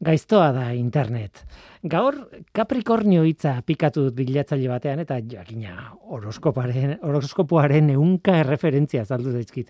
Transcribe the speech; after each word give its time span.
Gaiztoa 0.00 0.52
da 0.56 0.70
internet. 0.72 1.42
Gaur 1.84 2.16
Capricornio 2.56 3.20
hitza 3.28 3.58
pikatu 3.68 4.06
dut 4.06 4.14
bilatzaile 4.16 4.70
batean 4.72 5.02
eta 5.02 5.18
jakina 5.20 5.90
horoskoparen 6.08 6.94
horoskopoaren 7.04 7.90
ehunka 7.92 8.38
erreferentzia 8.40 9.04
saldu 9.04 9.34
daizkit. 9.34 9.68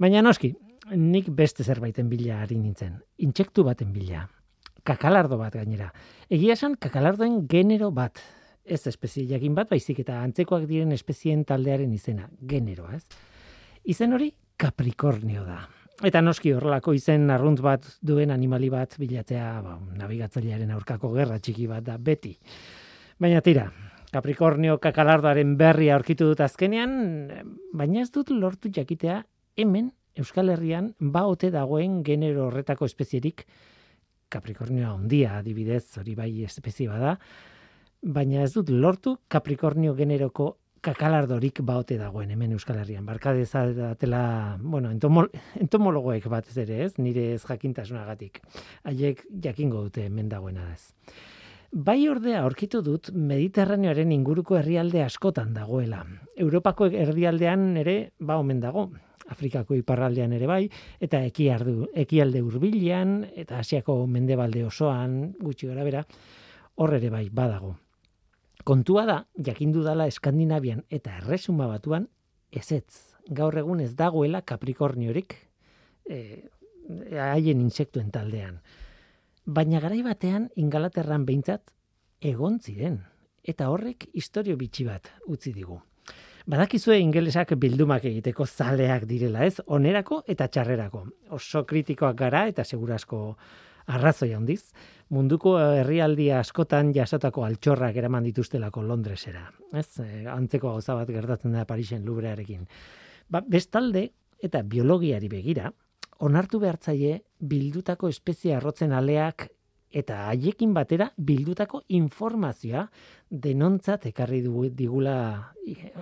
Baina 0.00 0.22
noski, 0.24 0.54
nik 0.96 1.28
beste 1.28 1.64
zerbaiten 1.64 2.08
bila 2.08 2.40
ari 2.46 2.56
nintzen. 2.56 2.96
Intsektu 3.20 3.66
baten 3.68 3.92
bila. 3.92 4.24
Kakalardo 4.84 5.36
bat 5.36 5.60
gainera. 5.60 5.90
Egia 6.32 6.56
esan 6.56 6.80
kakalardoen 6.80 7.42
genero 7.48 7.92
bat. 7.92 8.24
Ez 8.64 8.86
espezie 8.88 9.28
jakin 9.28 9.54
bat, 9.54 9.68
baizik 9.68 10.00
eta 10.00 10.22
antzekoak 10.24 10.64
diren 10.64 10.92
espezien 10.96 11.44
taldearen 11.44 11.92
izena. 11.92 12.30
Genero, 12.48 12.88
ez? 12.96 13.04
Izen 13.84 14.16
hori 14.16 14.32
Capricornio 14.56 15.44
da. 15.44 15.66
Eta 16.02 16.20
noski 16.24 16.50
horrelako 16.50 16.94
izen 16.96 17.28
arrunt 17.30 17.60
bat 17.62 17.84
duen 18.02 18.32
animali 18.34 18.70
bat 18.72 18.96
bilatzea 18.98 19.60
ba, 19.62 19.76
nabigatzailearen 20.00 20.72
aurkako 20.74 21.12
gerra 21.14 21.38
txiki 21.38 21.68
bat 21.70 21.84
da 21.86 21.98
beti. 21.98 22.34
Baina 23.22 23.40
tira, 23.40 23.68
Capricornio 24.10 24.80
kakalardoaren 24.82 25.54
berri 25.58 25.90
aurkitu 25.94 26.26
dut 26.32 26.42
azkenean, 26.42 26.96
baina 27.72 28.02
ez 28.02 28.10
dut 28.10 28.30
lortu 28.34 28.70
jakitea 28.74 29.22
hemen 29.56 29.92
Euskal 30.18 30.50
Herrian 30.50 30.92
ba 30.98 31.24
ote 31.26 31.50
dagoen 31.50 32.02
genero 32.06 32.48
horretako 32.48 32.86
espezierik 32.86 33.46
Capricornio 34.30 34.90
handia 34.90 35.38
adibidez, 35.38 35.96
hori 35.98 36.14
bai 36.18 36.30
espezie 36.42 36.88
bada, 36.90 37.16
baina 38.02 38.42
ez 38.42 38.52
dut 38.54 38.70
lortu 38.70 39.16
Capricornio 39.28 39.94
generoko 39.94 40.56
kakalardorik 40.84 41.62
baote 41.64 41.96
dagoen 41.98 42.32
hemen 42.34 42.52
Euskal 42.56 42.78
Herrian. 42.82 43.06
Barkade 43.06 43.46
zatela, 43.46 44.56
bueno, 44.60 44.90
entomol, 44.92 45.30
entomologoek 45.60 46.26
bat 46.32 46.48
ez 46.50 46.58
ere 46.64 46.82
ez, 46.84 46.92
nire 46.98 47.30
ez 47.34 47.42
jakintasunagatik. 47.44 48.42
Haiek 48.84 49.24
jakingo 49.46 49.86
dute 49.86 50.04
hemen 50.08 50.28
dagoena 50.28 50.68
ez. 50.74 50.92
Bai 51.74 52.04
ordea 52.06 52.44
aurkitu 52.44 52.82
dut 52.86 53.10
Mediterraneoaren 53.14 54.12
inguruko 54.14 54.58
herrialde 54.60 55.02
askotan 55.02 55.54
dagoela. 55.56 56.04
Europako 56.38 56.86
herrialdean 56.92 57.72
ere 57.80 57.96
ba 58.20 58.36
omen 58.38 58.60
dago. 58.62 58.90
Afrikako 59.32 59.74
iparraldean 59.78 60.34
ere 60.36 60.46
bai, 60.46 60.62
eta 61.00 61.22
ekiardu, 61.24 61.88
ekialde 61.96 62.42
hurbilean 62.44 63.22
eta 63.32 63.56
Asiako 63.64 64.02
mendebalde 64.06 64.66
osoan, 64.68 65.32
gutxi 65.40 65.70
gara 65.70 65.86
bera, 65.86 66.04
hor 66.76 66.94
ere 66.98 67.08
bai, 67.10 67.30
badago. 67.32 67.72
Kontua 68.64 69.04
da, 69.04 69.16
jakindu 69.44 69.82
dala 69.84 70.06
Eskandinavian 70.08 70.86
eta 70.88 71.18
erresuma 71.18 71.66
batuan, 71.68 72.08
ezetz. 72.50 73.12
Gaur 73.28 73.56
egun 73.60 73.80
ez 73.80 73.92
dagoela 73.96 74.42
Capricorniorik 74.44 75.36
e, 76.08 76.18
haien 77.20 77.60
insektuen 77.60 78.10
taldean. 78.12 78.58
Baina 79.44 79.80
garai 79.80 80.02
batean 80.04 80.48
Ingalaterran 80.60 81.24
behintzat 81.28 81.72
egon 82.24 82.60
ziren. 82.60 83.02
Eta 83.44 83.68
horrek 83.68 84.08
historio 84.16 84.56
bitxi 84.56 84.86
bat 84.88 85.10
utzi 85.28 85.52
digu. 85.52 85.78
Badakizue 86.48 86.98
ingelesak 87.00 87.54
bildumak 87.60 88.04
egiteko 88.08 88.44
zaleak 88.44 89.04
direla 89.08 89.44
ez, 89.44 89.60
onerako 89.64 90.22
eta 90.28 90.48
txarrerako. 90.48 91.06
Oso 91.36 91.64
kritikoak 91.68 92.16
gara 92.16 92.46
eta 92.48 92.64
segurasko 92.64 93.20
arrazoi 93.86 94.32
handiz, 94.32 94.72
munduko 95.12 95.56
herrialdi 95.60 96.30
askotan 96.32 96.92
jasotako 96.94 97.44
altxorrak 97.44 97.96
eraman 98.00 98.24
dituztelako 98.24 98.82
Londresera. 98.82 99.44
Ez, 99.72 100.00
e, 100.00 100.24
antzeko 100.30 100.72
gauza 100.74 100.96
bat 100.98 101.10
gertatzen 101.10 101.52
da 101.52 101.64
Parisen 101.68 102.04
Lubrearekin. 102.04 102.66
Ba, 103.28 103.42
bestalde 103.46 104.08
eta 104.44 104.62
biologiari 104.62 105.28
begira, 105.28 105.70
onartu 106.24 106.60
behartzaile 106.62 107.20
bildutako 107.40 108.08
espezie 108.08 108.54
arrotzen 108.56 108.92
aleak 108.92 109.48
eta 109.94 110.24
haiekin 110.28 110.72
batera 110.74 111.10
bildutako 111.16 111.84
informazioa 111.94 112.88
denontzat 113.30 114.08
ekarri 114.10 114.42
du 114.42 114.68
digula 114.74 115.16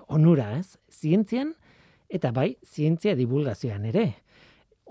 onura, 0.09 0.57
ez? 0.59 0.79
Zientzian 0.91 1.53
eta 2.13 2.33
bai, 2.33 2.57
zientzia 2.65 3.15
divulgazioan 3.17 3.85
ere. 3.89 4.07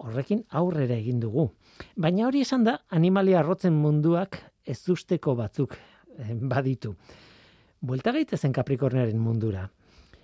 Horrekin 0.02 0.46
aurrera 0.50 0.96
egin 0.98 1.20
dugu. 1.22 1.52
Baina 1.96 2.26
hori 2.28 2.42
esan 2.42 2.64
da, 2.66 2.80
animalia 2.90 3.40
arrotzen 3.42 3.76
munduak 3.78 4.40
ez 4.66 4.80
usteko 4.90 5.36
batzuk 5.38 5.76
eh, 5.76 6.34
baditu. 6.34 6.96
Buelta 7.82 8.14
gaitezen 8.14 8.54
Capricornearen 8.54 9.20
mundura. 9.20 9.68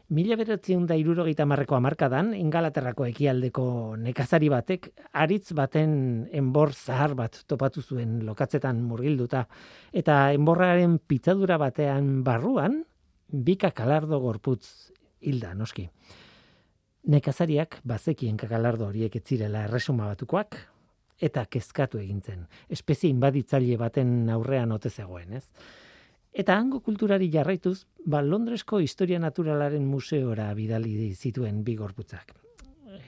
Mila 0.08 0.38
beratzen 0.40 0.86
da 0.88 0.96
irurogeita 0.96 1.44
marreko 1.44 1.76
amarkadan, 1.76 2.30
ingalaterrako 2.38 3.10
ekialdeko 3.10 3.64
nekazari 4.00 4.48
batek, 4.48 4.88
aritz 5.12 5.52
baten 5.58 5.98
enbor 6.32 6.72
zahar 6.72 7.12
bat 7.20 7.42
topatu 7.44 7.84
zuen 7.84 8.22
lokatzetan 8.24 8.80
murgilduta, 8.88 9.44
eta 9.92 10.32
enborraren 10.38 10.96
pitzadura 11.12 11.58
batean 11.60 12.22
barruan, 12.24 12.86
bika 13.28 13.74
kalardo 13.76 14.22
gorputz 14.24 14.94
hilda, 15.20 15.52
noski. 15.60 15.90
Nekazariak 17.06 17.80
bazekien 17.88 18.38
kakalardo 18.38 18.88
horiek 18.88 19.16
etzirela 19.16 19.64
erresuma 19.68 20.08
batukoak, 20.08 20.58
eta 21.22 21.46
kezkatu 21.50 22.00
egin 22.02 22.22
zen. 22.22 22.46
Espezie 22.70 23.10
inbaditzaile 23.10 23.78
baten 23.78 24.30
aurrean 24.30 24.72
ote 24.72 24.90
zegoen, 24.90 25.34
ez? 25.40 25.46
Eta 26.38 26.58
hango 26.58 26.82
kulturari 26.86 27.32
jarraituz, 27.34 27.88
ba 28.06 28.22
Londresko 28.22 28.80
Historia 28.84 29.20
Naturalaren 29.20 29.86
Museora 29.90 30.52
bidali 30.54 31.14
zituen 31.16 31.64
bi 31.64 31.76
gorputzak. 31.76 32.36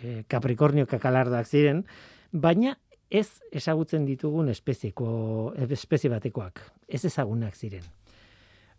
E, 0.01 0.23
Capricornio 0.27 0.87
kakalardoak 0.89 1.45
ziren, 1.45 1.83
baina 2.31 2.75
ez 3.09 3.41
ezagutzen 3.51 4.05
ditugun 4.05 4.49
espezieko 4.49 5.53
espezie 5.69 6.09
batekoak, 6.09 6.61
ez 6.87 7.03
ezagunak 7.05 7.55
ziren. 7.55 7.85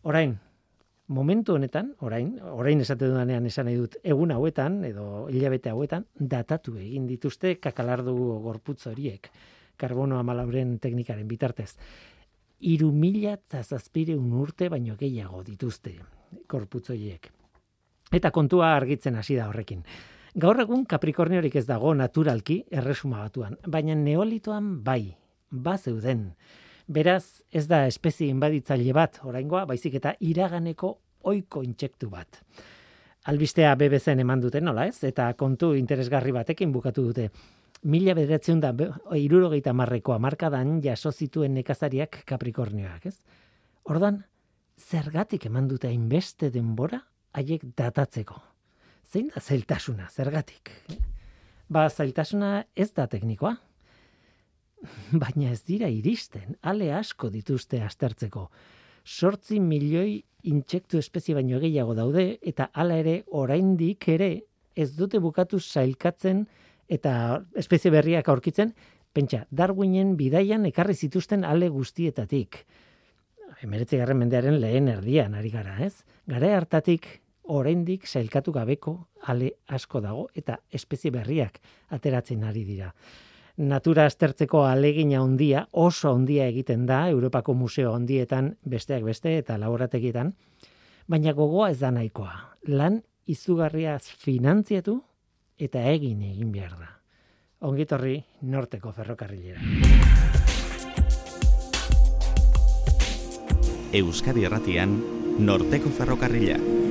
Orain, 0.02 0.38
momentu 1.10 1.56
honetan, 1.58 1.94
orain, 2.06 2.36
orain 2.54 2.80
esate 2.80 3.08
dudanean 3.10 3.46
esan 3.48 3.66
nahi 3.66 3.80
dut, 3.80 3.96
egun 4.06 4.30
hauetan, 4.30 4.78
edo 4.86 5.26
hilabete 5.28 5.72
hauetan, 5.72 6.06
datatu 6.14 6.76
egin 6.78 7.08
dituzte 7.10 7.56
kakalardu 7.58 8.14
gorputz 8.44 8.86
horiek, 8.86 9.26
karbono 9.76 10.20
amalauren 10.20 10.78
teknikaren 10.78 11.26
bitartez. 11.28 11.74
Iru 12.60 12.92
mila 12.92 13.34
zazazpire 13.50 14.14
urte 14.14 14.68
baino 14.70 14.94
gehiago 15.00 15.42
dituzte 15.42 15.96
gorputz 16.48 16.90
horiek. 16.94 17.30
Eta 18.12 18.30
kontua 18.30 18.74
argitzen 18.76 19.16
hasi 19.18 19.36
da 19.38 19.48
horrekin. 19.50 19.82
Gaur 20.38 20.60
egun 20.62 20.84
Capricorniorik 20.86 21.56
ez 21.58 21.66
dago 21.66 21.90
naturalki 21.94 22.60
erresuma 22.70 23.24
batuan, 23.24 23.56
baina 23.66 23.96
neolitoan 23.98 24.76
bai, 24.84 25.16
bazeuden. 25.50 26.28
Beraz, 26.90 27.44
ez 27.54 27.68
da 27.70 27.84
espezie 27.86 28.32
inbaditzaile 28.32 28.90
bat, 28.96 29.20
oraingoa, 29.22 29.62
baizik 29.70 29.94
eta 30.00 30.16
iraganeko 30.26 30.88
oiko 31.30 31.62
intsektu 31.62 32.08
bat. 32.10 32.40
Albistea 33.30 33.76
BBC 33.78 34.16
eman 34.18 34.42
duten, 34.42 34.64
nola 34.66 34.88
ez? 34.90 35.04
Eta 35.06 35.28
kontu 35.38 35.74
interesgarri 35.78 36.34
batekin 36.34 36.72
bukatu 36.74 37.04
dute. 37.10 37.28
Mila 37.86 38.16
bederatzen 38.18 38.58
da, 38.64 38.72
irurogeita 39.14 39.72
marrekoa 39.76 40.18
markadan 40.18 40.80
jaso 40.82 41.12
zituen 41.12 41.54
nekazariak 41.60 42.24
kaprikornioak, 42.26 43.06
ez? 43.06 43.16
Ordan, 43.86 44.24
zergatik 44.76 45.46
eman 45.46 45.70
dute 45.70 45.88
hainbeste 45.88 46.50
denbora 46.50 47.04
haiek 47.38 47.70
datatzeko. 47.78 48.42
Zein 49.06 49.30
da 49.30 49.40
zailtasuna, 49.40 50.10
zergatik? 50.10 50.74
Ba, 51.70 51.86
zailtasuna 51.86 52.64
ez 52.74 52.90
da 52.96 53.06
teknikoa, 53.06 53.54
baina 55.22 55.50
ez 55.52 55.62
dira 55.66 55.88
iristen, 55.92 56.56
ale 56.62 56.90
asko 56.94 57.30
dituzte 57.30 57.80
aztertzeko. 57.84 58.48
Sortzi 59.04 59.60
milioi 59.60 60.20
intsektu 60.50 61.00
espezie 61.00 61.34
baino 61.36 61.60
gehiago 61.60 61.94
daude, 61.96 62.38
eta 62.42 62.70
hala 62.72 62.98
ere, 63.00 63.20
oraindik 63.26 64.08
ere, 64.08 64.30
ez 64.76 64.92
dute 64.96 65.20
bukatu 65.20 65.60
zailkatzen 65.60 66.46
eta 66.90 67.12
espezie 67.58 67.90
berriak 67.92 68.28
aurkitzen, 68.28 68.72
pentsa, 69.14 69.44
Darwinen 69.50 70.14
bidaian 70.18 70.66
ekarri 70.66 70.94
zituzten 70.94 71.44
ale 71.44 71.68
guztietatik. 71.68 72.64
Emeretze 73.60 73.98
garren 73.98 74.18
mendearen 74.18 74.60
lehen 74.62 74.88
erdian, 74.88 75.34
ari 75.34 75.50
gara, 75.52 75.76
ez? 75.84 76.04
Gara 76.30 76.54
hartatik, 76.56 77.08
oraindik 77.50 78.06
zailkatu 78.06 78.54
gabeko 78.54 78.94
ale 79.28 79.56
asko 79.68 80.00
dago, 80.00 80.28
eta 80.34 80.60
espezie 80.70 81.10
berriak 81.10 81.58
ateratzen 81.90 82.46
ari 82.46 82.64
dira 82.64 82.94
natura 83.60 84.06
aztertzeko 84.08 84.64
alegina 84.64 85.20
handia, 85.20 85.66
oso 85.72 86.14
handia 86.14 86.46
egiten 86.48 86.86
da 86.88 87.02
Europako 87.10 87.54
museo 87.54 87.92
handietan 87.94 88.54
besteak 88.64 89.04
beste 89.04 89.36
eta 89.38 89.58
laborategietan, 89.60 90.32
baina 91.06 91.34
gogoa 91.36 91.70
ez 91.70 91.78
da 91.80 91.90
nahikoa. 91.92 92.32
Lan 92.68 93.02
izugarria 93.28 93.98
finantziatu 94.00 94.96
eta 95.58 95.84
egin 95.92 96.22
egin 96.22 96.52
behar 96.52 96.78
da. 96.78 96.88
Ongitorri 97.68 98.16
norteko 98.42 98.92
ferrokarrilera. 98.96 99.60
Euskadi 103.92 104.46
Erratian, 104.46 104.96
norteko 105.38 105.90
ferrokarrilera. 105.92 106.89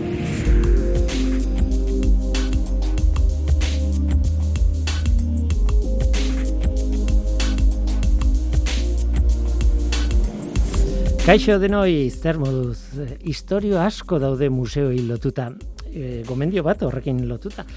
Kaixo 11.30 11.60
denoi, 11.62 12.10
zer 12.10 12.40
moduz, 12.42 12.80
historio 13.22 13.78
asko 13.78 14.18
daude 14.18 14.48
museoi 14.50 15.04
lotuta, 15.06 15.44
e, 15.86 16.24
gomendio 16.26 16.64
bat 16.66 16.82
horrekin 16.82 17.20
lotuta. 17.30 17.68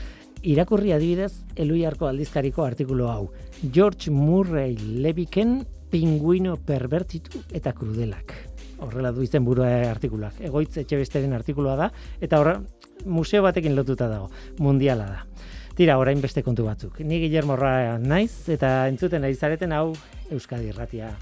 Irakurri 0.49 0.95
adibidez, 0.97 1.35
Eluiarko 1.61 2.09
aldizkariko 2.09 2.65
artikulu 2.65 3.11
hau. 3.13 3.27
George 3.61 4.09
Murray 4.09 4.73
Leviken 5.05 5.59
pinguino 5.93 6.55
pervertitu 6.57 7.43
eta 7.53 7.75
krudelak. 7.77 8.33
Horrela 8.87 9.13
du 9.13 9.21
izen 9.21 9.45
burua 9.45 9.69
artikulak. 9.91 10.41
Egoitz 10.41 10.79
etxe 10.87 11.03
besteren 11.03 11.37
artikulua 11.37 11.77
da, 11.77 11.91
eta 12.25 12.41
horre, 12.41 12.57
museo 13.05 13.45
batekin 13.45 13.77
lotuta 13.77 14.09
dago, 14.09 14.33
mundiala 14.65 15.11
da. 15.13 15.45
Tira, 15.77 16.01
orain 16.01 16.25
beste 16.25 16.41
kontu 16.41 16.65
batzuk. 16.65 17.05
Ni 17.05 17.21
Guillermo 17.21 17.61
Ra 17.61 17.99
naiz, 18.01 18.49
eta 18.49 18.89
entzuten 18.89 19.29
ari 19.29 19.37
zareten 19.37 19.77
hau 19.77 19.91
Euskadi 20.33 20.73
Irratia 20.73 21.13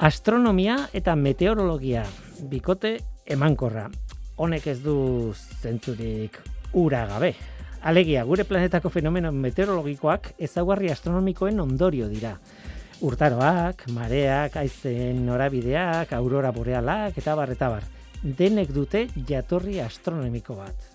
Astronomia 0.00 0.86
eta 0.96 1.12
meteorologia 1.12 2.06
bikote 2.48 2.94
emankorra. 3.28 3.82
Honek 4.40 4.70
ez 4.72 4.78
du 4.80 4.94
zentzurik 5.60 6.38
ura 6.72 7.02
gabe. 7.10 7.34
Alegia, 7.84 8.22
gure 8.24 8.46
planetako 8.48 8.88
fenomeno 8.94 9.28
meteorologikoak 9.36 10.30
ezaugarri 10.48 10.88
astronomikoen 10.88 11.60
ondorio 11.60 12.08
dira. 12.08 12.32
Urtaroak, 13.04 13.84
mareak, 13.92 14.56
aizen 14.62 15.20
norabideak, 15.26 16.14
aurora 16.16 16.48
borealak 16.56 17.20
eta 17.20 17.36
bar 17.36 17.52
eta 17.52 17.68
bar. 17.74 17.84
Denek 18.24 18.72
dute 18.72 19.04
jatorri 19.28 19.82
astronomiko 19.84 20.56
bat 20.62 20.89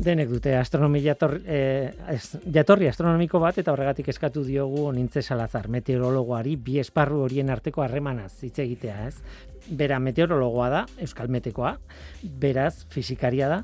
denek 0.00 0.30
dute 0.30 0.54
astronomi 0.56 1.02
jatorri, 1.04 1.40
eh, 1.46 2.16
jatorri 2.54 2.88
astronomiko 2.88 3.40
bat 3.42 3.58
eta 3.60 3.72
horregatik 3.72 4.08
eskatu 4.08 4.42
diogu 4.46 4.86
onintze 4.88 5.22
salazar 5.22 5.68
meteorologoari 5.68 6.56
bi 6.56 6.78
esparru 6.80 7.20
horien 7.26 7.50
arteko 7.50 7.84
harremanaz 7.84 8.32
hitz 8.42 8.58
egitea, 8.64 8.96
ez? 9.08 9.16
Bera 9.70 10.00
meteorologoa 10.00 10.70
da, 10.72 10.82
euskal 11.04 11.28
metekoa, 11.28 11.76
beraz 12.22 12.86
fizikaria 12.88 13.48
da 13.52 13.62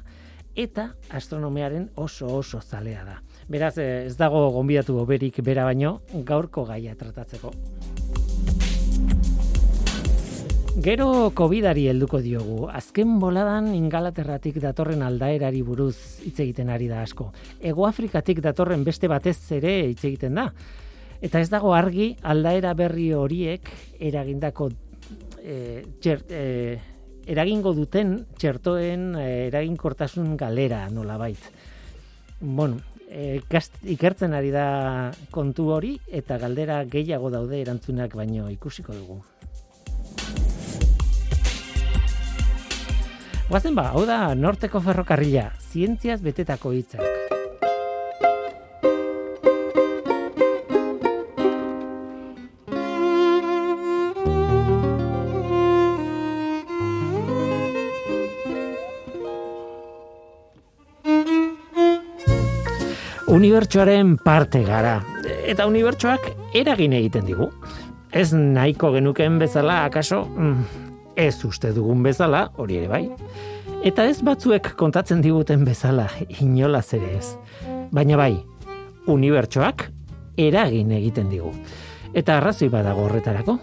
eta 0.57 0.91
astronomiaren 1.13 1.91
oso 1.97 2.29
oso 2.37 2.61
zalea 2.61 3.05
da. 3.05 3.19
Beraz 3.49 3.77
eh, 3.79 4.07
ez 4.07 4.17
dago 4.17 4.49
gonbidatu 4.53 4.99
oberik 5.01 5.41
bera 5.45 5.65
baino 5.65 6.01
gaurko 6.13 6.65
gaia 6.69 6.97
tratatzeko. 6.97 7.53
Gero 10.77 11.31
COVIDari 11.33 11.87
helduko 11.89 12.19
diogu. 12.21 12.67
Azken 12.69 13.15
boladan 13.17 13.71
Ingalaterratik 13.73 14.59
datorren 14.61 15.01
aldaerari 15.07 15.63
buruz 15.65 16.21
hitz 16.21 16.37
egiten 16.45 16.69
ari 16.69 16.85
da 16.91 16.99
asko. 17.01 17.31
Ego 17.65 17.87
Afrikatik 17.89 18.43
datorren 18.45 18.83
beste 18.85 19.09
batez 19.09 19.39
ere 19.57 19.73
hitz 19.89 20.03
egiten 20.05 20.37
da. 20.37 20.51
Eta 21.25 21.41
ez 21.41 21.49
dago 21.49 21.73
argi 21.73 22.11
aldaera 22.21 22.75
berri 22.77 23.07
horiek 23.17 23.71
eragindako 24.11 24.69
e, 25.41 25.57
txert, 25.97 26.29
e, 26.29 26.77
eragingo 27.25 27.73
duten 27.73 28.19
txertoen 28.37 29.15
e, 29.17 29.27
eraginkortasun 29.47 30.37
galera 30.37 30.91
nolabait. 30.93 31.41
Bueno, 32.43 32.83
e, 33.09 33.41
ikertzen 33.97 34.37
ari 34.37 34.53
da 34.53 34.69
kontu 35.33 35.71
hori 35.73 35.97
eta 36.13 36.37
galdera 36.37 36.83
gehiago 36.85 37.33
daude 37.33 37.63
erantzunak 37.65 38.13
baino 38.21 38.51
ikusiko 38.53 38.93
dugu. 38.93 39.23
Guazen 43.47 43.77
ba, 43.79 43.93
hau 43.95 44.01
da 44.03 44.35
norteko 44.35 44.81
ferrokarrila, 44.83 45.53
zientziaz 45.71 46.19
betetako 46.19 46.73
hitzak. 46.75 47.05
Unibertsoaren 63.31 64.17
parte 64.25 64.65
gara, 64.67 64.97
eta 65.47 65.69
unibertsoak 65.71 66.33
eragin 66.59 66.99
egiten 66.99 67.31
digu. 67.31 67.53
Ez 68.11 68.33
nahiko 68.35 68.91
genuken 68.97 69.39
bezala, 69.39 69.85
akaso, 69.87 70.25
mm, 70.35 70.86
ez 71.17 71.45
uste 71.45 71.73
dugun 71.73 72.03
bezala, 72.05 72.51
hori 72.57 72.77
ere 72.83 72.89
bai. 72.89 73.03
Eta 73.87 74.05
ez 74.09 74.21
batzuek 74.25 74.75
kontatzen 74.79 75.23
diguten 75.25 75.65
bezala, 75.65 76.07
inolaz 76.41 76.89
ere 76.95 77.17
ez. 77.19 77.35
Baina 77.95 78.19
bai, 78.21 78.35
unibertsoak 79.07 79.89
eragin 80.37 80.93
egiten 80.93 81.31
digu. 81.33 81.53
Eta 82.17 82.39
arrazoi 82.39 82.69
badago 82.73 83.07
horretarako. 83.07 83.59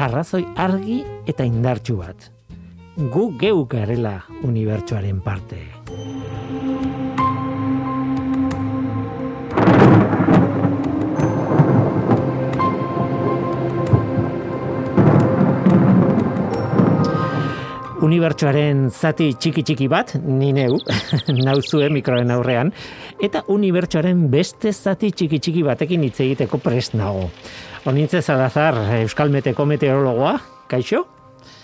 Arrazoi 0.00 0.44
argi 0.56 1.00
eta 1.28 1.44
indartsu 1.44 1.98
bat. 2.00 2.30
Gu 2.96 3.30
geu 3.40 3.64
garela 3.68 4.20
unibertsoaren 4.44 5.20
parte. 5.24 5.60
Unibertsoaren 18.04 18.88
zati 18.90 19.30
txiki 19.36 19.64
txiki 19.66 19.88
bat, 19.92 20.14
ni 20.24 20.50
neu, 20.56 20.78
nauzue 21.46 21.90
mikroen 21.92 22.32
aurrean, 22.34 22.72
eta 23.22 23.44
unibertsoaren 23.52 24.26
beste 24.32 24.72
zati 24.72 25.12
txiki 25.12 25.40
txiki 25.40 25.64
batekin 25.66 26.04
hitz 26.08 26.18
egiteko 26.24 26.60
prest 26.64 26.96
nago. 26.98 27.28
Onintze 27.90 28.22
Salazar, 28.24 28.76
Euskal 29.00 29.32
Meteko 29.32 29.66
meteorologoa, 29.68 30.36
kaixo? 30.70 31.04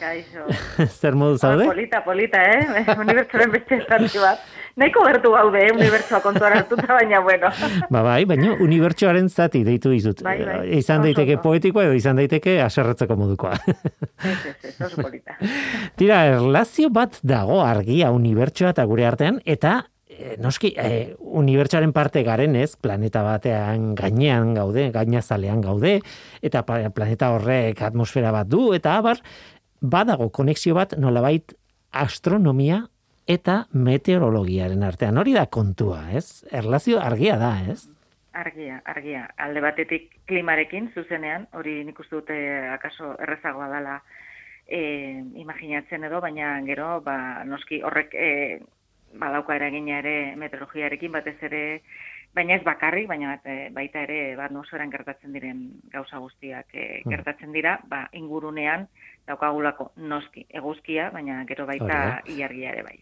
Kaixo. 0.07 0.45
Zer 1.01 1.17
modu 1.19 1.39
zaude? 1.39 1.67
polita, 1.67 2.03
polita, 2.05 2.39
eh? 2.39 2.85
Unibertsoaren 3.03 3.51
beste 3.55 3.81
zati 3.89 4.23
bat. 4.23 4.45
Naiko 4.77 5.03
gertu 5.07 5.33
gaude, 5.33 5.63
eh, 5.65 5.73
unibertsoa 5.73 6.21
kontuan 6.21 6.53
hartuta, 6.59 6.85
baina 6.93 7.23
bueno. 7.25 7.49
Ba 7.95 8.03
bai, 8.05 8.21
baina 8.29 8.53
unibertsoaren 8.63 9.31
zati 9.33 9.65
deitu 9.67 9.91
dizut. 9.95 10.21
Bai, 10.27 10.37
bai. 10.45 10.61
Izan 10.79 11.03
daiteke 11.07 11.39
poetikoa 11.43 11.89
edo 11.89 11.97
izan 11.97 12.21
daiteke 12.21 12.59
aserretzeko 12.63 13.17
modukoa. 13.19 13.57
Ez, 13.65 14.37
ez, 14.53 14.77
ez, 14.77 14.93
polita. 15.01 15.41
Tira, 15.99 16.23
erlazio 16.37 16.93
bat 16.93 17.19
dago 17.25 17.63
argia 17.65 18.13
unibertsoa 18.15 18.77
eta 18.77 18.85
gure 18.87 19.09
artean, 19.09 19.41
eta 19.49 19.79
e, 20.17 20.37
noski, 20.45 20.75
e, 20.77 21.17
unibertsoaren 21.41 21.93
parte 21.97 22.23
garen 22.27 22.57
ez, 22.61 22.75
planeta 22.77 23.25
batean 23.25 23.95
gainean 23.99 24.55
gaude, 24.57 24.89
gainazalean 24.95 25.65
gaude, 25.65 25.99
eta 26.45 26.63
planeta 26.69 27.33
horrek 27.35 27.83
atmosfera 27.89 28.33
bat 28.35 28.49
du, 28.53 28.69
eta 28.77 28.97
abar, 29.01 29.21
badago 29.81 30.31
konexio 30.31 30.75
bat 30.75 30.97
nolabait 30.99 31.55
astronomia 31.93 32.87
eta 33.27 33.65
meteorologiaren 33.73 34.83
artean. 34.87 35.19
Hori 35.19 35.35
da 35.35 35.47
kontua, 35.47 36.07
ez? 36.15 36.45
Erlazio 36.53 37.01
argia 37.03 37.37
da, 37.41 37.53
ez? 37.67 37.87
Argia, 38.37 38.83
argia. 38.85 39.25
Alde 39.41 39.63
batetik 39.65 40.11
klimarekin 40.29 40.91
zuzenean, 40.95 41.49
hori 41.57 41.81
nik 41.85 41.99
uste 42.01 42.21
dute 42.21 42.39
akaso 42.75 43.15
errezagoa 43.25 43.69
dela 43.73 44.01
e, 44.67 44.81
imaginatzen 45.41 46.05
edo, 46.05 46.21
baina 46.21 46.57
gero, 46.67 47.01
ba, 47.07 47.45
noski 47.49 47.81
horrek 47.83 48.15
e, 48.15 48.31
badauka 49.17 49.57
eragina 49.57 50.01
ere 50.03 50.37
meteorologiarekin 50.37 51.15
batez 51.15 51.39
ere 51.49 51.63
baina 52.37 52.59
ez 52.59 52.65
bakarrik, 52.65 53.09
baina 53.09 53.39
e, 53.45 53.57
baita 53.75 54.05
ere 54.05 54.21
bat 54.37 54.53
nosoran 54.53 54.93
gertatzen 54.93 55.33
diren 55.37 55.67
gauza 55.93 56.21
guztiak 56.23 56.75
e, 56.77 56.87
gertatzen 57.09 57.55
dira, 57.57 57.79
ba, 57.89 58.07
ingurunean 58.13 58.87
daukagulako 59.27 59.91
noski 60.07 60.45
eguzkia, 60.55 61.09
baina 61.11 61.41
gero 61.49 61.67
baita 61.67 62.21
iargia 62.31 62.71
ere 62.71 62.85
bai. 62.87 62.95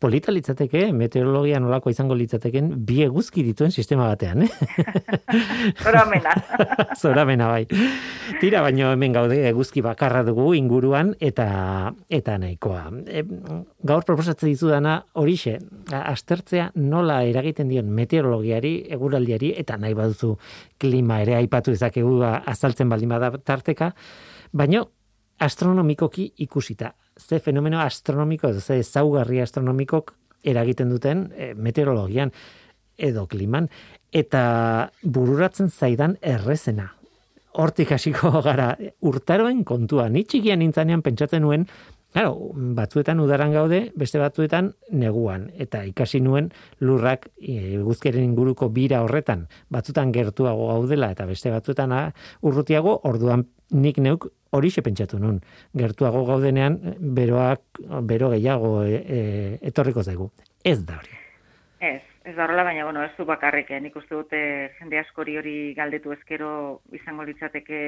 Polita 0.00 0.32
litzateke, 0.34 0.88
meteorologia 0.96 1.60
nolako 1.62 1.92
izango 1.92 2.16
litzateken, 2.18 2.72
bi 2.86 3.02
eguzki 3.04 3.44
dituen 3.46 3.70
sistema 3.70 4.08
batean, 4.10 4.42
eh? 4.42 4.50
Zoramena. 5.84 6.34
Zoramena 7.00 7.50
bai. 7.52 7.62
Tira, 8.40 8.62
baino 8.66 8.90
hemen 8.94 9.14
gaude 9.14 9.38
eguzki 9.50 9.82
bakarra 9.84 10.24
dugu 10.26 10.50
inguruan 10.58 11.14
eta 11.22 11.48
eta 12.10 12.38
nahikoa. 12.42 12.88
E, 13.06 13.22
gaur 13.86 14.06
proposatzen 14.08 14.50
dizudana 14.50 14.98
horixe, 15.14 15.58
astertzea 16.02 16.72
nola 16.74 17.22
eragiten 17.28 17.70
dion 17.70 17.94
meteorologiari, 18.38 18.86
eguraldiari, 18.90 19.52
eta 19.56 19.76
nahi 19.76 19.94
baduzu 19.94 20.36
klima 20.78 21.20
ere 21.22 21.36
aipatu 21.36 21.72
ezakegu 21.72 22.22
azaltzen 22.22 22.88
baldin 22.88 23.08
bada 23.08 23.30
tarteka, 23.38 23.94
baino 24.52 24.88
astronomikoki 25.38 26.32
ikusita. 26.38 26.94
Ze 27.18 27.40
fenomeno 27.40 27.80
astronomiko, 27.80 28.52
ze 28.60 28.82
zaugarri 28.82 29.40
astronomikok 29.40 30.14
eragiten 30.44 30.88
duten 30.88 31.32
e, 31.36 31.54
meteorologian 31.54 32.30
edo 32.96 33.26
kliman, 33.26 33.68
eta 34.12 34.90
bururatzen 35.02 35.68
zaidan 35.70 36.16
errezena. 36.22 36.94
Hortik 37.58 37.92
hasiko 37.92 38.40
gara 38.42 38.76
urtaroen 39.00 39.64
kontua. 39.64 40.08
Ni 40.08 40.24
txikian 40.24 40.58
nintzanean 40.58 41.02
pentsatzen 41.02 41.42
nuen 41.42 41.66
Claro, 42.12 42.52
batzuetan 42.54 43.20
udaran 43.20 43.52
gaude, 43.52 43.82
beste 44.00 44.18
batzuetan 44.18 44.70
neguan 44.90 45.50
eta 45.60 45.82
ikasi 45.84 46.22
nuen 46.24 46.48
lurrak 46.80 47.28
eguzkiaren 47.36 48.24
inguruko 48.24 48.70
bira 48.72 49.02
horretan, 49.04 49.44
batzutan 49.68 50.12
gertuago 50.14 50.70
gaudela 50.70 51.10
eta 51.12 51.26
beste 51.28 51.52
batzuetan 51.52 51.92
ah, 51.92 52.06
urrutiago, 52.40 52.96
orduan 53.04 53.44
nik 53.70 54.00
neuk 54.00 54.30
hori 54.56 54.70
pentsatu 54.82 55.18
nun. 55.18 55.42
Gertuago 55.76 56.24
gaudenean 56.24 56.78
beroak 56.98 57.82
bero 58.02 58.30
gehiago 58.30 58.84
e, 58.84 58.94
e, 58.96 59.58
etorriko 59.68 60.02
zaigu. 60.02 60.30
Ez 60.64 60.80
da 60.86 60.96
hori. 60.96 61.18
Ez, 61.80 62.02
ez 62.28 62.36
da 62.36 62.44
horrela, 62.44 62.64
baina 62.64 62.84
bueno, 62.84 63.02
ez 63.02 63.12
du 63.16 63.24
bakarrik, 63.24 63.70
eh? 63.72 63.80
nik 63.80 63.96
uste 63.96 64.14
dute 64.14 64.40
jende 64.78 64.98
askori 65.00 65.38
hori 65.40 65.56
galdetu 65.76 66.12
ezkero 66.12 66.50
izango 66.92 67.24
litzateke 67.24 67.80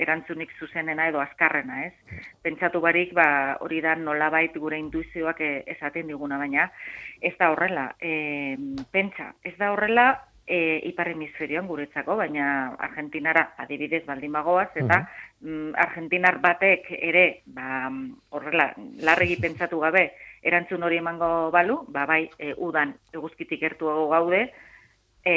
erantzunik 0.00 0.54
zuzenena 0.58 1.08
edo 1.10 1.20
azkarrena, 1.20 1.82
ez? 1.86 2.20
Pentsatu 2.42 2.80
barik, 2.80 3.12
ba, 3.16 3.26
hori 3.60 3.82
da 3.84 3.94
nolabait 4.00 4.56
gure 4.56 4.78
intuizioak 4.80 5.42
eh, 5.44 5.56
esaten 5.76 6.08
diguna, 6.08 6.40
baina 6.40 6.70
ez 7.20 7.34
da 7.38 7.50
horrela. 7.52 7.90
E, 8.00 8.56
pentsa, 8.92 9.34
ez 9.44 9.56
da 9.60 9.72
horrela 9.74 10.08
e, 10.46 10.80
ipar 10.88 11.10
hemisferioan 11.12 11.68
guretzako, 11.68 12.16
baina 12.20 12.46
Argentinara 12.88 13.50
adibidez 13.64 14.04
baldin 14.08 14.32
bagoaz, 14.32 14.70
eta 14.80 15.02
mm, 15.40 15.74
Argentinar 15.86 16.40
batek 16.44 16.88
ere, 16.98 17.26
ba, 17.52 17.90
horrela, 18.32 18.70
larregi 19.04 19.36
pentsatu 19.44 19.80
gabe, 19.84 20.08
erantzun 20.44 20.84
hori 20.84 21.00
emango 21.00 21.50
balu, 21.54 21.80
ba, 21.88 22.04
bai, 22.06 22.28
e, 22.38 22.52
udan 22.56 22.94
eguzkitik 23.16 23.60
gertuago 23.64 24.06
gaude, 24.12 24.44
e, 25.24 25.34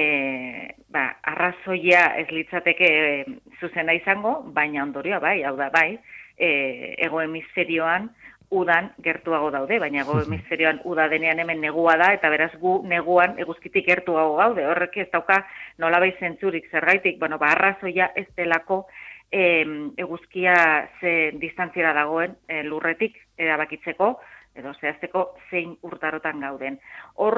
ba, 0.91 1.07
arrazoia 1.23 2.11
ez 2.19 2.27
litzateke 2.31 2.93
e, 2.93 3.25
zuzena 3.61 3.95
izango, 3.95 4.41
baina 4.53 4.83
ondorioa 4.83 5.19
bai, 5.23 5.41
hau 5.47 5.55
da 5.57 5.71
bai, 5.73 5.93
e, 6.37 6.95
ego 7.07 7.21
hemisferioan 7.23 8.11
udan 8.49 8.93
gertuago 9.03 9.49
daude, 9.51 9.79
baina 9.79 10.03
ego 10.05 10.21
hemisferioan 10.21 10.79
uda 10.87 11.07
denean 11.11 11.39
hemen 11.39 11.59
negua 11.61 11.97
da, 11.99 12.13
eta 12.15 12.29
beraz 12.31 12.53
gu 12.61 12.77
neguan 12.87 13.35
eguzkitik 13.43 13.87
gertuago 13.87 14.37
gaude, 14.39 14.63
horrek 14.67 14.95
ez 15.03 15.09
dauka 15.11 15.41
nola 15.83 15.99
bai 16.03 16.13
zentzurik 16.19 16.69
zergaitik, 16.71 17.19
bueno, 17.19 17.39
ba, 17.41 17.51
arrazoia 17.55 18.11
ez 18.15 18.27
delako 18.39 18.85
e, 19.31 19.65
eguzkia 19.99 20.55
ze 21.01 21.33
distantziera 21.41 21.93
dagoen 21.93 22.37
e, 22.47 22.63
lurretik 22.63 23.19
erabakitzeko, 23.37 24.15
edo 24.57 24.73
zehazteko 24.81 25.23
zein 25.49 25.75
urtarotan 25.87 26.39
gauden. 26.41 26.79
Hor 27.23 27.37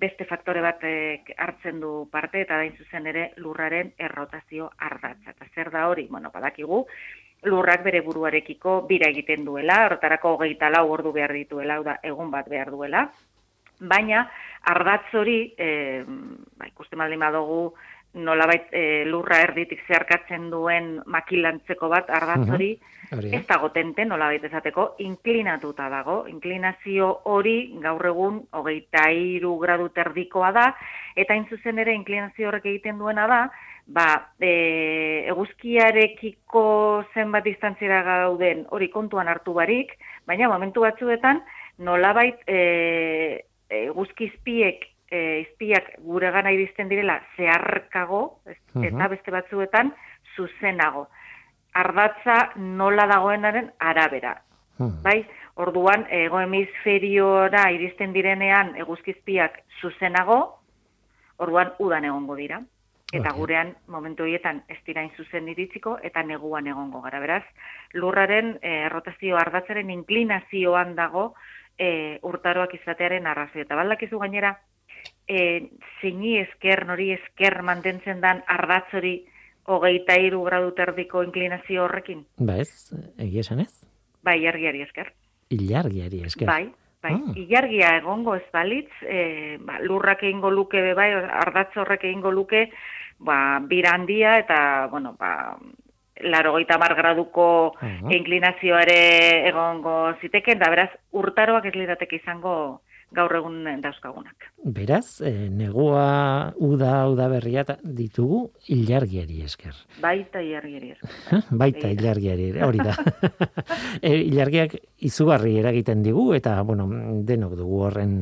beste 0.00 0.26
faktore 0.28 0.60
bat 0.64 0.84
hartzen 1.36 1.80
du 1.80 1.92
parte 2.12 2.42
eta 2.44 2.58
dain 2.60 2.76
zuzen 2.76 3.06
ere 3.06 3.30
lurraren 3.36 3.94
errotazio 3.98 4.70
ardatza. 4.78 5.32
Eta 5.36 5.48
zer 5.54 5.70
da 5.74 5.86
hori? 5.88 6.06
Bueno, 6.10 6.30
badakigu, 6.34 6.84
lurrak 7.46 7.84
bere 7.84 8.00
buruarekiko 8.02 8.82
bira 8.88 9.10
egiten 9.10 9.44
duela, 9.46 9.84
horretarako 9.86 10.34
hogeita 10.36 10.70
lau 10.70 10.88
ordu 10.90 11.12
behar 11.12 11.32
dituela, 11.36 11.78
da 11.84 11.98
egun 12.02 12.30
bat 12.30 12.48
behar 12.50 12.70
duela, 12.74 13.06
baina 13.78 14.24
ardatz 14.66 15.14
hori, 15.14 15.54
e, 15.56 16.02
ba, 16.58 16.66
ikusten 16.66 16.98
baldin 16.98 17.22
badugu, 17.22 17.74
nolabait 18.14 18.68
e, 18.72 19.04
lurra 19.04 19.42
erditik 19.44 19.82
zeharkatzen 19.86 20.48
duen 20.50 20.98
makilantzeko 21.06 21.88
bat 21.92 22.08
ardatz 22.10 22.48
hori, 22.54 22.70
ez 23.12 23.44
dago 23.48 23.70
tente 23.72 24.04
nolabait 24.04 24.44
ezateko, 24.44 24.94
inklinatuta 25.04 25.88
dago. 25.92 26.22
Inklinazio 26.28 27.10
hori 27.24 27.74
gaur 27.82 28.06
egun 28.10 28.40
hogeita 28.52 29.08
iru 29.12 29.56
gradu 29.60 29.88
terdikoa 29.94 30.52
da, 30.56 30.66
eta 31.16 31.36
zuzen 31.50 31.78
ere 31.78 31.94
inklinazio 31.94 32.48
horrek 32.48 32.66
egiten 32.66 32.98
duena 32.98 33.26
da, 33.28 33.40
ba, 33.86 34.08
e, 34.40 35.24
eguzkiarekiko 35.32 36.64
zenbat 37.14 37.44
distantziera 37.44 38.02
gauden 38.02 38.66
hori 38.70 38.88
kontuan 38.92 39.28
hartu 39.28 39.54
barik, 39.56 39.94
baina 40.26 40.48
momentu 40.48 40.84
batzuetan 40.84 41.42
nolabait 41.78 42.40
e, 42.46 43.44
eguzkizpiek 43.68 44.84
e, 45.10 45.40
izpiak 45.46 45.94
gure 46.04 46.30
gana 46.30 46.52
iristen 46.52 46.88
direla 46.88 47.18
zeharkago, 47.36 48.22
eta 48.84 49.08
beste 49.08 49.34
batzuetan 49.34 49.92
zuzenago. 50.36 51.08
Ardatza 51.78 52.38
nola 52.56 53.06
dagoenaren 53.10 53.72
arabera. 53.78 54.36
Bai, 54.78 55.24
orduan, 55.58 56.04
ego 56.14 56.38
hemisferiora 56.40 57.64
iristen 57.74 58.12
direnean 58.14 58.76
eguzkizpiak 58.78 59.58
zuzenago, 59.80 60.38
orduan 61.42 61.72
udan 61.82 62.06
egongo 62.06 62.36
dira. 62.38 62.60
Eta 63.08 63.32
gurean, 63.32 63.72
momentu 63.88 64.26
horietan, 64.26 64.60
ez 64.68 64.78
dirain 64.84 65.08
zuzen 65.16 65.46
iritziko, 65.48 65.96
eta 66.04 66.22
neguan 66.22 66.66
egongo 66.68 67.00
gara. 67.00 67.20
Beraz, 67.22 67.44
lurraren 67.96 68.58
e, 68.60 68.72
rotazio 68.92 69.38
ardatzaren 69.40 69.90
inklinazioan 69.90 70.92
dago 70.94 71.30
e, 71.78 72.18
urtaroak 72.28 72.74
izatearen 72.76 73.26
arrazio. 73.26 73.64
Eta 73.64 73.78
baldakizu 73.80 74.20
gainera, 74.20 74.52
e, 75.28 75.68
zeini 76.00 76.38
esker, 76.40 76.84
nori 76.88 77.12
esker 77.14 77.60
mantentzen 77.62 78.22
dan 78.24 78.42
ardatzori 78.48 79.20
hogeita 79.68 80.16
iru 80.16 80.42
gradu 80.48 80.72
terdiko 80.76 81.22
inklinazio 81.26 81.84
horrekin? 81.84 82.24
Ba 82.40 82.56
ez, 82.62 82.90
egia 83.20 83.44
esan 83.44 83.60
ez? 83.64 83.72
Bai, 84.24 84.38
ilargiari 84.40 84.82
esker. 84.82 85.12
Ilargiari 85.54 86.22
esker. 86.26 86.48
Bai, 86.48 86.70
bai. 87.04 87.12
Ah. 87.14 87.34
Ilargia 87.36 87.96
egongo 88.00 88.34
ez 88.38 88.46
balitz, 88.52 88.90
e, 89.04 89.58
ba, 89.60 89.78
lurrak 89.84 90.24
egingo 90.24 90.50
luke, 90.50 90.80
bai, 90.96 91.10
ardatz 91.44 91.76
horrek 91.76 92.08
egingo 92.08 92.32
luke, 92.32 92.70
ba, 93.18 93.60
bira 93.68 93.92
handia 93.94 94.38
eta, 94.40 94.88
bueno, 94.90 95.14
ba, 95.20 95.58
laro 96.20 96.52
goita 96.56 96.78
mar 96.82 96.96
graduko 96.98 97.74
uh 97.78 98.10
inklinazioare 98.10 99.48
egongo 99.52 100.14
ziteken, 100.20 100.58
da 100.58 100.70
beraz, 100.72 100.90
urtaroak 101.12 101.68
ez 101.68 101.74
lirateke 101.76 102.18
izango 102.18 102.80
gaur 103.14 103.32
egun 103.38 103.62
dauzkagunak. 103.82 104.48
Beraz, 104.64 105.20
e, 105.24 105.48
negua 105.48 106.52
uda 106.60 106.92
uda 107.08 107.28
berria 107.32 107.64
ditugu 107.82 108.42
ilargiari 108.74 109.40
esker. 109.46 109.76
Baita 110.02 110.42
ilargiari 110.44 110.92
esker. 110.96 111.44
Baita 111.62 111.92
ilargiari, 111.94 112.50
hori 112.64 112.82
da. 112.84 112.96
e, 114.02 114.14
ilargiak 114.28 114.76
izugarri 115.08 115.56
eragiten 115.62 116.02
digu 116.04 116.32
eta 116.36 116.60
bueno, 116.62 116.88
denok 117.24 117.56
dugu 117.58 117.84
horren 117.88 118.16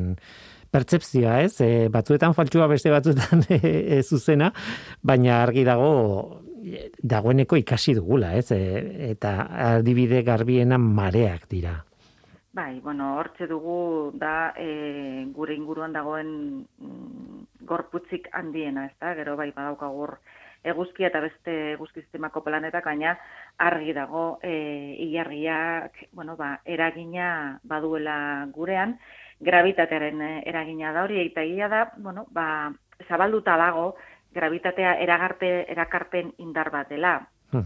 pertsepzioa, 0.71 1.41
ez? 1.47 1.61
E, 1.65 1.89
batzuetan 1.93 2.35
faltsua 2.37 2.69
beste 2.71 2.93
batzuetan 2.93 3.47
e, 3.51 4.03
zuzena, 4.03 4.53
baina 5.03 5.43
argi 5.43 5.65
dago 5.67 6.45
dagoeneko 7.03 7.59
ikasi 7.61 7.95
dugula, 7.97 8.35
ez? 8.39 8.51
E, 8.53 9.11
eta 9.13 9.37
adibide 9.73 10.23
garbiena 10.27 10.79
mareak 10.79 11.47
dira. 11.51 11.79
Bai, 12.57 12.81
bueno, 12.81 13.19
hortze 13.19 13.47
dugu 13.47 14.13
da 14.17 14.55
e, 14.57 15.27
gure 15.37 15.53
inguruan 15.53 15.93
dagoen 15.93 16.31
mm, 16.65 17.43
gorputzik 17.69 18.31
handiena, 18.33 18.87
ez 18.87 18.95
da? 18.97 19.11
Gero 19.19 19.35
bai, 19.37 19.51
badaukagur 19.53 20.15
eguzkia 20.65 21.11
eta 21.11 21.21
beste 21.21 21.57
eguzkiztemako 21.75 22.41
planetak, 22.47 22.89
baina 22.89 23.13
argi 23.61 23.93
dago 23.93 24.25
e, 24.41 24.55
ilargiak, 25.05 26.01
bueno, 26.17 26.39
ba, 26.41 26.55
eragina 26.65 27.29
baduela 27.63 28.17
gurean, 28.57 28.97
gravitatearen 29.45 30.25
eragina 30.49 30.97
da 30.97 31.05
hori, 31.05 31.21
eta 31.27 31.45
ia 31.45 31.69
da, 31.69 31.85
bueno, 31.99 32.25
ba, 32.33 32.73
zabalduta 33.05 33.61
dago, 33.61 33.91
gravitatea 34.33 34.97
eragarte, 35.05 35.57
erakarpen 35.77 36.33
indar 36.39 36.73
bat 36.73 36.89
dela. 36.89 37.19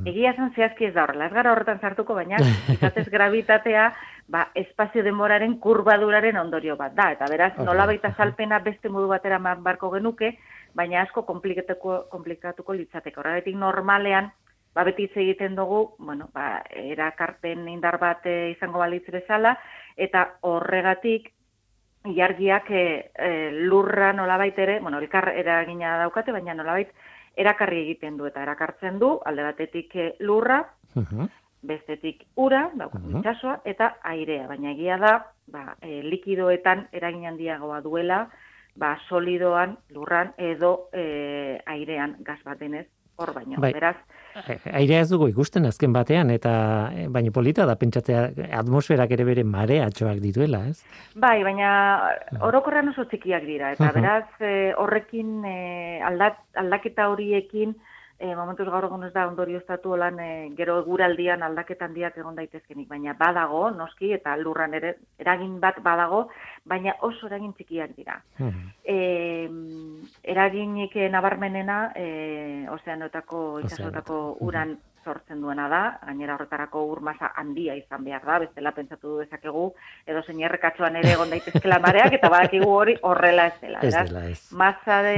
Egia 0.07 0.35
esan 0.35 0.51
zehazki 0.55 0.91
ez 0.91 0.95
da 0.95 1.05
horrela, 1.07 1.27
ez 1.31 1.35
gara 1.35 1.55
horretan 1.55 1.81
sartuko, 1.81 2.15
baina 2.19 2.43
izatez 2.75 3.07
gravitatea 3.09 3.87
ba, 4.31 4.47
espazio 4.55 5.03
demoraren 5.03 5.57
kurbaduraren 5.59 6.39
ondorio 6.39 6.77
bat 6.79 6.95
da, 6.95 7.11
eta 7.17 7.27
beraz 7.31 7.53
okay. 7.55 7.67
nola 7.67 7.87
baita 7.91 8.13
salpena 8.17 8.61
beste 8.63 8.89
modu 8.89 9.09
batera 9.11 9.39
barko 9.39 9.91
genuke, 9.91 10.37
baina 10.75 11.03
asko 11.03 11.25
komplikatuko, 11.27 12.05
komplikatuko 12.11 12.77
litzateko. 12.79 13.21
Horregatik 13.21 13.59
normalean, 13.59 14.31
ba, 14.75 14.85
beti 14.87 15.09
hitz 15.09 15.17
egiten 15.17 15.59
dugu, 15.59 15.97
bueno, 15.99 16.31
ba, 16.33 16.63
erakarpen 16.71 17.67
indar 17.69 17.99
bat 17.99 18.27
eh, 18.27 18.55
izango 18.55 18.79
balitz 18.79 19.07
bezala, 19.11 19.57
eta 19.97 20.27
horregatik 20.47 21.33
jargiak 22.17 22.71
e, 22.73 22.85
lurra 23.53 24.15
nolabait 24.17 24.57
ere, 24.59 24.79
bueno, 24.81 25.03
elkar 25.03 25.29
eragina 25.37 25.99
daukate, 26.01 26.33
baina 26.33 26.55
nolabait 26.55 26.95
erakarri 27.37 27.83
egiten 27.83 28.17
du 28.17 28.27
eta 28.29 28.43
erakartzen 28.43 28.99
du 28.99 29.19
alde 29.27 29.45
batetik 29.45 29.97
eh, 29.97 30.15
lurra, 30.21 30.63
bestetik 31.63 32.25
ura, 32.37 32.71
daukat 32.75 33.09
itxasoa, 33.11 33.59
eta 33.65 33.95
airea. 34.13 34.47
Baina 34.49 34.73
egia 34.73 34.97
da, 35.01 35.13
ba, 35.53 35.75
e, 35.83 36.01
likidoetan 36.07 36.87
eragin 36.93 37.27
handiagoa 37.33 37.81
duela, 37.85 38.23
ba, 38.81 38.95
solidoan, 39.09 39.77
lurran 39.95 40.33
edo 40.39 40.89
e, 40.93 41.61
airean 41.67 42.17
gaz 42.25 42.41
batenez 42.45 42.87
hor 43.21 43.35
baino. 43.37 43.61
Bai. 43.61 43.73
Beraz, 43.77 43.97
Airea 44.31 45.01
ez 45.03 45.09
dugu 45.11 45.27
ikusten 45.31 45.67
azken 45.67 45.93
batean, 45.93 46.31
eta 46.31 46.53
eh, 46.95 47.07
baina 47.13 47.33
polita 47.35 47.67
da 47.67 47.75
pentsatzea 47.79 48.23
atmosferak 48.61 49.11
ere 49.17 49.27
bere 49.27 49.45
mareatxoak 49.45 50.21
dituela, 50.23 50.63
ez? 50.71 50.85
Bai, 51.19 51.41
baina 51.47 51.71
orokorrean 52.47 52.93
oso 52.93 53.05
txikiak 53.11 53.47
dira, 53.49 53.73
eta 53.75 53.91
beraz 53.97 54.27
eh, 54.39 54.71
horrekin 54.79 55.41
eh, 55.49 55.99
aldat, 56.07 56.39
aldaketa 56.63 57.09
horiekin 57.11 57.75
e, 58.21 58.35
momentuz 58.37 58.69
gaur 58.69 58.85
egun 58.85 59.07
ez 59.07 59.13
da 59.15 59.25
ondorio 59.27 59.59
estatu 59.63 59.97
lan 59.97 60.21
e, 60.21 60.31
gero 60.59 60.77
eguraldian 60.83 61.43
aldaketan 61.43 61.95
diak 61.97 62.19
egon 62.21 62.37
daitezkenik, 62.37 62.87
baina 62.91 63.15
badago, 63.19 63.63
noski, 63.73 64.13
eta 64.19 64.37
lurran 64.37 64.77
ere, 64.77 64.95
eragin 65.19 65.57
bat 65.63 65.81
badago, 65.83 66.27
baina 66.69 66.95
oso 67.09 67.31
eragin 67.31 67.55
txikiak 67.57 67.97
dira. 67.97 68.21
Hmm. 68.39 68.69
E, 68.85 69.49
eraginik 70.35 70.95
nabarmenena, 71.11 71.81
e, 71.97 72.69
ozeanotako, 72.77 73.43
itxasotako 73.65 74.21
uran 74.47 74.77
sortzen 75.01 75.41
duena 75.41 75.65
da, 75.73 75.81
gainera 76.05 76.35
horretarako 76.37 76.83
urmasa 76.93 77.31
handia 77.41 77.75
izan 77.79 78.05
behar 78.05 78.25
da, 78.27 78.39
bestela 78.43 78.73
pentsatu 78.77 79.17
dezakegu, 79.23 79.65
edo 80.07 80.21
zein 80.27 80.43
errekatxoan 80.45 80.99
ere 81.01 81.15
egon 81.15 81.33
daitezkela 81.33 81.81
mareak, 81.81 82.19
eta 82.19 82.29
badakigu 82.33 82.69
hori 82.69 82.99
horrela 83.09 83.47
ez 83.49 83.57
dela. 83.63 83.81
Ez 83.81 83.95
dela 83.97 84.27
ez. 84.29 84.41
Masa 84.53 85.01
de, 85.07 85.17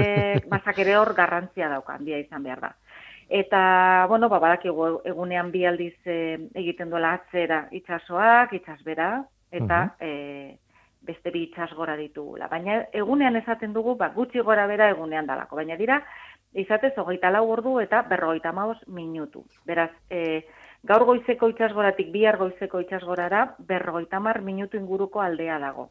masak 0.53 0.79
ere 0.85 0.97
hor 1.01 1.13
garrantzia 1.19 1.71
dauka, 1.73 1.99
handia 1.99 2.23
izan 2.23 2.47
behar 2.47 2.63
da. 2.69 2.73
Eta, 3.33 4.07
bueno, 4.11 4.29
ba, 4.29 4.39
badakigu 4.43 4.89
egunean 5.09 5.51
bi 5.55 5.65
aldiz 5.65 5.95
e, 6.05 6.17
egiten 6.61 6.91
duela 6.93 7.15
atzera 7.17 7.63
itxasoak, 7.73 8.53
itxasbera, 8.59 9.15
eta 9.53 9.87
uh 10.01 10.53
beste 11.03 11.33
bi 11.35 11.41
itxas 11.49 11.73
gora 11.75 11.97
ditugula. 11.99 12.47
Baina 12.47 12.77
egunean 12.95 13.35
esaten 13.35 13.73
dugu, 13.75 13.97
ba, 13.99 14.13
gutxi 14.15 14.39
gora 14.47 14.69
bera 14.71 14.87
egunean 14.93 15.27
dalako. 15.27 15.57
Baina 15.59 15.75
dira, 15.75 15.97
izatez 16.55 16.93
hogeita 16.99 17.31
lau 17.35 17.49
ordu 17.51 17.79
eta 17.83 18.05
berrogeita 18.07 18.53
maoz 18.55 18.77
minutu. 18.87 19.43
Beraz, 19.67 19.91
e, 20.11 20.45
gaur 20.87 21.05
goizeko 21.09 21.49
itxasgoratik 21.53 22.13
bihar 22.15 22.39
goizeko 22.39 22.81
itxasgorara 22.85 23.43
berrogeita 23.59 24.21
mar 24.21 24.43
minutu 24.43 24.79
inguruko 24.79 25.21
aldea 25.21 25.59
dago. 25.59 25.91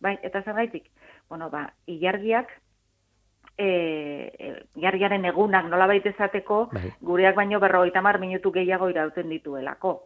bai, 0.00 0.18
eta 0.22 0.42
zer 0.42 0.54
gaitik? 0.54 0.90
Bueno, 1.28 1.50
ba, 1.50 1.68
ilargiak, 1.86 2.50
e, 3.60 4.32
e, 4.38 4.52
ilargiaren 4.80 5.26
egunak 5.28 5.68
nola 5.68 5.88
baita 5.90 6.10
esateko, 6.14 6.62
bai. 6.72 6.94
gureak 7.04 7.36
baino 7.36 7.60
berrogeita 7.60 8.00
mar 8.02 8.18
minutu 8.22 8.52
gehiago 8.54 8.88
irauten 8.92 9.28
dituelako. 9.28 9.98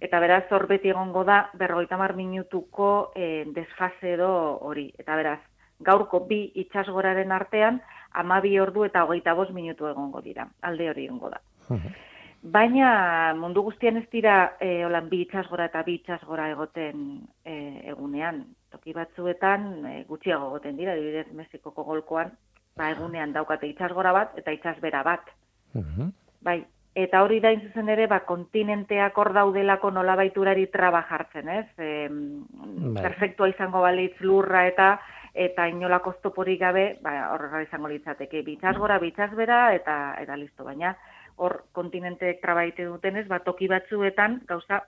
Eta 0.00 0.20
beraz, 0.22 0.44
hor 0.54 0.68
beti 0.70 0.92
egongo 0.92 1.24
da, 1.26 1.50
berrogeita 1.58 1.98
mar 1.98 2.14
minutuko 2.14 3.10
e, 3.18 3.44
desfase 3.54 4.12
edo 4.14 4.30
hori. 4.62 4.86
Eta 5.02 5.16
beraz, 5.18 5.40
gaurko 5.82 6.22
bi 6.28 6.38
itxasgoraren 6.62 7.34
artean, 7.34 7.80
amabi 8.14 8.54
ordu 8.62 8.86
eta 8.86 9.02
hogeita 9.04 9.34
bost 9.34 9.50
minutu 9.52 9.88
egongo 9.90 10.22
dira, 10.22 10.46
alde 10.62 10.88
hori 10.92 11.08
egongo 11.10 11.32
da. 11.34 11.42
Baina 12.46 13.34
mundu 13.34 13.64
guztian 13.66 13.96
ez 13.98 14.06
dira 14.12 14.54
e, 14.62 14.84
holan 14.86 15.08
bi 15.10 15.24
itxasgora 15.24 15.66
eta 15.66 15.82
bi 15.82 15.96
itxasgora 15.98 16.46
egoten 16.52 17.00
e, 17.42 17.56
egunean. 17.90 18.44
Toki 18.70 18.94
batzuetan 18.94 19.66
e, 19.82 19.96
gutxiago 20.06 20.52
egoten 20.52 20.78
dira, 20.78 20.94
dibidez 20.94 21.26
Mexikoko 21.34 21.82
golkoan, 21.82 22.30
ba, 22.76 22.90
egunean 22.92 23.32
daukate 23.32 23.68
itxasgora 23.72 24.12
bat 24.12 24.38
eta 24.38 24.54
itxasbera 24.54 25.02
bat. 25.06 25.28
Bai, 26.46 26.60
eta 26.96 27.22
hori 27.24 27.40
da 27.44 27.52
zuzen 27.56 27.90
ere, 27.92 28.06
ba, 28.08 28.22
kontinenteak 28.28 29.18
hor 29.18 29.32
daudelako 29.36 29.90
nola 29.90 30.16
baiturari 30.16 30.66
traba 30.72 31.02
jartzen, 31.08 31.48
ez? 31.48 31.66
E, 31.78 32.08
Perfektua 32.96 33.50
izango 33.52 33.82
balitz 33.84 34.16
lurra 34.20 34.66
eta 34.68 34.96
eta 35.36 35.66
inolako 35.68 36.14
oztoporik 36.14 36.60
gabe, 36.62 36.86
ba, 37.04 37.12
horrela 37.34 37.60
izango 37.60 37.90
litzateke, 37.92 38.40
bitxaz 38.44 38.76
gora, 38.80 38.96
bitxaz 39.02 39.34
bera, 39.36 39.74
eta, 39.76 40.14
eta 40.22 40.36
listo, 40.40 40.64
baina 40.64 40.94
hor 41.36 41.58
kontinenteek 41.76 42.40
trabaite 42.40 42.86
dutenez, 42.88 43.26
ba, 43.28 43.42
toki 43.44 43.68
batzuetan 43.68 44.40
gauza 44.48 44.80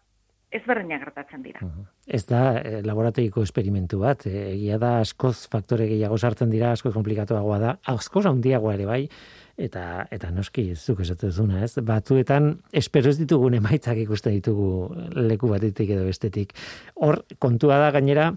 ez 0.51 0.63
berreina 0.67 0.99
gertatzen 1.01 1.43
dira. 1.45 1.65
Ez 2.07 2.25
da 2.29 2.43
eh, 2.61 2.79
laborategiko 2.85 3.43
esperimentu 3.45 4.01
bat, 4.01 4.25
eh, 4.27 4.53
egia 4.55 4.79
da 4.81 4.99
askoz 5.03 5.49
faktore 5.53 5.89
gehiago 5.91 6.19
sartzen 6.19 6.51
dira, 6.51 6.73
askoz 6.73 6.95
komplikatuagoa 6.95 7.59
da, 7.63 7.75
askoz 7.93 8.25
handiagoa 8.31 8.75
ere 8.79 8.87
bai, 8.89 9.03
eta 9.59 10.07
eta 10.15 10.31
noski 10.31 10.71
zuk 10.77 11.03
esatu 11.05 11.29
duzuna, 11.29 11.65
ez? 11.67 11.75
Batzuetan 11.85 12.53
espero 12.73 13.11
ez 13.11 13.19
ditugun 13.19 13.59
emaitzak 13.59 13.99
ikusten 14.05 14.39
ditugu 14.39 14.71
leku 15.19 15.51
batetik 15.51 15.91
edo 15.97 16.07
bestetik. 16.07 16.55
Hor 16.95 17.25
kontua 17.43 17.81
da 17.83 17.91
gainera 17.99 18.31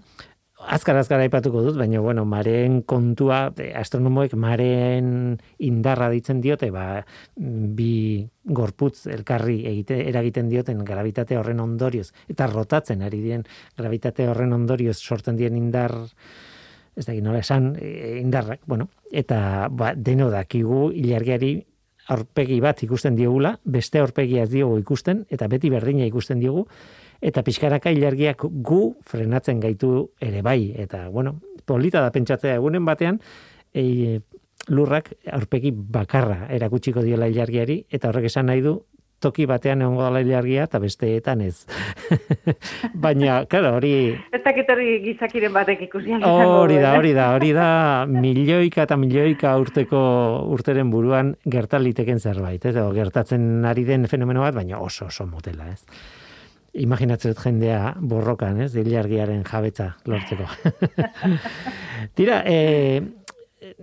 azkar 0.68 0.96
azkar 0.96 1.20
aipatuko 1.24 1.62
dut, 1.64 1.76
baina 1.78 2.00
bueno, 2.00 2.24
mareen 2.28 2.80
kontua, 2.88 3.52
astronomoek 3.78 4.34
mareen 4.38 5.38
indarra 5.58 6.08
ditzen 6.12 6.40
diote, 6.44 6.70
ba, 6.74 7.02
bi 7.36 8.22
gorputz 8.44 9.06
elkarri 9.12 9.60
egite 9.70 10.00
eragiten 10.08 10.48
dioten 10.50 10.84
gravitate 10.84 11.38
horren 11.38 11.60
ondorioz 11.62 12.10
eta 12.28 12.48
rotatzen 12.50 13.02
ari 13.06 13.20
dien 13.22 13.44
gravitate 13.78 14.26
horren 14.28 14.52
ondorioz 14.52 14.96
sortzen 14.98 15.38
dien 15.38 15.56
indar 15.56 15.94
ez 16.96 17.06
da 17.06 17.14
nola 17.24 17.40
esan 17.40 17.72
e, 17.80 18.18
indarrak, 18.20 18.66
bueno, 18.66 18.88
eta 19.10 19.68
ba, 19.70 19.94
deno 19.96 20.28
dakigu 20.30 20.90
ilargiari 20.92 21.54
aurpegi 22.12 22.58
bat 22.60 22.82
ikusten 22.82 23.16
diogula, 23.16 23.54
beste 23.64 24.00
aurpegia 24.02 24.42
ez 24.44 24.50
diogu 24.50 24.78
ikusten, 24.80 25.24
eta 25.30 25.48
beti 25.48 25.70
berdina 25.70 26.04
ikusten 26.08 26.42
diogu, 26.42 26.66
eta 27.22 27.44
pixkaraka 27.46 27.92
ilargiak 27.94 28.42
gu 28.42 28.82
frenatzen 29.06 29.60
gaitu 29.62 30.10
ere 30.20 30.42
bai. 30.42 30.74
Eta, 30.76 31.08
bueno, 31.08 31.38
polita 31.64 32.02
da 32.02 32.10
pentsatzea 32.10 32.58
egunen 32.58 32.84
batean, 32.84 33.20
e, 33.72 34.20
lurrak 34.68 35.12
aurpegi 35.32 35.72
bakarra 35.72 36.48
erakutsiko 36.50 37.02
diola 37.02 37.30
ilargiari, 37.30 37.84
eta 37.90 38.10
horrek 38.10 38.26
esan 38.30 38.50
nahi 38.50 38.62
du, 38.64 38.80
toki 39.22 39.46
batean 39.46 39.84
egongo 39.84 40.02
dela 40.02 40.20
ilargia 40.24 40.64
eta 40.66 40.80
besteetan 40.82 41.44
ez. 41.46 41.64
Baina, 43.04 43.42
claro, 43.50 43.76
hori... 43.78 43.92
Ez 44.34 44.40
dakit 44.44 44.72
hori 44.74 44.88
gizakiren 45.04 45.54
batek 45.54 45.84
ikusi 45.86 46.16
Hori 46.18 46.80
da, 46.82 46.96
hori 46.98 47.12
da, 47.14 47.28
hori 47.36 47.52
da, 47.54 47.68
milioika 48.10 48.86
eta 48.88 48.98
milioika 48.98 49.54
urteko 49.62 50.00
urteren 50.56 50.90
buruan 50.90 51.36
gertaliteken 51.46 52.18
zerbait, 52.18 52.66
ez? 52.66 52.74
gertatzen 52.98 53.64
ari 53.68 53.86
den 53.86 54.10
fenomeno 54.10 54.42
bat, 54.42 54.58
baina 54.58 54.82
oso, 54.82 55.06
oso 55.06 55.28
motela, 55.30 55.70
ez? 55.70 55.86
Imaginatzen 56.72 57.34
jendea 57.36 57.94
borrokan, 58.00 58.60
ez, 58.64 58.72
dilargiaren 58.72 59.42
jabetza 59.44 59.92
lortzeko. 60.08 60.46
Tira, 62.16 62.42
e, 62.48 63.02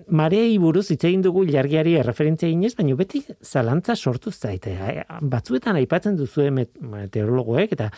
marei 0.09 0.57
buruz 0.61 0.87
hitz 0.91 1.03
egin 1.07 1.23
dugu 1.25 1.45
ilargiari 1.47 1.95
erreferentzia 2.01 2.49
inez, 2.49 2.73
baina 2.77 2.97
beti 2.99 3.23
zalantza 3.41 3.95
sortu 3.95 4.31
zaite. 4.31 4.75
Batzuetan 5.21 5.79
aipatzen 5.79 6.17
duzu 6.19 6.49
meteorologoek 6.51 7.77
eta 7.77 7.91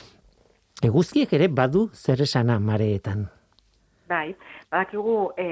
eguzkiek 0.84 1.34
ere 1.38 1.48
badu 1.48 1.90
zer 1.96 2.22
esana 2.28 2.60
mareetan. 2.60 3.30
Bai, 4.12 4.34
badakigu 4.68 5.32
e, 5.40 5.46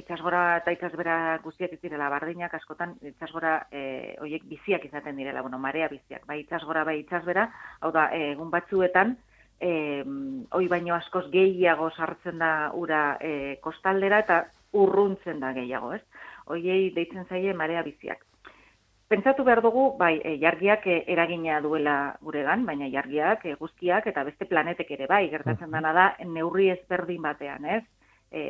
itxasgora 0.00 0.40
eta 0.58 0.72
itxasbera 0.74 1.16
guztiak 1.44 1.76
ez 1.76 1.78
direla 1.84 2.08
bardinak, 2.10 2.56
askotan 2.58 2.96
itxasgora 3.12 3.52
e, 3.70 3.82
oiek 4.26 4.42
biziak 4.50 4.88
izaten 4.88 5.14
direla, 5.20 5.44
bueno, 5.46 5.60
marea 5.62 5.86
biziak, 5.92 6.24
bai 6.26 6.40
itxasgora, 6.40 6.82
bai 6.88 6.96
itxasbera, 7.04 7.46
hau 7.86 7.92
da, 7.94 8.08
egun 8.16 8.50
batzuetan, 8.50 9.14
e, 9.60 9.70
oi 10.58 10.66
baino 10.72 10.96
askoz 10.96 11.28
gehiago 11.30 11.92
sartzen 11.94 12.42
da 12.42 12.52
ura 12.74 13.02
e, 13.20 13.32
kostaldera 13.62 14.18
eta 14.24 14.40
urruntzen 14.74 15.38
da 15.44 15.52
gehiago, 15.54 15.92
ez? 15.94 16.02
Oiei 16.56 16.90
deitzen 16.96 17.30
zaie 17.30 17.54
marea 17.54 17.86
biziak. 17.86 18.26
Pentsatu 19.06 19.44
behar 19.46 19.60
dugu, 19.62 19.92
bai, 19.98 20.16
e, 20.24 20.34
jargiak 20.42 20.86
e, 20.90 20.96
eragina 21.14 21.60
duela 21.62 22.16
guregan, 22.26 22.64
baina 22.66 22.88
jargiak, 22.90 23.44
e, 23.46 23.54
guztiak 23.60 24.08
eta 24.10 24.24
beste 24.26 24.48
planetek 24.50 24.90
ere 24.96 25.06
bai, 25.06 25.28
gertatzen 25.30 25.70
dana 25.70 25.92
da, 25.94 26.06
neurri 26.26 26.72
ezberdin 26.72 27.22
batean, 27.22 27.68
ez? 27.76 27.84
E, 28.32 28.48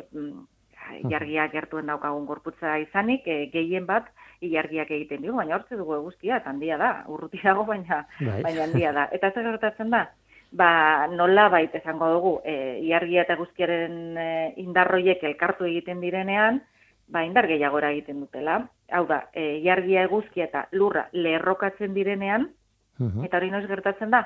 jargiak 1.11 1.53
gertuen 1.53 1.91
daukagun 1.93 2.25
gorputza 2.25 2.79
izanik, 2.81 3.27
e, 3.29 3.51
gehien 3.53 3.85
bat, 3.85 4.09
jargiak 4.41 4.95
egiten 4.97 5.21
dugu, 5.27 5.37
baina 5.43 5.59
hortze 5.59 5.77
dugu 5.77 5.99
eguzkia, 5.99 6.39
eta 6.41 6.55
handia 6.55 6.79
da, 6.81 6.93
urruti 7.13 7.43
dago, 7.43 7.67
baina, 7.69 8.07
bai. 8.21 8.41
baina 8.47 8.65
handia 8.65 8.95
da. 8.97 9.09
Eta 9.13 9.33
zer 9.35 9.51
gertatzen 9.51 9.93
da? 9.93 10.07
Ba, 10.57 10.71
nola 11.13 11.51
baita 11.53 11.83
esango 11.83 12.09
dugu, 12.15 12.33
e, 12.49 12.57
jargia 12.89 13.27
eta 13.27 13.37
guztiaren 13.37 14.17
e, 14.17 14.31
indarroiek 14.65 15.21
elkartu 15.35 15.69
egiten 15.69 16.01
direnean, 16.01 16.63
ba, 17.09 17.25
indar 17.25 17.47
gehiago 17.47 17.81
egiten 17.81 18.21
dutela. 18.21 18.69
Hau 18.91 19.07
da, 19.07 19.29
e, 19.33 19.61
jargia 19.65 20.05
eguzkia 20.07 20.45
eta 20.45 20.67
lurra 20.73 21.09
lerrokatzen 21.13 21.95
direnean, 21.95 22.51
eta 23.25 23.37
hori 23.37 23.51
noiz 23.51 23.67
gertatzen 23.69 24.11
da, 24.11 24.23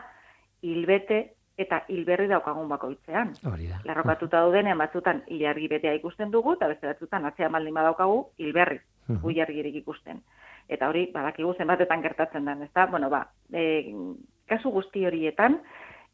hilbete 0.63 1.33
eta 1.61 1.83
hilberri 1.89 2.29
daukagun 2.31 2.69
bakoitzean. 2.69 3.35
Hori 3.51 3.69
da. 3.69 3.81
Lerrokatuta 3.85 4.41
daudenean 4.41 4.79
batzutan 4.79 5.23
ilargi 5.29 5.69
betea 5.69 5.93
ikusten 5.99 6.31
dugu, 6.31 6.55
eta 6.57 6.69
beste 6.69 6.87
batzutan 6.87 7.27
atzea 7.29 7.51
maldin 7.53 7.75
badaukagu 7.75 8.23
hilberri, 8.39 8.81
uh 9.11 9.35
jargirik 9.35 9.75
ikusten. 9.83 10.23
Eta 10.69 10.89
hori, 10.89 11.11
badakigu 11.13 11.55
zenbatetan 11.59 12.03
gertatzen 12.03 12.45
den, 12.45 12.63
ezta? 12.63 12.87
Bueno, 12.87 13.11
ba, 13.11 13.27
e, 13.53 13.93
kasu 14.47 14.71
guzti 14.71 15.05
horietan, 15.07 15.61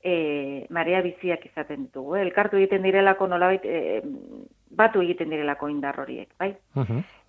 e, 0.06 0.66
marea 0.70 1.02
biziak 1.02 1.44
izaten 1.48 1.88
ditugu. 1.88 2.16
Eh? 2.16 2.22
Elkartu 2.28 2.60
egiten 2.60 2.84
direlako 2.86 3.26
nolabait, 3.32 3.64
e, 3.66 4.02
batu 4.76 5.02
egiten 5.02 5.32
direlako 5.32 5.68
indar 5.72 5.98
horiek, 6.02 6.28
bai? 6.38 6.52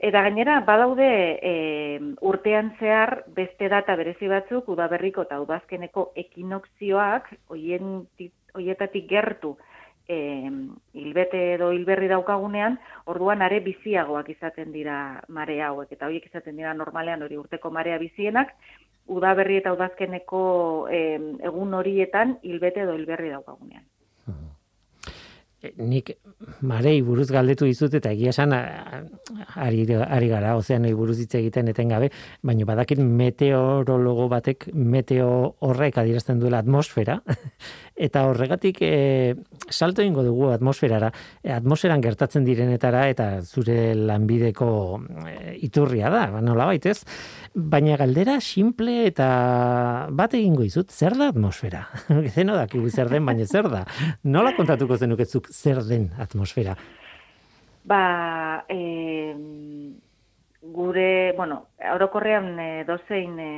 Eta 0.04 0.22
gainera, 0.26 0.60
badaude 0.68 1.08
e, 1.42 1.54
urtean 2.22 2.74
zehar 2.80 3.24
beste 3.34 3.70
data 3.72 3.96
berezi 3.98 4.30
batzuk, 4.30 4.70
udaberriko 4.76 5.26
eta 5.26 5.40
udazkeneko 5.42 6.12
ekinokzioak, 6.26 7.32
hoien, 7.54 8.04
hoietatik 8.58 9.08
gertu, 9.10 9.56
e, 10.08 10.18
hilbete 10.94 11.42
edo 11.56 11.72
hilberri 11.76 12.10
daukagunean, 12.12 12.78
orduan 13.10 13.42
are 13.46 13.60
biziagoak 13.66 14.30
izaten 14.36 14.74
dira 14.76 15.22
mare 15.34 15.62
hauek, 15.63 15.92
eta 15.94 16.10
horiek 16.10 16.28
izaten 16.30 16.60
dira 16.60 16.74
normalean 16.78 17.24
hori 17.26 17.40
urteko 17.40 17.72
marea 17.72 17.98
bizienak, 18.02 18.54
udaberri 19.08 19.62
eta 19.62 19.74
udazkeneko 19.76 20.41
e, 20.91 21.04
egun 21.50 21.74
horietan 21.78 22.38
hilbete 22.43 22.84
edo 22.86 22.98
hilberri 22.98 23.32
daukagunean. 23.36 23.86
Eh, 25.58 25.72
nik 25.82 26.12
marei 26.70 27.00
buruz 27.02 27.32
galdetu 27.34 27.65
dizut 27.65 27.96
eta 27.98 28.12
egia 28.13 28.30
esan 28.30 28.52
ari, 28.54 29.86
ari 29.89 30.28
gara 30.30 30.52
ozeanei 30.60 30.91
buruz 30.93 31.15
hitz 31.24 31.34
egiten 31.39 31.72
etengabe, 31.72 32.12
baina 32.46 32.67
badakit 32.70 33.02
meteorologo 33.02 34.28
batek 34.30 34.67
meteo 34.74 35.32
horrek 35.65 35.98
adierazten 35.98 36.38
duela 36.43 36.62
atmosfera 36.62 37.17
eta 37.98 38.28
horregatik 38.30 38.78
e, 38.86 39.36
salto 39.70 40.04
ingo 40.06 40.24
dugu 40.24 40.52
atmosferara, 40.54 41.10
e, 41.42 41.52
atmosferan 41.52 42.02
gertatzen 42.04 42.46
direnetara 42.46 43.08
eta 43.10 43.28
zure 43.42 43.96
lanbideko 43.98 44.70
e, 45.26 45.36
iturria 45.66 46.12
da, 46.14 46.28
nola 46.42 46.70
baitez, 46.70 47.02
baina 47.54 47.98
galdera 47.98 48.38
simple 48.42 49.00
eta 49.10 49.30
bat 50.14 50.38
egingo 50.38 50.64
izut, 50.68 50.94
zer 50.94 51.18
da 51.18 51.32
atmosfera? 51.34 51.88
Zeno 52.36 52.56
da, 52.56 52.68
zer 52.70 53.10
den, 53.10 53.26
baina 53.26 53.46
zer 53.50 53.70
da? 53.74 53.84
Nola 54.24 54.54
kontatuko 54.56 54.98
zenuketzuk 54.98 55.50
zer 55.52 55.82
den 55.88 56.12
atmosfera? 56.22 56.78
Ba, 57.88 58.66
e, 58.70 58.78
gure, 60.74 61.34
bueno, 61.34 61.68
orokorrean 61.94 62.60
e, 62.60 62.84
dozein 62.86 63.40
e, 63.40 63.52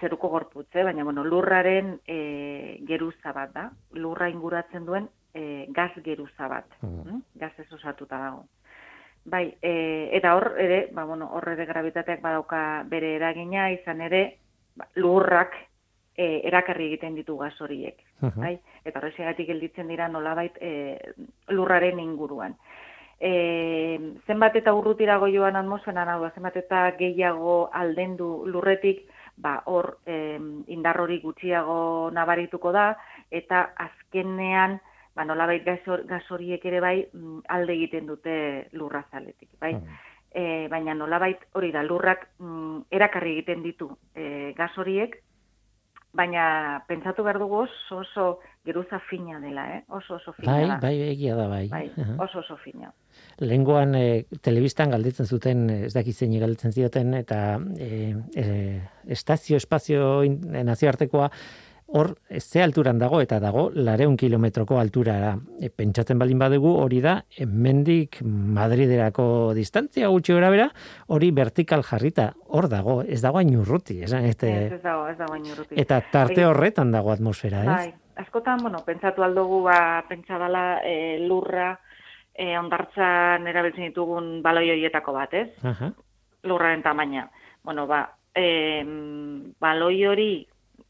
zeruko 0.00 0.28
gorputze, 0.28 0.82
baina 0.84 1.04
bueno, 1.04 1.24
lurraren 1.24 1.98
e, 2.06 2.80
geruza 2.88 3.32
bat 3.32 3.52
da. 3.54 3.68
Lurra 3.92 4.28
inguratzen 4.30 4.86
duen 4.86 5.08
e, 5.34 5.66
gaz 5.70 5.92
geruza 6.04 6.48
bat. 6.48 6.66
Mm. 6.82 7.02
Hm? 7.08 7.22
Gaz 7.40 7.52
ez 7.58 7.68
osatuta 7.72 8.18
dago. 8.18 8.46
Bai, 9.24 9.44
e, 9.62 10.10
eta 10.18 10.34
hor 10.34 10.56
ere, 10.58 10.88
ba, 10.92 11.04
bueno, 11.04 11.30
hor 11.32 11.52
ere 11.52 11.66
gravitateak 11.66 12.22
badauka 12.22 12.82
bere 12.90 13.14
eragina, 13.16 13.70
izan 13.70 14.00
ere, 14.02 14.22
ba, 14.74 14.88
lurrak 14.98 15.54
e, 16.16 16.42
erakarri 16.48 16.90
egiten 16.90 17.14
ditu 17.14 17.36
gaz 17.38 17.54
horiek. 17.60 18.02
Bai? 18.36 18.56
Eta 18.84 18.98
horreziagatik 19.00 19.48
gelditzen 19.48 19.88
dira 19.90 20.08
nolabait 20.08 20.58
e, 20.60 20.98
lurraren 21.50 21.98
inguruan 22.02 22.54
e, 23.22 24.00
zenbat 24.26 24.56
eta 24.58 24.74
urrutirago 24.74 25.28
joan 25.30 25.56
atmosferan 25.56 26.10
hau 26.10 26.28
zenbat 26.34 26.56
eta 26.58 26.90
gehiago 26.98 27.70
aldendu 27.72 28.42
lurretik, 28.50 29.04
ba 29.36 29.62
hor 29.70 29.96
e, 30.04 30.38
indar 30.74 30.98
hori 31.00 31.20
gutxiago 31.22 32.10
nabarituko 32.12 32.72
da 32.74 32.88
eta 33.30 33.70
azkenean 33.86 34.80
ba 35.14 35.24
nolabait 35.24 35.64
gas 35.64 36.26
horiek 36.30 36.64
ere 36.64 36.80
bai 36.80 36.96
mm, 37.12 37.44
alde 37.48 37.72
egiten 37.72 38.06
dute 38.06 38.34
lurrazaletik, 38.72 39.48
bai? 39.60 39.74
Mm. 39.76 40.00
E, 40.32 40.68
baina 40.72 40.94
nolabait 40.96 41.42
hori 41.52 41.70
da 41.72 41.82
lurrak 41.84 42.26
mm, 42.40 42.88
erakarri 42.90 43.36
egiten 43.36 43.62
ditu 43.62 43.90
e, 44.14 44.52
gas 44.56 44.72
horiek 44.78 45.18
baina 46.12 46.82
pentsatu 46.88 47.24
behar 47.24 47.38
dugu 47.40 47.62
oso 47.64 48.02
oso 48.02 48.26
geruza 48.64 49.00
fina 49.08 49.40
dela, 49.40 49.64
eh? 49.76 49.80
oso 49.88 50.14
oso 50.20 50.32
fina 50.36 50.52
bai, 50.52 50.78
Bai, 50.82 50.94
egia 51.10 51.34
da, 51.34 51.48
bai. 51.48 51.66
bai 51.68 51.86
oso 52.20 52.40
oso 52.40 52.56
fina. 52.60 52.92
Lengoan 53.40 53.94
e, 53.96 54.24
telebistan 54.44 54.92
galdetzen 54.92 55.26
zuten, 55.26 55.68
ez 55.88 55.92
dakit 55.94 56.14
zein 56.14 56.36
galdetzen 56.38 56.72
zioten, 56.72 57.14
eta 57.18 57.58
e, 57.80 58.14
e, 58.36 58.46
estazio, 59.08 59.56
espazio 59.56 60.22
nazioartekoa, 60.22 61.30
hor 61.92 62.16
ze 62.40 62.62
alturan 62.62 62.98
dago 62.98 63.20
eta 63.20 63.38
dago 63.40 63.68
lareun 63.74 64.16
kilometroko 64.16 64.78
alturara. 64.80 65.34
E, 65.60 65.68
pentsatzen 65.68 66.18
balin 66.18 66.40
badugu 66.40 66.72
hori 66.80 67.00
da 67.04 67.18
hemendik 67.36 68.20
Madriderako 68.22 69.52
distantzia 69.56 70.08
gutxi 70.12 70.32
gora 70.32 70.50
bera, 70.50 70.68
hori 71.12 71.30
vertikal 71.36 71.84
jarrita 71.84 72.32
hor 72.48 72.68
dago, 72.72 73.00
ez 73.02 73.20
dago 73.22 73.40
hain 73.42 73.54
urruti. 73.56 74.00
Ez, 74.02 74.12
este, 74.12 74.52
ez, 74.66 74.82
dago, 74.82 75.06
ez 75.08 75.18
dago 75.18 75.36
urruti. 75.36 75.76
Eta 75.80 76.00
tarte 76.12 76.46
horretan 76.48 76.92
dago 76.92 77.12
atmosfera, 77.12 77.62
ez? 77.64 77.68
Bai, 77.68 78.22
askotan, 78.24 78.62
bueno, 78.64 78.80
pentsatu 78.86 79.24
aldugu 79.24 79.62
ba, 79.68 80.04
pentsadala 80.08 80.80
e, 80.84 81.18
lurra 81.20 81.74
e, 82.32 82.56
ondartzan 82.58 83.46
erabiltzen 83.52 83.90
ditugun 83.90 84.40
baloi 84.42 84.70
horietako 84.72 85.16
bat, 85.18 85.36
ez? 85.36 85.48
Aha. 85.68 85.92
Lurraren 86.48 86.82
tamaina. 86.82 87.28
Bueno, 87.62 87.86
ba, 87.86 88.06
e, 88.34 88.82
baloi 89.60 90.06
hori 90.08 90.32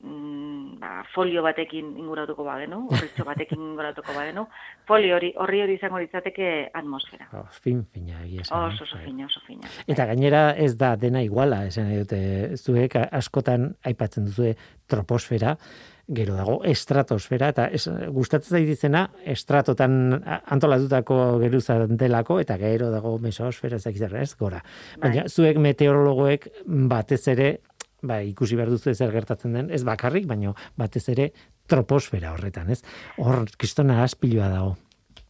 mm, 0.03 0.81
ba, 0.81 0.91
folio 1.15 1.43
batekin 1.45 1.95
inguratuko 2.03 2.45
bagenu, 2.47 2.83
horritxo 2.91 3.27
batekin 3.29 3.63
inguratuko 3.71 4.17
bagenu, 4.17 4.47
folio 4.89 5.17
hori, 5.17 5.33
horri 5.45 5.63
hori 5.65 5.79
izango 5.79 6.03
ditzateke 6.03 6.51
atmosfera. 6.75 7.29
Oh, 7.39 7.47
fin, 7.65 7.85
fina, 7.95 8.21
egia 8.27 8.47
Oso, 8.49 8.85
oso 8.85 8.99
bai. 8.99 9.07
fina, 9.07 9.31
oso 9.31 9.41
fina. 9.47 9.71
Eta 9.87 10.07
gainera 10.11 10.45
ez 10.57 10.75
da 10.77 10.95
dena 10.97 11.23
iguala, 11.23 11.65
esan 11.71 11.91
dute, 11.95 12.21
zuek 12.59 12.99
askotan 13.11 13.73
aipatzen 13.89 14.29
duzue 14.31 14.55
troposfera, 14.91 15.57
gero 16.13 16.35
dago 16.37 16.57
estratosfera 16.67 17.51
eta 17.53 17.67
es, 17.73 17.87
gustatzen 18.13 18.59
zait 18.59 18.67
dizena 18.69 19.05
estratotan 19.35 19.95
antolatutako 20.27 21.19
geruza 21.43 21.79
delako 21.87 22.41
eta 22.43 22.57
gero 22.61 22.91
dago 22.91 23.15
mesosfera 23.23 23.77
ez 23.77 23.87
ez 23.87 24.35
gora. 24.37 24.63
Baina 25.01 25.23
bai. 25.23 25.29
zuek 25.29 25.59
meteorologoek 25.59 26.49
batez 26.67 27.29
ere 27.29 27.61
ba, 28.03 28.21
ikusi 28.27 28.59
behar 28.59 28.73
duzu 28.75 28.95
zer 28.95 29.13
gertatzen 29.15 29.59
den, 29.59 29.71
ez 29.71 29.83
bakarrik, 29.87 30.27
baino 30.29 30.55
batez 30.77 31.09
ere 31.15 31.31
troposfera 31.71 32.33
horretan, 32.35 32.71
ez? 32.71 32.83
Hor, 33.19 33.47
kristona 33.59 34.03
aspilua 34.03 34.51
dago. 34.53 34.77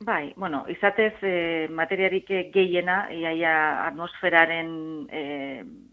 Bai, 0.03 0.33
bueno, 0.35 0.65
izatez 0.67 1.15
e, 1.23 1.69
materiarik 1.71 2.27
gehiena, 2.51 3.05
iaia 3.15 3.53
atmosferaren 3.85 4.73
e, 5.07 5.23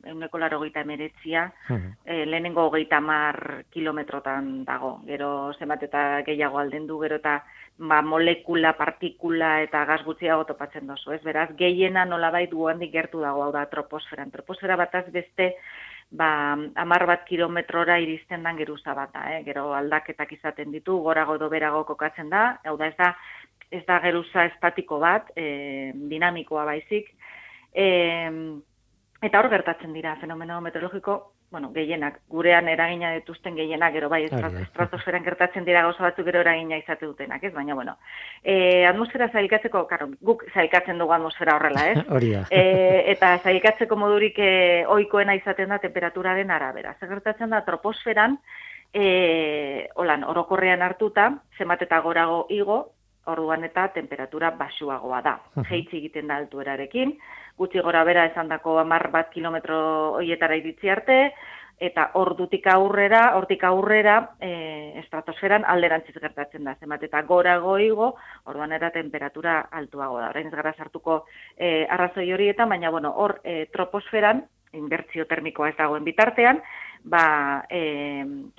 euneko 0.09 0.39
laro 0.41 0.57
geita 0.63 0.81
emeretzia, 0.81 1.43
e, 1.69 2.23
lehenengo 2.25 2.69
geita 2.73 2.99
mar 3.05 3.37
kilometrotan 3.69 4.63
dago. 4.65 4.95
Gero, 5.05 5.29
zenbat 5.59 5.85
eta 5.85 6.23
gehiago 6.25 6.57
alden 6.57 6.87
du, 6.89 6.97
gero 7.03 7.19
eta 7.21 7.35
ba, 7.77 8.01
molekula, 8.01 8.73
partikula 8.79 9.59
eta 9.67 9.83
gaz 9.85 10.01
gutxiago 10.07 10.47
topatzen 10.49 10.89
dozu. 10.89 11.13
Ez 11.13 11.21
beraz, 11.23 11.51
gehiena 11.59 12.07
nolabait 12.09 12.51
guandik 12.51 12.91
gertu 12.95 13.21
dago, 13.21 13.45
hau 13.45 13.53
da, 13.53 13.67
troposferan. 13.69 14.33
Troposfera 14.33 14.79
bataz 14.79 15.05
beste, 15.13 15.53
ba, 16.11 16.57
amar 16.75 17.05
bat 17.05 17.25
kilometrora 17.27 17.99
iristen 18.01 18.43
dan 18.43 18.57
geruza 18.57 18.93
bat 18.97 19.15
eh? 19.29 19.41
gero 19.45 19.73
aldaketak 19.77 20.31
izaten 20.33 20.71
ditu, 20.71 20.97
gorago 21.05 21.35
edo 21.37 21.49
berago 21.49 21.83
kokatzen 21.85 22.29
da, 22.29 22.59
hau 22.65 22.77
da 22.77 22.87
ez 22.89 22.95
da, 22.97 23.13
ez 23.71 23.83
da 23.85 23.99
geruza 24.01 24.45
estatiko 24.49 24.99
bat, 24.99 25.29
e, 25.37 25.91
dinamikoa 26.09 26.65
baizik, 26.65 27.11
e, 27.73 27.85
eta 29.21 29.39
hor 29.39 29.49
gertatzen 29.49 29.93
dira 29.93 30.15
fenomeno 30.21 30.61
meteorologiko 30.65 31.19
bueno, 31.51 31.71
gehienak, 31.73 32.19
gurean 32.29 32.67
eragina 32.69 33.11
dituzten 33.15 33.55
gehienak, 33.57 33.93
gero 33.93 34.09
bai, 34.09 34.23
estratosferan 34.27 35.23
gertatzen 35.25 35.65
dira 35.65 35.81
gauza 35.87 36.03
batzuk 36.03 36.27
gero 36.27 36.43
eragina 36.43 36.77
izate 36.77 37.07
dutenak, 37.07 37.43
ez? 37.43 37.53
Baina, 37.53 37.73
bueno, 37.73 37.95
e, 38.43 38.85
atmosfera 38.85 39.29
zailkatzeko, 39.33 39.85
karo, 39.89 40.11
guk 40.21 40.45
zailkatzen 40.53 41.01
dugu 41.01 41.15
atmosfera 41.17 41.55
horrela, 41.57 41.87
ez? 41.91 42.05
Hori 42.15 42.29
E, 42.49 42.61
eta 43.11 43.33
zailkatzeko 43.43 43.97
modurik 43.97 44.37
e, 44.37 44.85
oikoena 44.87 45.33
izaten 45.35 45.73
da 45.73 45.79
temperaturaren 45.81 46.51
arabera. 46.53 46.93
Zer 46.99 47.09
gertatzen 47.09 47.49
da, 47.55 47.63
troposferan, 47.65 48.37
e, 48.93 49.89
holan, 49.95 50.23
orokorrean 50.29 50.85
hartuta, 50.85 51.31
zemat 51.57 51.81
eta 51.81 51.99
gorago 52.05 52.45
igo, 52.53 52.83
orduan 53.25 53.63
eta 53.63 53.87
temperatura 53.93 54.51
basuagoa 54.57 55.21
da. 55.21 55.35
Jeitzi 55.69 55.97
egiten 55.99 56.27
da 56.27 56.39
altuerarekin, 56.39 57.17
gutxi 57.57 57.83
gora 57.83 58.03
bera 58.07 58.25
esan 58.29 58.49
dako 58.49 58.77
amar 58.79 59.09
bat 59.11 59.29
kilometro 59.33 59.79
hoietara 60.19 60.55
iritzi 60.55 60.89
arte, 60.89 61.19
eta 61.79 62.09
ordutik 62.19 62.65
aurrera, 62.67 63.21
hortik 63.37 63.63
aurrera, 63.63 64.17
e, 64.43 64.51
estratosferan 64.99 65.63
alderantziz 65.63 66.15
gertatzen 66.19 66.67
da. 66.67 66.75
Zemat 66.75 67.05
eta 67.07 67.21
gora 67.27 67.55
goigo, 67.63 68.13
orduan 68.51 68.75
era 68.75 68.91
temperatura 68.91 69.61
altuago 69.71 70.19
da. 70.19 70.29
Horrein 70.29 70.51
ez 70.51 70.55
gara 70.55 70.73
sartuko 70.75 71.23
e, 71.55 71.87
arrazoi 71.87 72.27
horietan, 72.35 72.69
baina 72.69 72.91
bueno, 72.91 73.13
hor 73.15 73.39
e, 73.43 73.65
troposferan, 73.71 74.43
inbertzio 74.75 75.25
termikoa 75.25 75.71
ez 75.71 75.77
dagoen 75.79 76.03
bitartean, 76.03 76.59
ba, 77.09 77.63
e, 77.71 77.81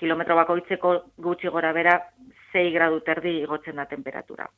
kilometro 0.00 0.36
bakoitzeko 0.40 0.96
gutxi 1.20 1.52
gora 1.52 1.74
bera 1.76 2.00
6 2.52 2.72
gradu 2.74 3.00
terdi 3.06 3.36
igotzen 3.42 3.76
da 3.76 3.86
temperatura. 3.86 4.48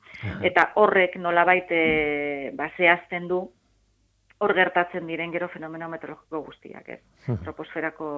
Eta 0.42 0.70
horrek 0.80 1.16
nolabait 1.20 1.70
e, 1.70 2.52
ba, 2.56 2.70
zehazten 2.76 3.28
du 3.28 3.42
hor 4.42 4.54
gertatzen 4.58 5.06
diren 5.06 5.32
gero 5.34 5.48
fenomeno 5.52 5.88
meteorologiko 5.92 6.42
guztiak, 6.48 6.88
ez? 6.88 7.00
Hmm. 7.26 7.38
Troposferako 7.44 8.08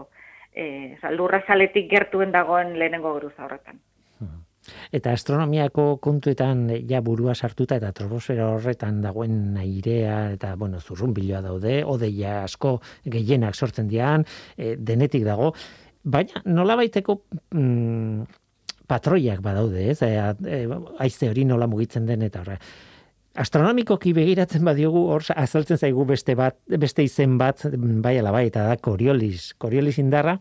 eh, 0.54 0.96
lurra 1.12 1.42
saletik 1.46 1.90
gertuen 1.90 2.32
dagoen 2.32 2.78
lehenengo 2.78 3.12
geruza 3.18 3.44
horretan. 3.44 3.80
Hmm. 4.20 4.42
Eta 4.96 5.12
astronomiako 5.12 5.98
kontuetan 6.04 6.68
ja 6.88 7.02
burua 7.04 7.34
sartuta 7.34 7.76
eta 7.76 7.90
troposfera 7.92 8.48
horretan 8.54 9.02
dagoen 9.04 9.58
airea 9.60 10.30
eta 10.38 10.54
bueno, 10.56 10.80
zurrunbiloa 10.80 11.42
daude, 11.44 11.82
odeia 11.84 12.38
asko 12.44 12.78
gehienak 13.04 13.54
sortzen 13.54 13.90
dian, 13.90 14.24
e, 14.56 14.76
denetik 14.80 15.26
dago, 15.28 15.52
baina 16.04 16.40
nola 16.46 16.78
baiteko 16.80 17.18
mm, 17.52 18.24
patroiak 18.88 19.40
badaude, 19.44 19.90
ez? 19.90 20.00
E, 20.02 20.66
aize 21.02 21.30
hori 21.30 21.44
nola 21.48 21.68
mugitzen 21.70 22.06
den 22.06 22.22
eta 22.26 22.42
horre. 22.42 22.58
Astronomikoki 23.34 24.12
begiratzen 24.14 24.62
badiogu 24.66 25.08
hor 25.10 25.24
azaltzen 25.34 25.78
zaigu 25.80 26.04
beste 26.06 26.36
bat, 26.38 26.54
beste 26.78 27.02
izen 27.02 27.38
bat, 27.38 27.64
bai 27.74 28.18
ala 28.20 28.30
bai, 28.34 28.46
eta 28.52 28.68
da 28.68 28.76
Coriolis. 28.78 29.54
Coriolis 29.58 29.98
indarra, 29.98 30.36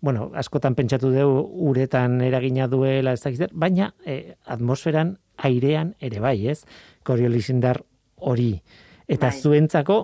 bueno, 0.00 0.32
askotan 0.34 0.74
pentsatu 0.74 1.12
dugu 1.14 1.44
uretan 1.70 2.20
eragina 2.26 2.66
duela 2.66 3.14
ez 3.14 3.22
dakiz, 3.22 3.46
baina 3.52 3.92
e, 4.04 4.34
atmosferan 4.44 5.16
airean 5.36 5.94
ere 6.00 6.20
bai, 6.20 6.36
ez? 6.50 6.64
Coriolis 7.06 7.48
indar 7.54 7.82
hori. 8.16 8.56
Eta 9.06 9.30
bai. 9.30 9.40
zuentzako 9.40 10.00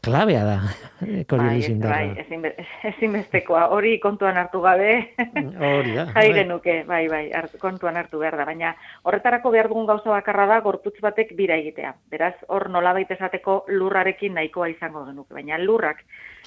klabea 0.00 0.44
da 0.44 0.58
Coriolis 1.30 1.68
bai. 1.80 1.90
Bai, 1.90 2.24
ezin, 2.24 2.44
ezinbestekoa, 2.92 3.66
hori 3.74 3.98
kontuan 4.00 4.36
hartu 4.38 4.62
gabe. 4.64 4.90
Hori 5.18 5.94
da. 5.96 6.06
Jai 6.14 6.28
bai. 6.28 6.34
genuke, 6.38 6.76
bai, 6.88 7.02
bai, 7.10 7.22
hartu, 7.36 7.58
kontuan 7.62 7.98
hartu 8.00 8.22
behar 8.22 8.36
da. 8.40 8.46
Baina 8.48 8.74
horretarako 9.02 9.52
behar 9.54 9.68
dugun 9.72 9.86
gauza 9.86 10.10
bakarra 10.10 10.46
da 10.50 10.60
gorputz 10.64 10.96
batek 11.02 11.34
bira 11.38 11.56
egitea. 11.60 11.94
Beraz, 12.10 12.34
hor 12.48 12.68
nola 12.70 12.94
esateko 13.02 13.64
lurrarekin 13.68 14.34
nahikoa 14.34 14.68
izango 14.68 15.04
genuke. 15.06 15.34
Baina 15.34 15.58
lurrak 15.58 16.04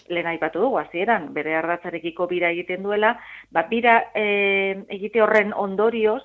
lehen 0.09 0.27
aipatu 0.27 0.61
dugu, 0.61 0.77
hasieran 0.79 1.33
bere 1.33 1.55
ardatzarekiko 1.55 2.27
bira 2.27 2.49
egiten 2.53 2.83
duela, 2.83 3.15
ba, 3.51 3.65
bira 3.69 4.11
e, 4.13 4.85
egite 4.89 5.21
horren 5.21 5.53
ondorioz, 5.55 6.21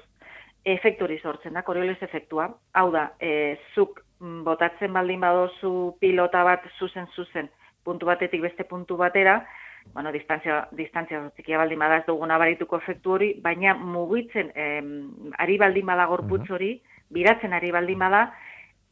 efektori 0.64 1.18
sortzen 1.18 1.54
da, 1.56 1.62
Coriolis 1.62 2.02
efektua. 2.02 2.50
Hau 2.76 2.90
da, 2.92 3.12
e, 3.20 3.56
zuk 3.74 4.00
Mm, 4.00 4.09
botatzen 4.20 4.92
baldin 4.92 5.20
badozu 5.20 5.96
pilota 6.00 6.44
bat 6.44 6.66
zuzen 6.78 7.08
zuzen 7.16 7.48
puntu 7.84 8.06
batetik 8.06 8.42
beste 8.44 8.64
puntu 8.64 8.96
batera, 9.00 9.40
bueno, 9.94 10.12
distantzia, 10.12 10.66
distantzia 10.76 11.22
txikia 11.36 11.58
baldin 11.58 11.80
bada 11.80 12.00
ez 12.02 12.06
duguna 12.06 12.36
barituko 12.38 12.78
efektu 12.82 13.14
hori, 13.16 13.30
baina 13.42 13.74
mugitzen 13.74 14.52
em, 14.54 14.90
ari 15.38 15.56
baldin 15.58 15.86
bada 15.88 16.06
gorputz 16.10 16.44
hori, 16.50 16.74
biratzen 17.10 17.56
ari 17.56 17.72
baldin 17.72 17.98
bada, 17.98 18.26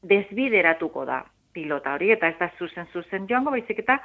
desbideratuko 0.09 1.05
da 1.05 1.23
pilota 1.53 1.95
hori, 1.95 2.13
eta 2.15 2.31
ez 2.33 2.39
da 2.41 2.51
zuzen 2.59 2.89
zuzen 2.93 3.29
joango, 3.29 3.53
baizik 3.55 3.85
eta 3.85 3.99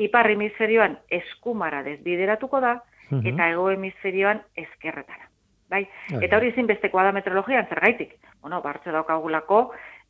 ipar 0.00 0.30
hemisferioan 0.30 0.96
eskumara 1.20 1.82
desbideratuko 1.84 2.60
da, 2.64 2.78
eta 3.10 3.50
ego 3.50 3.68
hemisferioan 3.70 4.40
eskerretara. 4.56 5.28
Bai? 5.70 5.84
Eta 6.18 6.38
hori 6.38 6.50
ezin 6.50 6.66
bestekoa 6.66 7.04
da 7.06 7.12
meteorologian, 7.14 7.68
zergaitik? 7.70 8.16
Bueno, 8.42 8.58
bartze 8.62 8.90
daukagulako, 8.90 9.60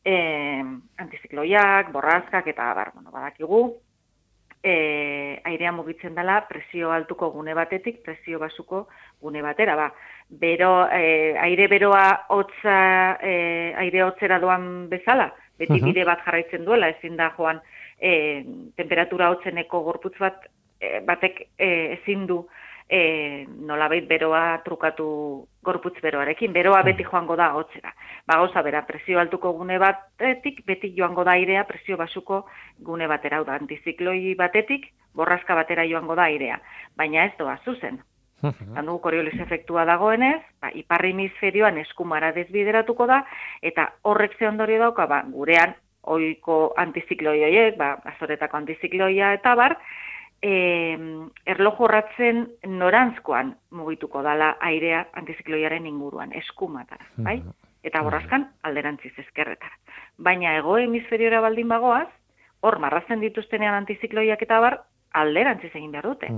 e, 0.05 0.15
antizikloiak, 0.97 1.91
borrazkak 1.91 2.47
eta 2.47 2.73
bar, 2.73 2.91
bueno, 2.95 3.11
badakigu, 3.11 3.61
e, 4.63 5.41
airea 5.43 5.71
mugitzen 5.71 6.15
dela 6.15 6.45
presio 6.47 6.91
altuko 6.91 7.31
gune 7.31 7.53
batetik, 7.57 8.01
presio 8.05 8.39
basuko 8.39 8.87
gune 9.21 9.41
batera, 9.41 9.75
ba. 9.75 9.91
Bero, 10.29 10.87
e, 10.87 11.35
aire 11.37 11.67
beroa 11.67 12.25
hotza, 12.29 13.17
e, 13.21 13.73
aire 13.77 14.03
hotzera 14.03 14.39
doan 14.39 14.87
bezala, 14.89 15.31
beti 15.59 15.81
bide 15.83 16.05
bat 16.07 16.23
jarraitzen 16.25 16.65
duela, 16.65 16.89
ezin 16.89 17.17
da 17.17 17.31
joan 17.37 17.59
e, 17.99 18.43
temperatura 18.77 19.29
hotzeneko 19.33 19.83
gorputz 19.85 20.17
bat, 20.19 20.47
e, 20.79 20.99
batek 21.05 21.43
e, 21.57 21.71
ezin 21.99 22.25
du 22.29 22.45
e, 22.91 23.47
nolabait 23.47 24.03
beroa 24.07 24.59
trukatu 24.65 25.47
gorputz 25.63 25.95
beroarekin, 26.03 26.51
beroa 26.51 26.81
beti 26.83 27.05
joango 27.07 27.37
da 27.39 27.53
hotzera. 27.55 27.93
Ba, 28.27 28.37
goza 28.41 28.61
bera, 28.61 28.83
presio 28.85 29.19
altuko 29.21 29.53
gune 29.55 29.77
batetik, 29.79 30.59
beti 30.67 30.91
joango 30.97 31.23
da 31.23 31.37
airea 31.39 31.63
presio 31.69 31.97
basuko 31.97 32.43
gune 32.83 33.07
batera, 33.07 33.39
da, 33.47 33.55
antizikloi 33.55 34.35
batetik, 34.35 34.89
borrazka 35.15 35.55
batera 35.55 35.87
joango 35.87 36.19
da 36.19 36.27
airea. 36.27 36.59
Baina 36.97 37.29
ez 37.29 37.37
doa, 37.39 37.55
zuzen. 37.63 38.01
Handu 38.75 38.97
koriolis 38.99 39.39
efektua 39.39 39.85
dagoenez, 39.87 40.41
ba, 40.59 40.73
iparri 40.75 41.15
hemisferioan 41.15 41.79
eskumara 41.85 42.33
desbideratuko 42.35 43.07
da, 43.07 43.23
eta 43.61 43.87
horrek 44.03 44.35
ze 44.37 44.49
ondorio 44.51 44.83
dauka, 44.83 45.07
ba, 45.07 45.23
gurean, 45.31 45.77
oiko 46.11 46.73
antizikloi 46.81 47.39
horiek, 47.45 47.77
ba, 47.79 47.93
azoretako 48.15 48.57
antizikloia 48.57 49.35
eta 49.37 49.55
bar, 49.55 49.77
e, 50.41 50.53
erloju 51.45 51.85
horratzen 51.85 52.45
norantzkoan 52.67 53.55
mugituko 53.77 54.23
dala 54.25 54.55
airea 54.59 55.05
antizikloiaren 55.21 55.85
inguruan, 55.87 56.33
eskumatara, 56.37 57.05
bai? 57.17 57.41
Eta 57.83 58.03
borrazkan 58.05 58.45
alderantziz 58.67 59.13
ezkerretara. 59.17 59.73
Baina 60.17 60.53
ego 60.57 60.77
hemisferiora 60.77 61.41
baldin 61.41 61.69
bagoaz, 61.71 62.09
hor 62.61 62.77
marrazen 62.79 63.21
dituztenean 63.23 63.79
antizikloiak 63.81 64.41
eta 64.45 64.59
bar, 64.61 64.81
alderantziz 65.17 65.71
egin 65.73 65.91
behar 65.91 66.05
dute. 66.11 66.29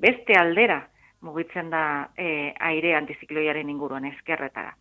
Beste 0.00 0.38
aldera 0.40 0.80
mugitzen 1.20 1.68
da 1.70 2.08
e, 2.16 2.54
aire 2.70 2.94
antizikloiaren 2.96 3.68
inguruan 3.68 4.06
ezkerretara. 4.08 4.72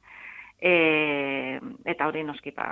E, 0.60 1.60
eta 1.84 2.08
hori 2.08 2.24
noskipa 2.24 2.72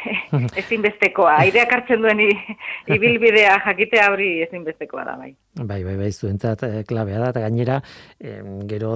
ezinbestekoa, 0.62 1.36
aireak 1.44 1.72
hartzen 1.76 2.02
duen 2.04 2.20
ibilbidea 2.24 3.58
jakitea 3.66 4.10
hori 4.12 4.32
ezinbestekoa 4.48 5.06
da, 5.06 5.16
bai. 5.20 5.32
Bai, 5.62 5.82
bai, 5.84 5.96
bai, 6.00 6.10
zuentzat 6.12 6.62
eh, 6.64 6.82
klabea 6.88 7.18
da, 7.20 7.28
eta 7.34 7.42
gainera, 7.44 7.78
gero 8.70 8.94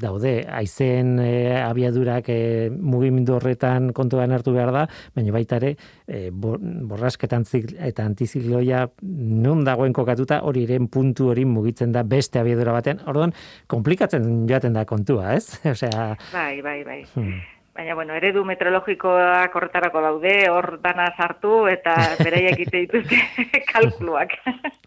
daude, 0.00 0.32
aizen 0.48 1.18
eh, 1.20 1.60
abiadurak 1.62 2.28
eh, 2.32 2.70
mugimendu 2.72 3.36
horretan 3.36 3.90
kontuan 3.96 4.32
hartu 4.32 4.54
behar 4.56 4.72
da, 4.74 4.86
baina 5.16 5.34
baita 5.34 5.58
ere, 5.60 5.74
eh, 6.08 6.28
borrasketan 6.32 7.46
eta 7.52 8.04
antizikloia 8.04 8.86
non 9.02 9.64
dagoen 9.64 9.92
kokatuta 9.92 10.42
hori 10.48 10.66
iren 10.66 10.88
puntu 10.88 11.30
hori 11.32 11.44
mugitzen 11.44 11.92
da 11.92 12.02
beste 12.02 12.40
abiadura 12.40 12.72
batean, 12.72 13.02
orduan, 13.06 13.34
komplikatzen 13.66 14.46
joaten 14.48 14.72
da 14.78 14.84
kontua, 14.84 15.34
ez? 15.36 15.58
Osea... 15.74 16.12
Bai, 16.32 16.62
bai, 16.62 16.78
bai. 16.84 17.02
Hmm. 17.14 17.40
Baina, 17.72 17.94
bueno, 17.96 18.12
eredu 18.12 18.42
meteorologikoak 18.44 19.54
horretarako 19.56 20.00
daude, 20.04 20.32
hor 20.52 20.74
dana 20.84 21.06
sartu 21.16 21.62
eta 21.70 21.94
bereiak 22.18 22.58
ite 22.66 22.82
dituzte 22.82 23.20
kalkuluak. 23.70 24.34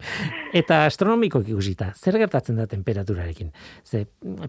eta 0.60 0.84
astronomiko 0.86 1.42
ikusita, 1.42 1.88
zer 1.98 2.20
gertatzen 2.22 2.60
da 2.62 2.68
temperaturarekin? 2.70 3.50
Ze 3.82 4.04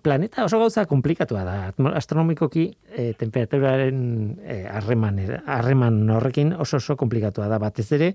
planeta 0.04 0.44
oso 0.44 0.60
gauza 0.60 0.84
komplikatua 0.90 1.46
da. 1.48 1.54
Astronomikoki 1.96 2.66
e, 2.92 3.14
temperaturaren 3.16 4.02
e, 4.44 4.58
harreman, 4.68 5.22
harreman 5.46 6.02
horrekin 6.18 6.52
oso 6.52 6.76
oso 6.76 6.98
komplikatua 7.00 7.48
da. 7.48 7.56
Batez 7.62 7.88
ere, 7.96 8.12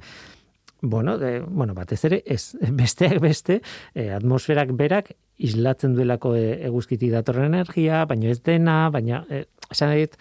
bueno, 0.81 1.17
de, 1.17 1.39
bueno, 1.39 1.73
batez 1.73 2.03
ere, 2.05 2.21
ez, 2.25 2.55
besteak 2.83 3.17
beste, 3.25 3.61
e, 3.95 4.11
atmosferak 4.13 4.77
berak 4.77 5.15
islatzen 5.41 5.95
duelako 5.97 6.35
e, 6.37 6.45
eguzkiti 6.69 7.09
datorren 7.09 7.53
energia, 7.55 8.03
baina 8.05 8.29
ez 8.29 8.41
dena, 8.45 8.83
baina 8.93 9.23
e, 9.29 9.45
esan 9.71 9.95
dit, 9.95 10.17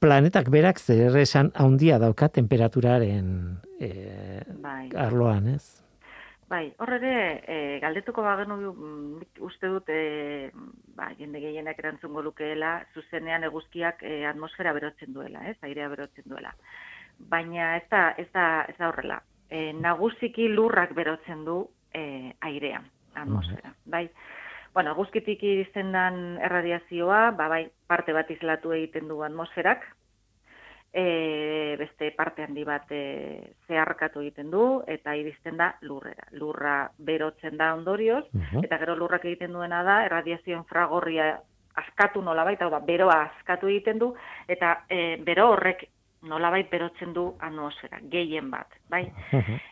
planetak 0.00 0.50
berak 0.52 0.78
zer 0.78 1.16
esan 1.18 1.50
haundia 1.54 1.98
dauka 1.98 2.28
temperaturaren 2.28 3.30
e, 3.80 4.42
bai. 4.62 4.90
arloan, 5.06 5.48
ez? 5.56 5.84
Bai, 6.48 6.68
horre 6.78 6.98
ere, 7.00 7.14
e, 7.48 7.56
galdetuko 7.82 8.22
bagenu 8.22 8.56
mm, 8.60 9.22
uste 9.46 9.70
dut, 9.72 9.88
e, 9.88 10.50
ba, 10.94 11.08
jende 11.18 11.40
gehienak 11.42 11.80
erantzungo 11.80 12.22
lukeela, 12.22 12.76
zuzenean 12.94 13.46
eguzkiak 13.48 14.04
e, 14.04 14.18
atmosfera 14.28 14.74
berotzen 14.76 15.14
duela, 15.16 15.46
ez, 15.50 15.56
airea 15.64 15.88
berotzen 15.88 16.28
duela. 16.30 16.52
Baina 17.30 17.74
ez 17.78 17.86
da, 17.90 18.04
ez 18.20 18.28
da, 18.34 18.46
ez 18.68 18.76
da 18.78 18.90
horrela. 18.90 19.18
E, 19.48 19.72
nagusiki 19.78 20.50
lurrak 20.52 20.92
berotzen 20.94 21.46
du 21.48 21.62
e, 21.94 22.34
airea, 22.44 22.82
atmosfera. 23.14 23.72
Bai, 23.90 24.04
Bueno, 24.74 24.94
guzkitik 24.98 25.42
iristen 25.46 25.92
dan 25.94 26.16
erradiazioa, 26.42 27.28
ba, 27.38 27.46
bai, 27.48 27.68
parte 27.86 28.12
bat 28.12 28.30
izlatu 28.34 28.72
egiten 28.74 29.06
du 29.06 29.20
atmosferak, 29.22 29.84
e, 30.90 31.76
beste 31.78 32.10
parte 32.16 32.42
handi 32.42 32.64
bat 32.66 32.90
e, 32.90 33.54
zeharkatu 33.68 34.24
egiten 34.24 34.50
du, 34.50 34.64
eta 34.90 35.14
iristen 35.14 35.62
da 35.62 35.72
lurrera. 35.86 36.26
Lurra 36.34 36.76
berotzen 36.98 37.58
da 37.58 37.72
ondorioz, 37.78 38.24
eta 38.64 38.78
gero 38.82 38.98
lurrak 38.98 39.26
egiten 39.30 39.54
duena 39.54 39.84
da, 39.86 40.00
erradiazio 40.08 40.58
infragorria 40.58 41.36
askatu 41.78 42.22
nolabait, 42.22 42.62
hau 42.62 42.70
da, 42.70 42.82
beroa 42.82 43.20
askatu 43.28 43.70
egiten 43.70 44.02
du, 44.02 44.12
eta 44.50 44.80
e, 44.90 45.16
bero 45.22 45.52
horrek 45.54 45.86
nolabait 46.24 46.70
berotzen 46.70 47.12
du 47.12 47.28
atmosfera, 47.38 47.98
gehien 48.10 48.50
bat, 48.50 48.70
bai? 48.90 49.04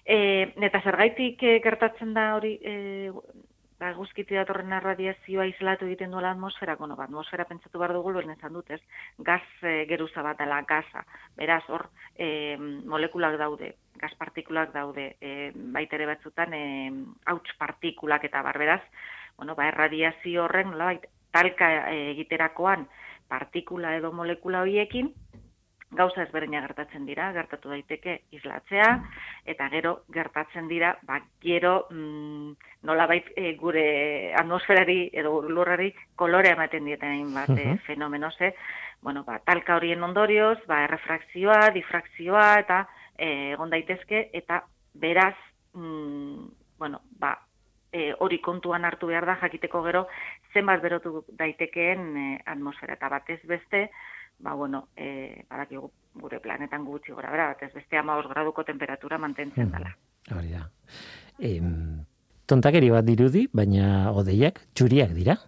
e, 0.06 0.18
eta 0.68 0.82
zergaitik 0.82 1.42
e, 1.42 1.58
gertatzen 1.64 2.14
da 2.14 2.34
hori 2.36 2.58
e, 2.62 2.74
ba, 3.82 3.90
guzkiti 3.98 4.36
datorren 4.38 4.72
radiazioa 4.84 5.46
islatu 5.50 5.88
egiten 5.88 6.12
duela 6.14 6.30
atmosfera, 6.36 6.76
bueno, 6.78 6.96
ba, 6.98 7.08
atmosfera 7.08 7.46
pentsatu 7.50 7.80
behar 7.82 7.94
dugu 7.96 8.12
luen 8.14 8.30
ezan 8.34 8.54
dut, 8.54 8.70
ez? 8.70 8.80
Gaz 9.18 9.42
e, 9.62 9.74
geruza 9.90 10.22
bat 10.22 10.38
dela, 10.38 10.60
gaza. 10.68 11.02
Beraz, 11.38 11.62
hor, 11.68 11.88
e, 12.14 12.56
molekulak 12.94 13.38
daude, 13.40 13.72
gaz 14.02 14.12
partikulak 14.20 14.72
daude, 14.76 15.08
e, 15.20 15.50
baitere 15.74 16.06
batzutan, 16.12 16.54
e, 16.54 16.62
hauts 17.32 17.56
partikulak 17.58 18.28
eta 18.30 18.44
bar, 18.46 18.60
beraz, 18.62 18.82
bueno, 19.36 19.58
ba, 19.58 19.66
erradiazio 19.72 20.46
horren, 20.46 20.70
nola, 20.74 20.94
talka 21.32 21.72
egiterakoan 22.12 22.86
partikula 23.32 23.96
edo 23.96 24.12
molekula 24.12 24.60
horiekin, 24.60 25.14
gauza 25.92 26.22
ezberdina 26.24 26.62
gertatzen 26.64 27.04
dira, 27.06 27.30
gertatu 27.36 27.72
daiteke 27.72 28.18
islatzea, 28.32 28.88
eta 29.48 29.68
gero 29.72 29.92
gertatzen 30.12 30.68
dira, 30.70 30.94
ba, 31.08 31.20
gero 31.44 31.86
mm, 31.90 32.54
nolabait 32.88 33.28
e, 33.36 33.52
gure 33.60 33.84
atmosferari 34.38 35.10
edo 35.12 35.40
lurrari 35.48 35.92
kolore 36.16 36.54
ematen 36.56 36.88
dieten 36.88 37.34
bat 37.34 37.52
uh 37.52 37.76
fenomenoze, 37.86 38.54
bueno, 39.02 39.24
ba, 39.24 39.38
talka 39.44 39.76
horien 39.76 40.02
ondorioz, 40.02 40.58
ba, 40.66 40.82
errefrakzioa, 40.88 41.70
difrakzioa, 41.74 42.48
eta 42.64 42.82
e, 43.16 43.52
egon 43.52 43.70
daitezke, 43.70 44.28
eta 44.32 44.62
beraz, 44.94 45.36
mm, 45.74 46.50
bueno, 46.78 47.02
ba, 47.18 47.36
e, 47.92 48.12
hori 48.18 48.40
kontuan 48.40 48.84
hartu 48.88 49.10
behar 49.12 49.26
da 49.28 49.36
jakiteko 49.42 49.82
gero 49.84 50.06
zenbat 50.54 50.82
berotu 50.82 51.24
daitekeen 51.38 52.16
e, 52.16 52.26
atmosfera. 52.54 52.96
Eta 52.96 53.10
batez 53.12 53.40
beste 53.48 53.88
ba 54.42 54.54
bueno 54.54 54.88
eh 54.96 55.44
badakigu 55.48 55.90
gure 56.14 56.40
planetan 56.40 56.84
gutxi 56.84 57.12
gora 57.12 57.30
bera 57.30 57.48
batez 57.54 57.72
beste 57.74 57.96
15 57.96 58.28
graduko 58.34 58.64
temperatura 58.64 59.18
mantentzen 59.18 59.68
hmm. 59.68 59.72
dela 59.72 59.92
hori 60.38 60.50
da 60.52 60.68
em 61.38 62.04
tontakeri 62.46 62.90
bat 62.90 63.06
dirudi 63.06 63.46
baina 63.52 64.12
odeiak 64.12 64.60
txuriak 64.74 65.14
dira 65.14 65.38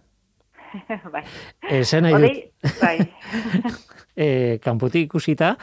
bai 1.13 1.23
esan 1.81 2.07
nahi 2.07 2.31
bai 2.81 2.97
eh 4.25 4.57
kanpotik 4.63 5.09
ikusita 5.09 5.55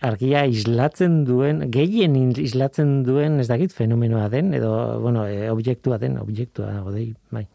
argia 0.00 0.44
islatzen 0.46 1.24
duen, 1.24 1.70
gehien 1.72 2.16
islatzen 2.36 3.02
duen, 3.06 3.40
ez 3.40 3.48
dakit, 3.48 3.72
fenomenoa 3.72 4.28
den, 4.28 4.52
edo, 4.54 5.00
bueno, 5.00 5.26
e, 5.26 5.48
objektua 5.50 5.98
den, 5.98 6.18
objektua, 6.20 6.82
odei, 6.84 7.14
bai. 7.32 7.46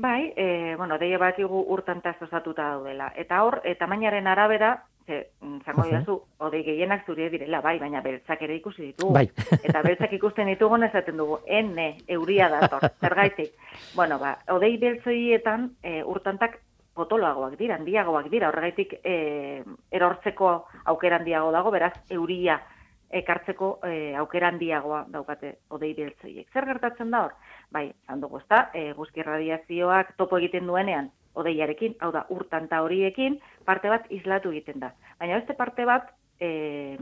Bai, 0.00 0.32
e, 0.34 0.76
bueno, 0.78 0.96
deia 0.96 1.18
bat 1.20 1.36
igu 1.38 1.58
urtantaz 1.74 2.14
osatuta 2.24 2.70
daudela. 2.70 3.10
Eta 3.20 3.42
hor, 3.44 3.58
eta 3.68 3.84
tamainaren 3.84 4.30
arabera, 4.32 4.70
ze, 5.04 5.18
mm, 5.42 5.58
zango 5.60 5.84
uh 5.84 6.46
odei 6.46 6.62
gehienak 6.64 7.04
zure 7.04 7.28
direla, 7.28 7.60
bai, 7.60 7.78
baina 7.78 8.00
beltzak 8.00 8.40
ere 8.42 8.56
ikusi 8.56 8.82
ditugu. 8.82 9.12
Bai. 9.12 9.26
eta 9.68 9.82
beltzak 9.82 10.12
ikusten 10.16 10.46
ditugu 10.46 10.82
esaten 10.84 11.18
dugu, 11.18 11.40
ene, 11.44 11.98
euria 12.08 12.48
dator, 12.48 12.88
zergaitik. 13.02 13.52
bueno, 13.94 14.18
ba, 14.18 14.38
odei 14.48 14.78
beltzoietan 14.78 15.70
e, 15.82 16.02
urtantak 16.02 16.60
potoloagoak 16.94 17.58
dira, 17.58 17.76
handiagoak 17.76 18.30
dira, 18.30 18.48
horregaitik 18.48 19.00
e, 19.04 19.62
erortzeko 19.90 20.64
aukera 20.86 21.16
handiago 21.16 21.52
dago, 21.52 21.70
beraz, 21.70 21.92
euria 22.08 22.62
ekartzeko 23.10 23.70
e, 23.86 24.14
aukera 24.16 24.48
handiagoa 24.52 25.04
daukate 25.10 25.56
odei 25.70 25.92
beltzoiek. 25.94 26.46
Zer 26.52 26.66
gertatzen 26.66 27.10
da 27.10 27.24
hor? 27.24 27.34
Bai, 27.74 27.90
zan 28.06 28.20
dugu 28.20 28.38
ezta, 28.38 28.68
e, 28.74 28.92
guzki 28.94 29.22
radiazioak 29.26 30.14
topo 30.16 30.38
egiten 30.38 30.66
duenean 30.70 31.10
odeiarekin, 31.34 31.96
hau 32.00 32.10
da, 32.14 32.24
urtanta 32.34 32.82
horiekin, 32.82 33.38
parte 33.64 33.90
bat 33.90 34.06
islatu 34.10 34.50
egiten 34.54 34.80
da. 34.82 34.92
Baina 35.18 35.38
beste 35.38 35.54
parte 35.58 35.86
bat, 35.86 36.10
e, 36.40 36.96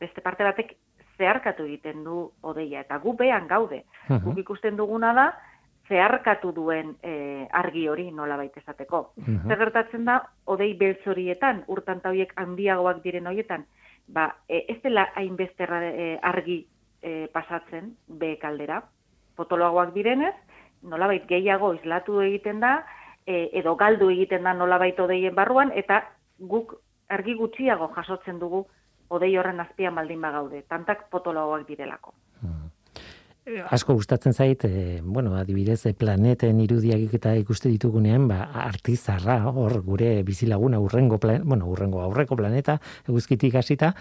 beste 0.00 0.24
parte 0.24 0.44
batek 0.44 0.76
zeharkatu 1.16 1.66
egiten 1.68 2.04
du 2.04 2.30
odeia, 2.42 2.82
eta 2.84 2.98
gu 3.02 3.14
behan 3.16 3.48
gaude. 3.48 3.84
Uh 4.08 4.20
Guk 4.24 4.38
ikusten 4.44 4.76
duguna 4.76 5.12
da, 5.16 5.26
zeharkatu 5.88 6.52
duen 6.52 6.96
e, 7.02 7.46
argi 7.52 7.86
hori 7.88 8.10
nola 8.12 8.36
baita 8.36 8.60
esateko. 8.60 9.12
Uh 9.16 9.38
Zer 9.48 9.58
gertatzen 9.64 10.04
da, 10.04 10.20
odei 10.44 10.74
beltzorietan, 10.74 11.64
urtanta 11.68 12.12
horiek 12.12 12.32
handiagoak 12.36 13.02
diren 13.04 13.26
horietan, 13.26 13.66
ba, 14.08 14.36
e, 14.48 14.64
ez 14.68 14.80
dela 14.82 15.08
hainbeste 15.14 15.64
e, 15.64 16.18
argi 16.22 16.66
e, 17.02 17.28
pasatzen 17.32 17.96
be 18.08 18.36
kaldera, 18.38 18.82
potoloagoak 19.36 19.92
direnez, 19.94 20.34
nola 20.82 21.08
gehiago 21.28 21.72
islatu 21.74 22.20
egiten 22.20 22.60
da, 22.60 22.84
e, 23.26 23.50
edo 23.52 23.76
galdu 23.76 24.10
egiten 24.10 24.44
da 24.44 24.54
nola 24.54 24.78
baita 24.78 25.04
odeien 25.04 25.34
barruan, 25.34 25.72
eta 25.74 26.04
guk 26.38 26.76
argi 27.08 27.34
gutxiago 27.34 27.92
jasotzen 27.94 28.38
dugu 28.38 28.66
odei 29.08 29.36
horren 29.38 29.60
azpian 29.60 29.94
baldin 29.94 30.20
bagaude, 30.20 30.62
tantak 30.68 31.08
potoloagoak 31.10 31.66
direlako 31.68 32.14
asko 33.70 33.94
gustatzen 33.94 34.34
zait, 34.34 34.64
e, 34.64 35.00
bueno, 35.04 35.34
adibidez, 35.36 35.86
e, 35.86 35.94
planeten 35.94 36.60
irudiak 36.60 37.14
eta 37.14 37.34
ikuste 37.38 37.70
ditugunean, 37.70 38.26
ba, 38.28 38.40
artizarra, 38.66 39.38
hor, 39.50 39.80
gure 39.86 40.22
bizilaguna 40.26 40.80
urrengo, 40.82 41.18
plan, 41.22 41.44
bueno, 41.46 41.68
urrengo 41.70 42.02
aurreko 42.02 42.36
planeta, 42.36 42.80
eguzkitik 43.06 43.54
hasita, 43.54 43.92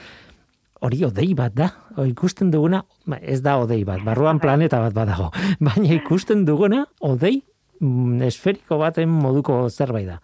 hori 0.82 1.04
odei 1.06 1.34
bat 1.38 1.54
da, 1.54 1.70
o, 1.96 2.08
ikusten 2.10 2.50
duguna, 2.52 2.82
ba, 3.06 3.20
ez 3.22 3.42
da 3.46 3.60
odei 3.62 3.84
bat, 3.86 4.02
barruan 4.06 4.42
planeta 4.42 4.82
bat 4.82 4.98
badago, 4.98 5.30
baina 5.68 5.94
ikusten 5.94 6.46
duguna, 6.48 6.86
odei 7.06 7.38
mm, 7.80 8.26
esferiko 8.26 8.82
baten 8.82 9.14
moduko 9.14 9.68
zerbait 9.70 10.10
da. 10.10 10.20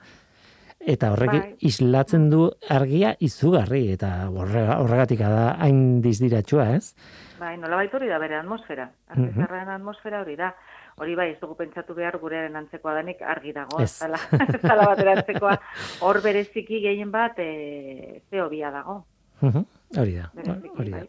Eta 0.90 1.12
horrek 1.14 1.32
bai. 1.32 1.56
islatzen 1.68 2.30
du 2.32 2.48
argia 2.70 3.14
izugarri, 3.20 3.84
eta 3.94 4.30
horregatik 4.30 5.20
da 5.22 5.52
hain 5.62 6.02
dizdiratsua, 6.02 6.72
ez? 6.76 6.96
Bai, 7.40 7.56
nola 7.58 7.78
hori 7.82 8.10
da 8.10 8.20
bere 8.22 8.38
atmosfera. 8.40 8.90
Argizarren 9.10 9.68
mm 9.68 9.76
atmosfera 9.76 10.22
hori 10.22 10.36
da. 10.36 10.52
Hori 10.98 11.16
bai, 11.16 11.30
ez 11.32 11.40
dugu 11.40 11.56
pentsatu 11.56 11.94
behar 11.98 12.18
gurearen 12.22 12.56
antzekoa 12.56 12.96
denik 13.00 13.22
argi 13.22 13.54
dago. 13.54 13.80
Ez. 13.82 13.98
Zala, 13.98 14.20
zala 14.68 14.90
bat 14.90 15.00
erantzekoa. 15.00 15.56
Hor 16.02 16.22
bereziki 16.22 16.82
gehien 16.84 17.12
bat 17.12 17.40
e, 17.40 18.22
zeobia 18.30 18.72
dago. 18.72 19.02
Hori 19.42 20.20
da, 20.20 20.30
hori 20.36 20.92
da. 20.92 21.00
Bai. 21.00 21.08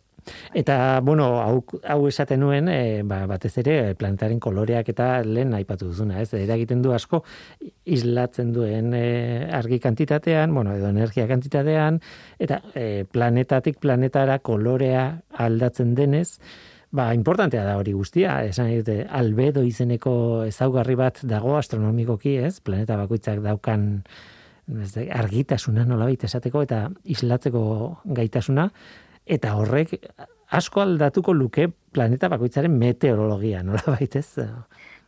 Eta, 0.55 1.01
bueno, 1.03 1.27
hau, 1.43 1.65
hau 1.89 2.07
esaten 2.09 2.41
nuen, 2.43 2.69
e, 2.71 3.03
ba, 3.09 3.23
batez 3.31 3.53
ere, 3.63 3.77
planetaren 3.99 4.41
koloreak 4.43 4.89
eta 4.93 5.09
lehen 5.27 5.55
aipatu 5.57 5.91
duzuna, 5.91 6.21
ez? 6.23 6.33
Era 6.39 6.57
egiten 6.59 6.83
du 6.85 6.93
asko, 6.95 7.23
islatzen 7.85 8.53
duen 8.55 8.93
e, 8.95 9.05
argi 9.53 9.81
kantitatean, 9.83 10.55
bueno, 10.55 10.75
edo 10.79 10.91
energia 10.93 11.27
kantitatean, 11.31 12.01
eta 12.43 12.61
e, 12.75 13.05
planetatik 13.11 13.81
planetara 13.83 14.39
kolorea 14.45 15.07
aldatzen 15.47 15.97
denez, 15.99 16.39
ba, 16.93 17.11
importantea 17.17 17.65
da 17.67 17.79
hori 17.81 17.97
guztia, 17.97 18.43
esan 18.45 18.71
dute, 18.77 19.03
albedo 19.09 19.65
izeneko 19.67 20.45
ezaugarri 20.47 20.99
bat 21.01 21.25
dago 21.27 21.57
astronomikoki, 21.59 22.37
ez? 22.45 22.61
Planeta 22.61 23.01
bakoitzak 23.01 23.43
daukan 23.43 23.91
argitasuna 25.11 25.85
nolabait 25.85 26.23
esateko 26.25 26.63
eta 26.63 26.85
islatzeko 27.05 27.63
gaitasuna, 28.05 28.69
eta 29.27 29.55
horrek 29.57 29.95
asko 30.51 30.83
aldatuko 30.83 31.35
luke 31.35 31.69
planeta 31.93 32.29
bakoitzaren 32.29 32.73
meteorologia, 32.79 33.63
nola 33.63 33.97
baitez? 33.99 34.39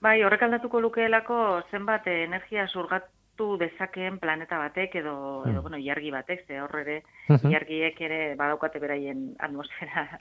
Bai, 0.05 0.23
horrek 0.23 0.43
aldatuko 0.43 0.81
lukeelako 0.81 1.37
zenbat 1.71 2.07
energia 2.13 2.67
zurgat 2.69 3.09
sortu 3.35 3.59
dezakeen 3.59 4.19
planeta 4.19 4.59
batek 4.59 4.95
edo, 4.97 5.43
hmm. 5.43 5.51
edo 5.51 5.63
bueno, 5.63 5.79
iargi 5.79 6.11
batek, 6.11 6.47
ze 6.47 6.61
horre 6.61 6.81
ere, 6.83 7.03
iargiek 7.51 8.01
ere 8.01 8.35
badaukate 8.37 8.79
beraien 8.79 9.35
atmosfera 9.39 10.21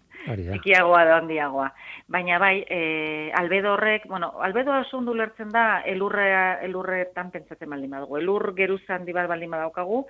ikiagoa 0.55 1.05
da 1.05 1.17
handiagoa. 1.17 1.71
Baina 2.07 2.39
bai, 2.39 2.65
e, 2.67 3.31
albedo 3.35 3.73
horrek, 3.73 4.07
bueno, 4.07 4.33
albedo 4.41 4.73
oso 4.79 4.97
ondu 4.97 5.13
lertzen 5.13 5.49
da 5.49 5.81
elurre, 5.85 6.29
elurretan 6.63 7.31
pentsatzen 7.31 7.69
baldin 7.69 7.91
badugu. 7.91 8.17
Elur 8.17 8.53
geruza 8.55 8.95
handi 8.95 9.13
bat 9.13 9.27
baldin 9.27 9.51
badaukagu, 9.51 10.05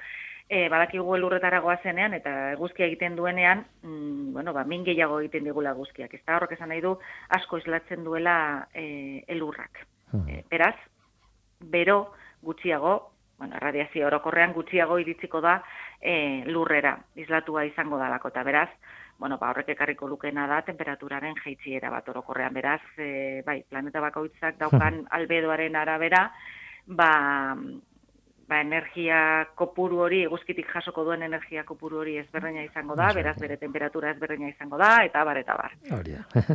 e, 0.50 0.68
badakigu 0.70 1.16
elurretara 1.16 1.60
goazenean 1.64 2.14
eta 2.18 2.34
eguzkia 2.54 2.88
egiten 2.88 3.16
duenean, 3.16 3.66
mm, 3.82 4.34
bueno, 4.34 4.54
ba, 4.54 4.64
min 4.64 4.84
gehiago 4.84 5.20
egiten 5.22 5.48
digula 5.50 5.72
eguzkiak. 5.72 6.14
Ez 6.14 6.22
da 6.26 6.38
horrek 6.38 6.58
esan 6.58 6.70
nahi 6.74 6.82
du, 6.82 6.98
asko 7.38 7.58
islatzen 7.62 8.04
duela 8.04 8.36
e, 8.74 9.24
elurrak. 9.28 9.86
Hmm. 10.12 10.28
E, 10.30 10.44
beraz, 10.50 10.76
bero, 11.60 12.14
gutxiago, 12.42 13.14
bueno, 13.40 13.58
radiazio 13.60 14.08
orokorrean 14.08 14.54
gutxiago 14.54 15.00
iritsiko 15.00 15.42
da 15.42 15.62
e, 16.00 16.44
lurrera, 16.46 16.98
islatua 17.16 17.66
izango 17.66 17.98
dalako, 17.98 18.30
eta 18.34 18.44
beraz, 18.44 18.70
bueno, 19.18 19.38
ba, 19.40 19.50
horrek 19.52 19.70
ekarriko 19.74 20.08
lukena 20.08 20.46
da 20.48 20.62
temperaturaren 20.68 21.38
jeitsiera 21.44 21.90
bat 21.90 22.10
orokorrean, 22.10 22.54
beraz, 22.54 22.82
e, 22.98 23.42
bai, 23.46 23.62
planeta 23.70 24.04
bakoitzak 24.04 24.60
daukan 24.60 25.06
albedoaren 25.18 25.76
arabera, 25.80 26.28
ba, 26.88 27.10
ba, 28.48 28.60
energia 28.62 29.18
kopuru 29.56 30.04
hori, 30.06 30.24
eguzkitik 30.28 30.70
jasoko 30.74 31.06
duen 31.08 31.24
energia 31.26 31.64
kopuru 31.68 32.02
hori 32.02 32.18
ezberdina 32.22 32.64
izango 32.66 32.96
da, 33.00 33.10
beraz 33.16 33.36
bere 33.40 33.58
temperatura 33.62 34.12
ezberdina 34.14 34.52
izango 34.52 34.80
da, 34.82 34.92
eta 35.08 35.24
bar, 35.28 35.40
eta 35.44 35.58
bar. 35.60 35.78
Hori 36.00 36.18
da. 36.20 36.26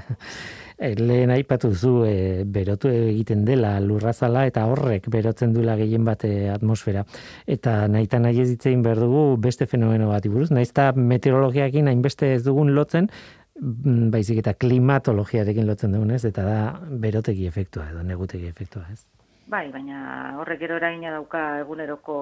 Eh, 0.78 0.92
lehen 0.94 1.32
aipatu 1.34 1.72
zu, 1.74 2.04
e, 2.06 2.44
berotu 2.46 2.86
egiten 2.86 3.40
dela 3.42 3.72
lurrazala, 3.82 4.44
eta 4.46 4.62
horrek 4.70 5.08
berotzen 5.10 5.50
duela 5.50 5.74
gehien 5.74 6.04
bat 6.06 6.22
eh, 6.28 6.52
atmosfera. 6.54 7.02
Eta 7.50 7.72
nahi 7.90 8.06
eta 8.06 8.20
nahi 8.22 8.44
ez 8.44 8.46
ditzein 8.52 8.84
behar 8.86 9.02
dugu 9.02 9.24
beste 9.42 9.66
fenomeno 9.66 10.12
bat 10.12 10.30
iburuz. 10.30 10.52
Nahiz 10.54 10.70
eta 10.70 10.92
meteorologiakin 10.94 11.90
hainbeste 11.90 12.30
ez 12.36 12.44
dugun 12.46 12.76
lotzen, 12.78 13.10
mm, 13.58 14.12
baizik 14.14 14.38
eta 14.44 14.54
klimatologiarekin 14.54 15.66
lotzen 15.66 15.98
dugunez, 15.98 16.22
eta 16.30 16.46
da 16.46 16.58
berotegi 16.88 17.50
efektua 17.50 17.90
edo 17.90 18.06
negutegi 18.06 18.46
efektua, 18.46 18.86
ez? 18.92 19.17
Bai, 19.48 19.70
baina 19.72 19.98
horrek 20.36 20.60
gero 20.60 20.76
eragina 20.76 21.10
dauka 21.14 21.42
eguneroko 21.62 22.16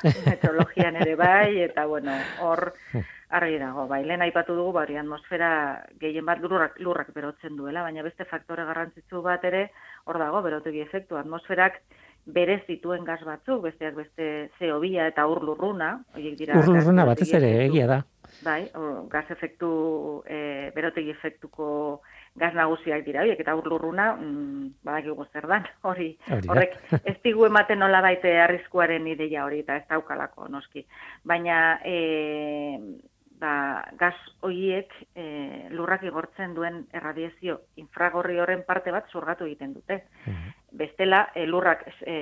meteorologian 0.26 0.96
ere 0.96 1.14
bai, 1.20 1.60
eta 1.66 1.84
bueno, 1.86 2.14
hor 2.40 2.70
argi 3.36 3.58
dago, 3.60 3.84
bai, 3.90 4.00
lehen 4.08 4.24
aipatu 4.24 4.56
dugu, 4.56 4.72
bari 4.78 4.96
atmosfera 4.96 5.50
gehien 6.00 6.24
bat 6.26 6.40
lurrak, 6.40 6.78
lurrak 6.80 7.12
berotzen 7.14 7.58
duela, 7.58 7.84
baina 7.84 8.02
beste 8.06 8.24
faktore 8.30 8.64
garrantzitsu 8.64 9.20
bat 9.22 9.44
ere, 9.44 9.66
hor 10.08 10.18
dago, 10.22 10.40
berotegi 10.46 10.80
efektu, 10.80 11.20
atmosferak 11.20 11.82
bere 12.24 12.56
zituen 12.66 13.04
gaz 13.04 13.20
batzuk, 13.26 13.60
besteak 13.68 13.94
beste 14.00 14.30
CO2 14.58 15.04
eta 15.04 15.26
urlurruna, 15.28 15.92
horiek 16.16 16.40
dira... 16.40 16.58
Urlurruna 16.62 17.06
batez 17.12 17.28
ere, 17.36 17.52
egia 17.66 17.86
da. 17.90 18.00
Bai, 18.46 18.62
gaz 19.12 19.26
efektu, 19.36 19.70
e, 20.24 20.70
berotegi 20.74 21.12
efektuko 21.12 22.00
gaz 22.38 22.52
nagusiak 22.54 23.04
dira, 23.04 23.22
horiek 23.24 23.40
eta 23.42 23.54
urlurruna, 23.58 24.12
mm, 24.16 24.66
badakigu 24.86 25.26
zer 25.32 25.46
dan, 25.50 25.66
hori, 25.90 26.10
horrek, 26.30 26.76
ez 27.04 27.16
digu 27.24 27.46
ematen 27.46 27.80
nola 27.82 28.00
baite 28.04 28.36
arriskuaren 28.40 29.06
ideia 29.10 29.44
hori, 29.44 29.62
eta 29.64 29.80
ez 29.80 29.86
daukalako, 29.90 30.48
noski. 30.48 30.84
Baina, 31.24 31.80
e, 31.84 31.96
ba, 33.40 33.54
gaz 33.98 34.14
horiek 34.46 34.92
e, 35.14 35.24
lurrak 35.74 36.04
igortzen 36.06 36.54
duen 36.54 36.84
erradiazio 36.92 37.60
infragorri 37.80 38.38
horren 38.40 38.64
parte 38.68 38.92
bat 38.94 39.08
zurgatu 39.10 39.48
egiten 39.48 39.74
dute. 39.74 40.04
Mhm. 40.26 40.54
Bestela, 40.80 41.26
e, 41.34 41.46
lurrak 41.46 41.86
e, 42.06 42.16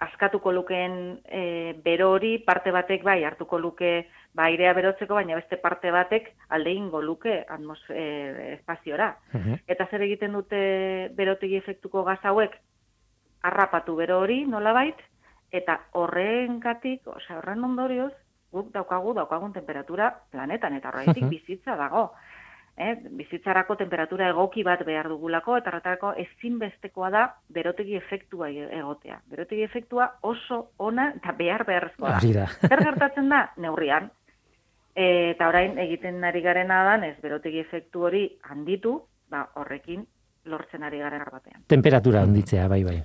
askatuko 0.00 0.52
lukeen 0.52 1.20
e, 1.24 1.74
bero 1.84 2.10
hori 2.12 2.36
parte 2.44 2.70
batek 2.72 3.02
bai 3.04 3.22
hartuko 3.24 3.58
luke 3.58 4.08
ba, 4.34 4.44
airea 4.50 4.74
berotzeko, 4.76 5.14
baina 5.14 5.38
beste 5.38 5.56
parte 5.56 5.90
batek 5.90 6.28
alde 6.48 6.72
ingo 6.76 7.00
luke 7.02 7.38
atmosfera 7.48 8.44
e, 8.44 8.52
espaziora. 8.58 9.14
Mhm. 9.32 9.62
Eta 9.66 9.88
zer 9.90 10.04
egiten 10.04 10.36
dute 10.36 10.60
berotegi 11.16 11.56
efektuko 11.56 12.04
gaz 12.04 12.20
hauek 12.22 12.58
harrapatu 13.42 13.96
bero 13.96 14.20
hori 14.20 14.44
nolabait, 14.44 15.00
eta 15.54 15.78
horren 15.92 16.60
katik, 16.60 17.06
osea, 17.06 17.38
horren 17.38 17.64
ondorioz, 17.64 18.12
guk 18.52 18.72
daukagu 18.74 19.14
daukagun 19.14 19.52
temperatura 19.52 20.10
planetan 20.32 20.76
eta 20.76 20.90
horretik 20.90 21.28
bizitza 21.30 21.76
dago. 21.76 22.10
Eh, 22.76 22.92
bizitzarako 23.16 23.78
temperatura 23.80 24.26
egoki 24.28 24.60
bat 24.66 24.82
behar 24.84 25.08
dugulako 25.08 25.54
eta 25.56 25.70
horretarako 25.70 26.10
ezinbestekoa 26.20 27.08
da 27.14 27.22
berotegi 27.48 27.96
efektua 27.96 28.50
egotea. 28.52 29.16
Berotegi 29.32 29.64
efektua 29.64 30.10
oso 30.28 30.58
ona 30.76 31.08
eta 31.16 31.32
behar 31.38 31.64
beharrezkoa 31.64 32.18
da. 32.20 32.46
Zer 32.68 32.84
gertatzen 32.84 33.32
da? 33.32 33.46
Neurrian. 33.64 34.10
E, 34.92 35.32
eta 35.32 35.48
orain 35.48 35.80
egiten 35.80 36.20
ari 36.24 36.44
garena 36.44 36.84
da, 36.84 37.00
ez 37.08 37.16
berotegi 37.24 37.64
efektu 37.64 38.04
hori 38.10 38.26
handitu, 38.52 38.98
ba, 39.32 39.46
horrekin 39.56 40.04
lortzen 40.44 40.84
ari 40.84 41.00
garen 41.00 41.24
batean. 41.32 41.64
Temperatura 41.72 42.28
handitzea, 42.28 42.68
bai, 42.68 42.84
bai 42.84 43.00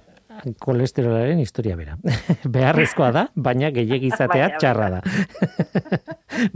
kolesterolaren 0.59 1.39
historia 1.41 1.75
bera. 1.79 1.97
Beharrezkoa 2.55 3.11
da, 3.15 3.25
baina 3.35 3.71
gehiagizatea 3.75 4.49
txarra 4.57 4.89
da. 4.95 5.01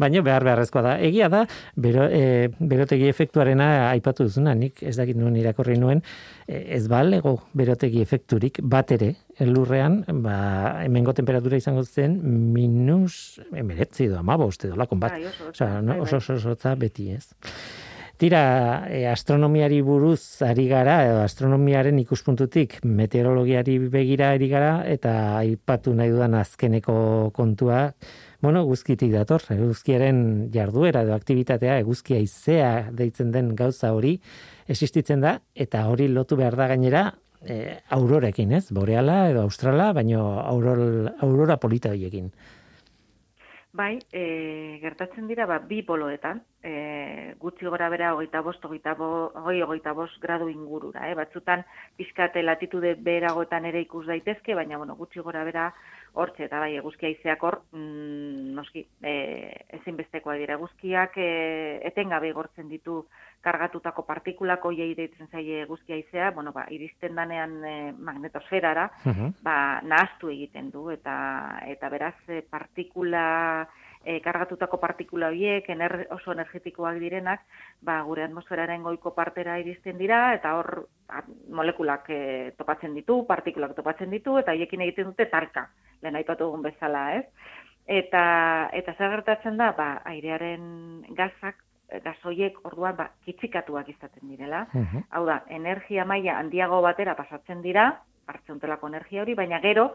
baina 0.02 0.24
behar 0.26 0.46
beharrezkoa 0.48 0.84
da. 0.86 0.96
Egia 1.04 1.30
da, 1.32 1.44
bero, 1.76 2.08
e, 2.10 2.50
berotegi 2.60 3.10
efektuarena 3.12 3.90
aipatu 3.92 4.28
duzuna, 4.30 4.56
nik 4.58 4.84
ez 4.84 4.96
dakit 5.00 5.18
nuen 5.20 5.38
irakorri 5.40 5.78
nuen, 5.82 6.04
e, 6.48 6.62
ez 6.78 6.86
balego 6.92 7.38
berotegi 7.58 8.02
efekturik 8.06 8.62
bat 8.64 8.92
ere, 8.96 9.14
elurrean, 9.42 10.02
ba, 10.24 10.38
hemengo 10.86 11.14
temperatura 11.16 11.60
izango 11.60 11.84
zen, 11.84 12.20
minus, 12.56 13.42
emeretzi 13.54 14.10
edo, 14.10 14.20
amabo, 14.22 14.48
uste 14.52 14.72
dolakon 14.72 15.02
bat. 15.04 15.18
Bai, 15.18 15.28
oso, 15.32 15.52
oso, 15.52 15.66
bai, 15.66 16.00
oso, 16.00 16.22
oso, 16.22 16.40
oso, 16.40 16.56
oso, 16.56 16.78
beti 16.80 17.12
ez. 17.16 17.28
Tira, 18.16 18.88
e, 18.88 19.02
astronomiari 19.12 19.82
buruz 19.84 20.40
ari 20.48 20.70
gara, 20.70 21.02
edo 21.04 21.18
astronomiaren 21.20 21.98
ikuspuntutik 22.00 22.78
meteorologiari 22.88 23.76
begira 23.92 24.30
ari 24.32 24.48
gara, 24.48 24.70
eta 24.88 25.12
aipatu 25.42 25.92
nahi 25.92 26.14
dudan 26.14 26.38
azkeneko 26.40 26.96
kontua, 27.36 27.90
bueno, 28.40 28.64
guzkitik 28.70 29.12
dator, 29.12 29.44
eguzkiaren 29.58 30.48
jarduera 30.54 31.04
edo 31.04 31.12
aktivitatea, 31.18 31.76
eguzkia 31.84 32.22
izea 32.24 32.72
deitzen 32.96 33.36
den 33.36 33.52
gauza 33.60 33.92
hori, 33.92 34.16
existitzen 34.72 35.20
da, 35.20 35.42
eta 35.52 35.84
hori 35.92 36.08
lotu 36.08 36.40
behar 36.40 36.56
da 36.56 36.72
gainera, 36.72 37.10
e, 37.44 37.82
aurorekin, 38.00 38.56
ez? 38.56 38.70
Boreala 38.72 39.26
edo 39.34 39.44
australa, 39.44 39.92
baino 39.92 40.40
aurora, 40.40 41.18
aurora 41.20 41.60
polita 41.60 41.92
horiekin. 41.92 42.32
Bai, 43.76 44.00
e, 44.14 44.80
gertatzen 44.80 45.26
dira, 45.28 45.46
ba, 45.50 45.58
bi 45.60 45.82
poloetan, 45.84 46.38
e, 46.64 47.34
gutxi 47.42 47.68
gora 47.68 47.90
bera 47.92 48.14
hogeita 48.16 48.40
bost, 48.46 48.64
hogeita 48.64 48.94
hogeita 48.96 49.92
bost 49.98 50.16
gradu 50.24 50.48
ingurura, 50.48 51.10
eh? 51.10 51.16
batzutan 51.20 51.66
pizkate 52.00 52.44
latitude 52.46 52.94
beragoetan 53.10 53.68
ere 53.68 53.82
ikus 53.84 54.06
daitezke, 54.08 54.56
baina 54.56 54.80
bueno, 54.80 54.96
gutxi 54.96 55.20
gora 55.28 55.44
bera 55.44 55.66
hortxe, 56.16 56.46
eta 56.48 56.60
bai, 56.64 56.74
eguzkia 56.80 57.12
izeak 57.12 57.44
hor, 57.44 57.60
mm, 57.72 58.56
noski, 58.56 58.86
e, 59.04 59.14
ezinbestekoa 59.80 60.36
dira, 60.40 60.56
eguzkiak 60.60 61.18
e, 61.22 61.30
etengabe 61.92 62.30
igortzen 62.32 62.70
ditu 62.72 63.04
kargatutako 63.46 64.06
partikulako 64.08 64.72
jai 64.74 64.94
deitzen 64.98 65.30
zaie 65.32 65.62
eguzkia 65.64 66.00
izea, 66.02 66.32
bueno, 66.32 66.54
ba, 66.56 66.66
iristen 66.74 67.16
danean 67.16 67.58
e, 67.64 67.76
magnetosferara, 67.98 68.90
ba, 69.46 69.58
nahaztu 69.84 70.32
egiten 70.34 70.72
du, 70.74 70.90
eta, 70.94 71.16
eta 71.70 71.92
beraz, 71.94 72.16
e, 72.28 72.42
partikula 72.50 73.26
e, 74.06 74.20
kargatutako 74.22 74.80
partikula 74.80 75.32
horiek 75.34 75.68
ener, 75.74 75.96
oso 76.14 76.32
energetikoak 76.36 77.00
direnak, 77.02 77.44
ba, 77.86 77.98
gure 78.08 78.24
atmosferaren 78.26 78.86
goiko 78.86 79.14
partera 79.18 79.58
iristen 79.60 79.98
dira, 79.98 80.22
eta 80.38 80.54
hor 80.60 80.86
ba, 81.10 81.24
molekulak 81.60 82.10
e, 82.14 82.22
topatzen 82.60 82.94
ditu, 82.96 83.24
partikulak 83.28 83.76
topatzen 83.76 84.14
ditu, 84.14 84.38
eta 84.42 84.54
haiekin 84.54 84.86
egiten 84.86 85.12
dute 85.12 85.28
tarka, 85.34 85.68
lehen 86.06 86.22
aipatu 86.22 86.50
egun 86.50 86.64
bezala, 86.66 87.06
ez? 87.20 87.26
Eta, 87.86 88.24
eta 88.74 88.96
zer 88.98 89.14
gertatzen 89.18 89.58
da, 89.62 89.72
ba, 89.78 89.90
airearen 90.10 91.06
gazak, 91.18 91.62
gazoiek 92.06 92.58
orduan 92.66 92.96
ba, 92.98 93.12
kitzikatuak 93.28 93.90
izaten 93.94 94.32
direla. 94.32 94.66
Hau 95.12 95.26
da, 95.28 95.44
energia 95.54 96.06
maila 96.06 96.40
handiago 96.40 96.82
batera 96.82 97.14
pasatzen 97.16 97.62
dira, 97.62 97.92
hartzen 98.26 98.60
energia 98.90 99.22
hori, 99.22 99.36
baina 99.36 99.60
gero, 99.62 99.92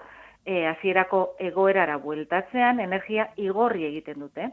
e, 0.47 0.67
azierako 0.67 1.35
egoerara 1.39 1.97
bueltatzean 1.99 2.81
energia 2.81 3.29
igorri 3.37 3.87
egiten 3.87 4.21
dute 4.21 4.51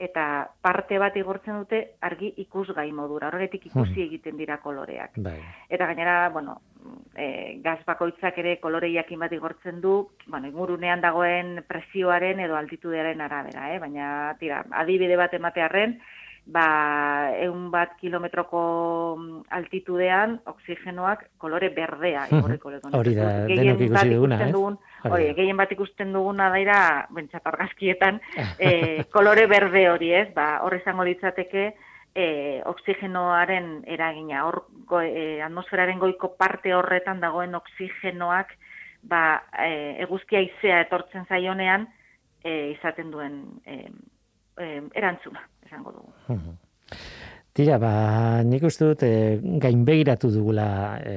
eta 0.00 0.24
parte 0.64 0.96
bat 0.98 1.16
igortzen 1.20 1.58
dute 1.60 1.80
argi 2.08 2.30
ikusgai 2.40 2.88
modura, 2.96 3.28
horretik 3.28 3.66
ikusi 3.68 3.98
hmm. 3.98 4.06
egiten 4.06 4.38
dira 4.40 4.56
koloreak. 4.62 5.18
Bai. 5.20 5.36
Eta 5.68 5.90
gainera, 5.90 6.14
bueno, 6.32 6.56
e, 7.14 7.58
gaz 7.60 7.78
bakoitzak 7.84 8.38
ere 8.40 8.56
koloreiak 8.62 9.12
bat 9.20 9.32
igortzen 9.36 9.82
du, 9.84 10.08
bueno, 10.26 10.48
ingurunean 10.48 11.04
dagoen 11.04 11.60
presioaren 11.68 12.40
edo 12.40 12.56
altitudearen 12.56 13.20
arabera, 13.20 13.68
eh? 13.74 13.78
baina 13.78 14.34
tira, 14.40 14.64
adibide 14.82 15.20
bat 15.20 15.34
ematearren, 15.36 15.98
ba, 16.46 17.32
eun 17.42 17.68
bat 17.70 17.92
kilometroko 18.00 18.62
mm, 19.18 19.42
altitudean 19.56 20.38
oksigenoak 20.50 21.26
kolore 21.38 21.70
berdea 21.74 22.26
igorriko 22.30 22.72
Hori 22.96 23.14
da, 23.14 23.28
denok 23.50 23.84
ikusi 23.86 24.14
duguna, 24.14 24.40
eh? 24.40 24.50
Dugun, 24.54 24.78
hori, 25.10 25.28
gehien 25.36 25.60
bat 25.60 25.72
ikusten 25.72 26.12
duguna 26.16 26.48
daira, 26.54 26.80
bentsat 27.14 27.46
argazkietan, 27.52 28.20
e, 28.58 29.04
kolore 29.12 29.46
berde 29.50 29.86
hori 29.90 30.12
ez, 30.16 30.28
ba, 30.34 30.48
horri 30.64 30.80
izango 30.82 31.06
litzateke, 31.06 31.68
e, 32.14 32.26
oksigenoaren 32.66 33.70
eragina, 33.86 34.44
hor, 34.48 34.64
go, 34.88 35.02
e, 35.04 35.40
atmosferaren 35.44 36.00
goiko 36.02 36.34
parte 36.40 36.74
horretan 36.74 37.22
dagoen 37.22 37.54
oksigenoak, 37.60 38.56
ba, 39.02 39.22
e, 39.54 40.02
eguzkia 40.06 40.42
izea 40.48 40.82
etortzen 40.86 41.28
zaionean, 41.28 41.88
e, 42.42 42.72
izaten 42.74 43.10
duen 43.12 43.40
e, 43.68 43.84
e, 44.58 44.74
erantzuna 44.96 45.49
esango 45.70 45.92
dugu. 45.94 46.56
Tira, 47.54 47.78
ba, 47.82 48.42
nik 48.46 48.64
uste 48.66 48.90
dut 48.90 49.02
e, 49.06 49.38
gainbegiratu 49.62 50.30
dugula 50.34 50.66
e, 51.06 51.14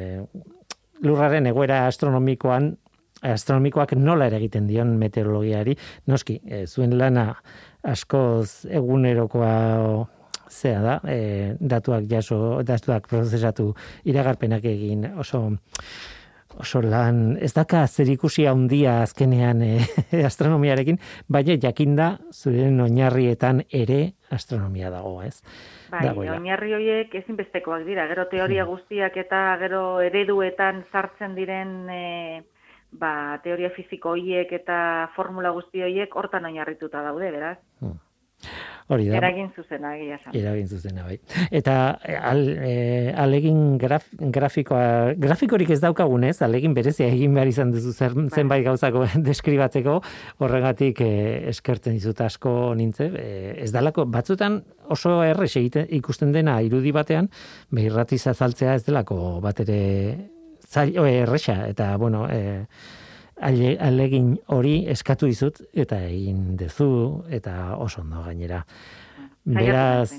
lurraren 1.05 1.49
egoera 1.49 1.85
astronomikoan 1.87 2.73
astronomikoak 3.23 3.93
nola 3.95 4.27
ere 4.27 4.41
egiten 4.41 4.65
dion 4.67 4.97
meteorologiari, 4.99 5.77
noski, 6.11 6.41
e, 6.43 6.65
zuen 6.67 6.97
lana 6.99 7.29
askoz 7.87 8.65
egunerokoa 8.67 9.53
zea 10.51 10.81
da, 10.83 10.97
e, 11.07 11.55
datuak 11.59 12.09
jaso, 12.11 12.59
datuak 12.67 13.07
prozesatu 13.07 13.71
iragarpenak 14.11 14.67
egin 14.73 15.07
oso 15.23 15.45
oso 16.59 16.81
lan, 16.81 17.37
ez 17.41 17.53
daka 17.55 17.85
zer 17.87 18.09
ikusi 18.13 18.45
handia 18.49 19.01
azkenean 19.03 19.61
e, 19.65 19.71
astronomiarekin, 20.29 20.99
baina 21.27 21.57
jakinda 21.61 22.17
zuren 22.31 22.79
oinarrietan 22.83 23.63
ere 23.71 24.13
astronomia 24.33 24.91
dago, 24.93 25.21
ez? 25.23 25.41
Bai, 25.93 26.07
oinarri 26.09 26.73
horiek 26.73 27.13
ezinbestekoak 27.21 27.85
dira, 27.85 28.07
gero 28.09 28.25
teoria 28.31 28.63
hmm. 28.63 28.71
guztiak 28.71 29.17
eta 29.25 29.43
gero 29.61 29.83
ereduetan 30.01 30.83
sartzen 30.91 31.35
diren 31.37 31.75
e, 31.89 32.03
ba, 32.91 33.39
teoria 33.43 33.71
fiziko 33.75 34.15
horiek 34.15 34.51
eta 34.61 35.09
formula 35.15 35.53
guzti 35.53 35.83
horiek 35.85 36.15
hortan 36.15 36.49
oinarrituta 36.49 37.03
daude, 37.05 37.31
beraz? 37.33 37.57
Hmm. 37.81 37.99
Hori 38.91 39.07
da. 39.07 39.15
Eragin 39.17 39.49
zuzena, 39.55 39.93
egia 39.95 40.17
Eragin 40.33 40.67
zuzena, 40.67 41.05
bai. 41.07 41.17
Eta 41.55 41.75
al, 42.19 42.41
e, 42.51 43.13
alegin 43.15 43.77
graf, 43.79 44.09
grafikoa, 44.19 45.13
grafikorik 45.19 45.71
ez 45.71 45.79
daukagunez, 45.83 46.35
alegin 46.43 46.75
berezia 46.75 47.07
egin 47.07 47.35
behar 47.37 47.51
izan 47.51 47.71
duzu 47.71 47.93
zer, 47.93 48.15
bai. 48.17 48.27
zenbait 48.35 48.65
gauzako 48.65 49.05
deskribatzeko, 49.29 49.99
horregatik 50.43 50.99
e, 51.05 51.13
eskertzen 51.53 51.95
dizut 51.95 52.19
asko 52.25 52.73
nintze. 52.79 53.07
E, 53.15 53.29
ez 53.63 53.71
dalako, 53.75 54.05
batzutan 54.11 54.59
oso 54.91 55.21
errex 55.23 55.55
egiten 55.61 55.87
ikusten 56.01 56.35
dena 56.35 56.59
irudi 56.65 56.91
batean, 56.95 57.31
behirratiz 57.71 58.25
azaltzea 58.33 58.75
ez 58.75 58.83
delako 58.83 59.39
bat 59.43 59.63
ere 59.63 59.79
errexa, 60.73 61.67
eta 61.69 61.95
bueno, 62.01 62.25
e, 62.29 62.65
alegin 63.41 64.35
hori 64.47 64.83
eskatu 64.89 65.27
izut 65.27 65.61
eta 65.73 65.99
egin 66.07 66.57
dezu 66.57 67.23
eta 67.29 67.75
oso 67.77 68.01
ondo 68.01 68.23
gainera. 68.23 68.63
Beraz, 69.43 70.13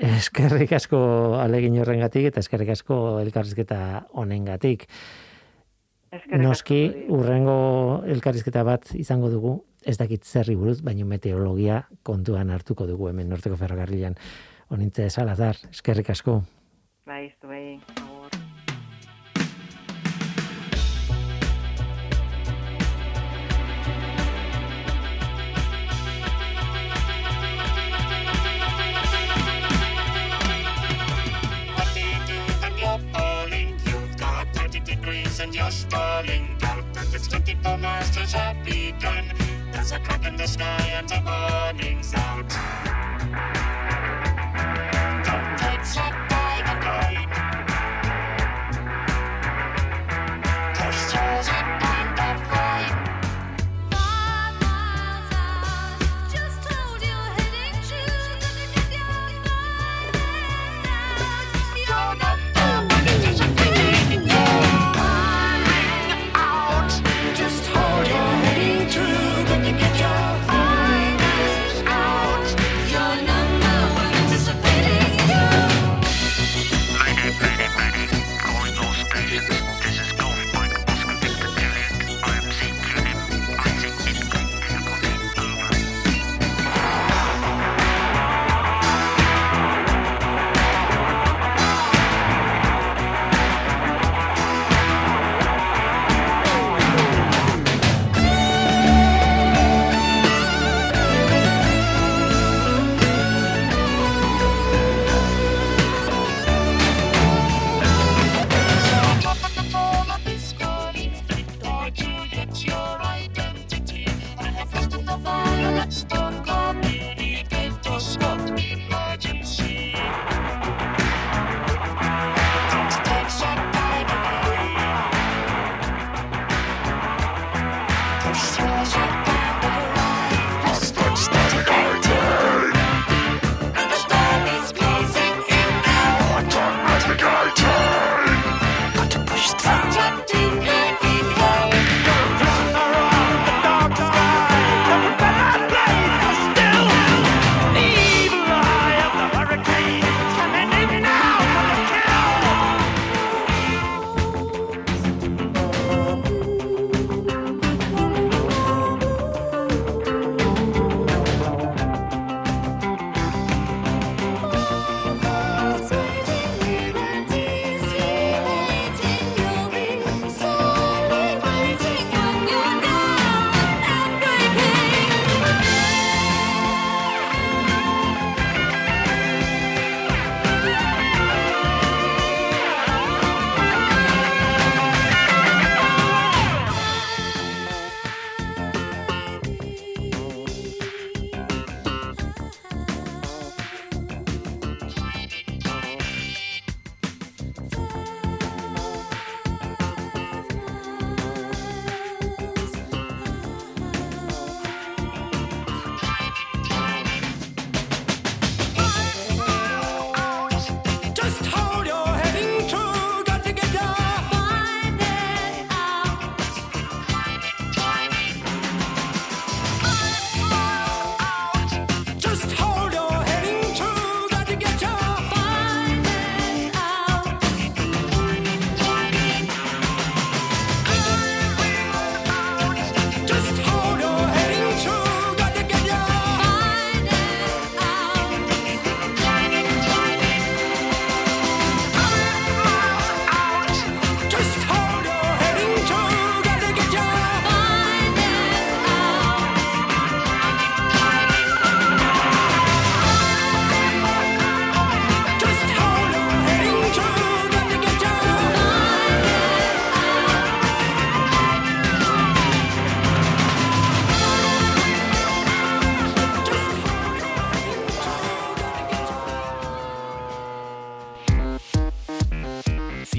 eskerrik 0.00 0.72
asko 0.72 1.00
alegin 1.40 1.76
horrengatik 1.82 2.30
eta 2.30 2.40
eskerrik 2.40 2.72
asko 2.72 3.20
elkarrizketa 3.20 4.06
honengatik. 4.16 4.86
Noski, 6.40 7.06
urrengo 7.12 8.02
elkarrizketa 8.08 8.64
bat 8.66 8.88
izango 8.98 9.28
dugu, 9.30 9.52
ez 9.86 9.96
dakit 10.00 10.24
zerri 10.26 10.56
buruz, 10.58 10.80
baina 10.82 11.06
meteorologia 11.06 11.84
kontuan 12.02 12.50
hartuko 12.50 12.88
dugu 12.88 13.12
hemen 13.12 13.30
norteko 13.30 13.60
ferrokarrilan. 13.60 14.18
Onintze 14.74 15.10
salazar, 15.10 15.60
eskerrik 15.70 16.10
asko. 16.16 16.40
Bai, 17.06 17.28
bai. 17.42 18.09
You're 35.70 35.88
stalling 35.90 36.56
out. 36.62 36.84
It's 37.14 37.28
24 37.28 37.78
masters 37.78 38.32
have 38.32 38.64
begun. 38.64 39.32
There's 39.72 39.92
a 39.92 40.00
crack 40.00 40.26
in 40.26 40.36
the 40.36 40.46
sky 40.46 40.82
and 40.94 41.08
the 41.08 41.20
morning's 41.22 42.12
out. 42.14 42.48
Don't 45.24 46.29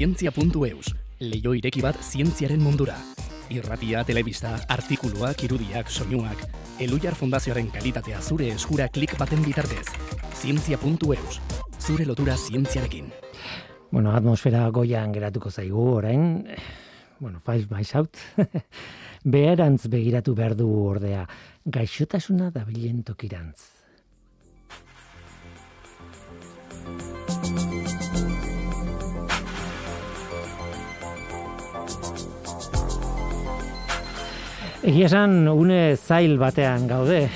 zientzia.eus, 0.02 0.88
leio 1.22 1.52
ireki 1.54 1.78
bat 1.84 1.98
zientziaren 2.02 2.58
mundura. 2.58 2.96
Irratia, 3.54 4.00
telebista, 4.02 4.56
artikuluak, 4.74 5.44
irudiak, 5.46 5.90
soinuak, 5.94 6.40
Elujar 6.82 7.14
Fundazioaren 7.14 7.68
kalitatea 7.70 8.18
zure 8.18 8.48
eskura 8.50 8.88
klik 8.90 9.14
baten 9.20 9.44
bitartez. 9.46 9.84
Zientzia.eus, 10.40 11.38
zure 11.78 12.06
lotura 12.08 12.34
zientziarekin. 12.34 13.12
Bueno, 13.92 14.16
atmosfera 14.16 14.64
goian 14.74 15.12
geratuko 15.14 15.52
zaigu 15.52 15.84
orain, 16.00 16.48
bueno, 17.20 17.38
files 17.46 17.70
mysout, 17.70 18.18
beherantz 19.36 19.86
begiratu 19.92 20.34
behar 20.34 20.56
du 20.58 20.66
ordea, 20.88 21.28
gaixotasuna 21.78 22.50
da 22.50 22.66
bilen 22.66 23.04
tokirantz. 23.06 23.71
Egia 34.82 35.06
esan, 35.06 35.46
une 35.46 35.94
zail 35.94 36.32
batean 36.40 36.88
gaude. 36.90 37.28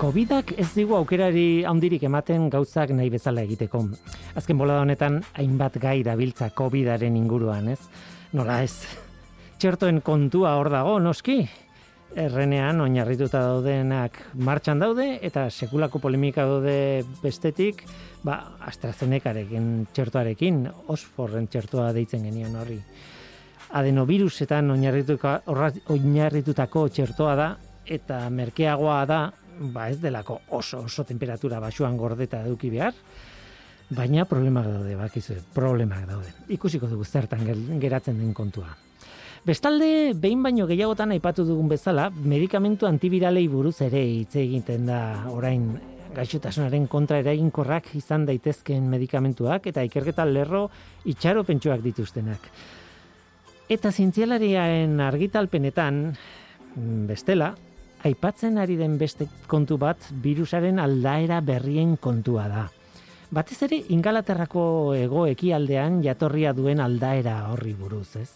Covidak 0.00 0.54
ez 0.56 0.70
digu 0.72 0.94
aukerari 0.96 1.60
handirik 1.68 2.06
ematen 2.08 2.46
gauzak 2.48 2.94
nahi 2.96 3.10
bezala 3.12 3.42
egiteko. 3.44 3.82
Azken 4.40 4.56
bolada 4.56 4.80
honetan, 4.80 5.18
hainbat 5.36 5.76
gai 5.82 5.98
dabiltza 6.06 6.48
Covidaren 6.56 7.18
inguruan, 7.20 7.68
ez? 7.74 7.82
Nola 8.32 8.62
ez? 8.64 8.72
Txertoen 9.60 10.00
kontua 10.00 10.54
hor 10.56 10.70
dago, 10.72 10.94
noski? 11.04 11.42
Errenean, 12.16 12.80
oinarrituta 12.80 13.42
daudenak 13.44 14.16
martxan 14.48 14.80
daude, 14.80 15.18
eta 15.20 15.50
sekulako 15.50 16.00
polemika 16.00 16.48
daude 16.48 17.04
bestetik, 17.20 17.84
ba, 18.24 18.38
AstraZenecarekin 18.72 19.68
txertoarekin, 19.92 20.64
Osforren 20.96 21.52
txertoa 21.52 21.90
deitzen 21.92 22.24
genion 22.24 22.56
horri 22.56 22.80
adenovirusetan 23.76 24.70
oinarritutako 24.72 26.88
txertoa 26.88 27.34
da 27.36 27.56
eta 27.86 28.30
merkeagoa 28.30 29.04
da, 29.06 29.32
ba 29.72 29.88
ez 29.90 30.00
delako 30.02 30.40
oso 30.58 30.82
oso 30.84 31.04
temperatura 31.04 31.60
basuan 31.60 31.96
gordeta 31.96 32.42
eduki 32.44 32.70
behar, 32.70 32.94
baina 33.90 34.24
problemak 34.26 34.66
daude, 34.66 34.96
bakizu, 34.98 35.38
problemak 35.54 36.06
daude. 36.08 36.32
Ikusiko 36.48 36.88
dugu 36.90 37.04
zertan 37.04 37.46
geratzen 37.80 38.18
den 38.18 38.34
kontua. 38.34 38.74
Bestalde, 39.46 40.12
behin 40.18 40.42
baino 40.42 40.66
gehiagotan 40.66 41.12
aipatu 41.14 41.44
dugun 41.46 41.68
bezala, 41.70 42.08
medikamentu 42.10 42.88
antibiralei 42.88 43.46
buruz 43.48 43.78
ere 43.86 44.02
hitz 44.02 44.34
egiten 44.42 44.88
da 44.90 45.00
orain 45.30 45.68
gaixotasunaren 46.16 46.88
kontra 46.90 47.20
eraginkorrak 47.22 47.92
izan 47.98 48.24
daitezkeen 48.26 48.88
medikamentuak 48.90 49.68
eta 49.70 49.84
ikerketa 49.86 50.26
lerro 50.26 50.66
itxaropentsuak 51.12 51.84
dituztenak. 51.84 52.50
Eta 53.66 53.90
zientzialariaren 53.90 55.00
argitalpenetan, 55.02 55.96
bestela, 57.08 57.48
aipatzen 58.06 58.60
ari 58.62 58.76
den 58.78 58.94
beste 59.00 59.26
kontu 59.50 59.74
bat, 59.82 59.98
virusaren 60.22 60.78
aldaera 60.78 61.40
berrien 61.42 61.96
kontua 61.98 62.44
da. 62.52 62.68
Batez 63.34 63.58
ere, 63.66 63.80
ingalaterrako 63.90 64.94
ego 64.94 65.24
ekialdean 65.26 65.98
jatorria 66.04 66.54
duen 66.54 66.78
aldaera 66.78 67.40
horri 67.50 67.74
buruz, 67.74 68.06
ez? 68.22 68.30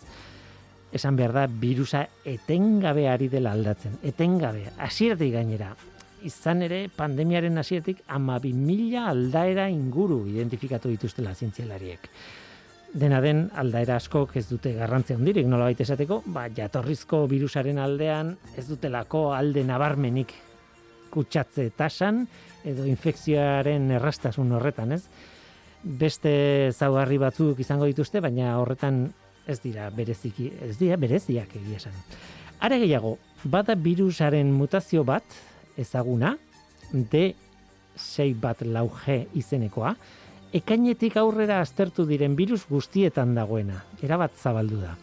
Esan 0.91 1.14
behar 1.14 1.37
da, 1.37 1.47
virusa 1.47 2.03
etengabe 2.26 3.07
ari 3.07 3.31
dela 3.31 3.55
aldatzen, 3.55 4.01
etengabe, 4.03 4.66
asiertik 4.83 5.31
gainera. 5.39 5.76
Izan 6.26 6.66
ere, 6.66 6.89
pandemiaren 6.91 7.62
asiertik, 7.62 8.03
ama 8.09 8.43
mila 8.43 9.07
aldaera 9.14 9.70
inguru 9.70 10.24
identifikatu 10.26 10.91
dituztela 10.91 11.39
zientzialariek 11.39 12.11
dena 12.95 13.20
den 13.22 13.45
aldaera 13.55 13.97
askok 14.01 14.34
ez 14.36 14.47
dute 14.49 14.72
garrantzia 14.74 15.16
hondirik 15.16 15.47
nola 15.47 15.68
baita 15.68 15.84
esateko, 15.84 16.22
ba, 16.26 16.49
jatorrizko 16.55 17.24
virusaren 17.30 17.78
aldean 17.78 18.34
ez 18.59 18.66
dutelako 18.68 19.30
alde 19.34 19.62
nabarmenik 19.64 20.34
kutsatze 21.11 21.68
tasan 21.76 22.24
edo 22.66 22.86
infekzioaren 22.86 23.91
errastasun 23.99 24.53
horretan, 24.59 24.93
ez? 24.93 25.05
Beste 25.82 26.32
zaugarri 26.76 27.18
batzuk 27.18 27.61
izango 27.62 27.86
dituzte, 27.88 28.20
baina 28.20 28.59
horretan 28.61 29.07
ez 29.49 29.59
dira 29.62 29.88
bereziki, 29.95 30.51
ez 30.68 30.76
dira 30.78 30.99
bereziak 31.01 31.55
egia 31.57 31.80
esan. 31.80 31.97
Are 32.61 32.78
gehiago, 32.82 33.16
bada 33.45 33.74
virusaren 33.74 34.51
mutazio 34.53 35.05
bat 35.09 35.24
ezaguna, 35.80 36.34
D6 36.93 38.34
bat 38.43 38.61
lauge 38.66 39.22
izenekoa, 39.38 39.95
ekainetik 40.53 41.16
aurrera 41.20 41.61
aztertu 41.62 42.05
diren 42.09 42.34
virus 42.38 42.64
guztietan 42.68 43.36
dagoena, 43.36 43.84
erabat 44.03 44.34
zabaldu 44.36 44.80
da. 44.82 44.96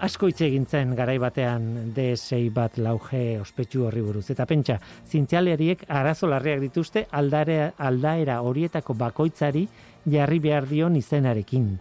Asko 0.00 0.30
hitz 0.30 0.40
egintzen 0.46 0.94
garai 0.96 1.18
batean 1.20 1.92
D6 1.92 2.46
bat 2.56 2.78
lauge 2.80 3.36
ospetsu 3.42 3.84
horri 3.84 4.00
buruz. 4.00 4.24
Eta 4.32 4.46
pentsa, 4.48 4.78
zintzialeriek 5.04 5.84
arazo 5.92 6.30
larriak 6.30 6.62
dituzte 6.62 7.02
aldare, 7.12 7.74
aldaera 7.76 8.38
horietako 8.40 8.96
bakoitzari 8.96 9.66
jarri 10.08 10.38
behar 10.40 10.68
dion 10.70 10.96
izenarekin. 10.96 11.74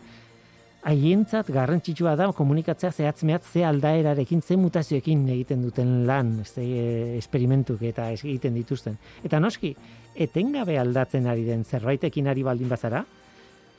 Haientzat 0.89 1.47
garrantzitsua 1.55 2.17
da 2.19 2.27
komunikatzea 2.35 2.91
zehatzmeat 2.91 3.47
ze 3.47 3.63
aldaerarekin, 3.67 4.41
ze 4.41 4.57
mutazioekin 4.59 5.25
egiten 5.29 5.63
duten 5.63 6.05
lan, 6.07 6.41
ze 6.43 6.65
esperimentuk 7.17 7.81
eta 7.87 8.11
egiten 8.11 8.59
dituzten. 8.59 8.99
Eta 9.23 9.39
noski, 9.39 9.73
etengabe 10.19 10.77
aldatzen 10.77 11.27
ari 11.31 11.45
den 11.47 11.63
zerbaitekin 11.63 12.27
ari 12.27 12.43
baldin 12.43 12.69
bazara, 12.69 13.05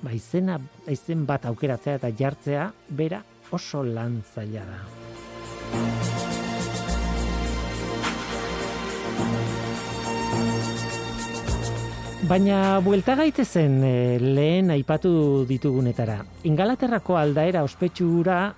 ba 0.01 0.12
izena, 0.16 0.57
izen 0.88 1.26
bat 1.28 1.45
aukeratzea 1.51 1.99
eta 2.01 2.11
jartzea 2.16 2.70
bera 2.88 3.20
oso 3.53 3.84
lan 3.84 4.22
zaila 4.34 4.64
da. 4.64 4.80
Baina 12.30 12.78
buelta 12.84 13.16
gaitezen 13.18 13.80
e, 13.82 13.95
lehen 14.22 14.70
aipatu 14.70 15.45
ditugunetara. 15.49 16.20
Ingalaterrako 16.47 17.16
aldaera 17.18 17.64
ospetsura, 17.66 18.55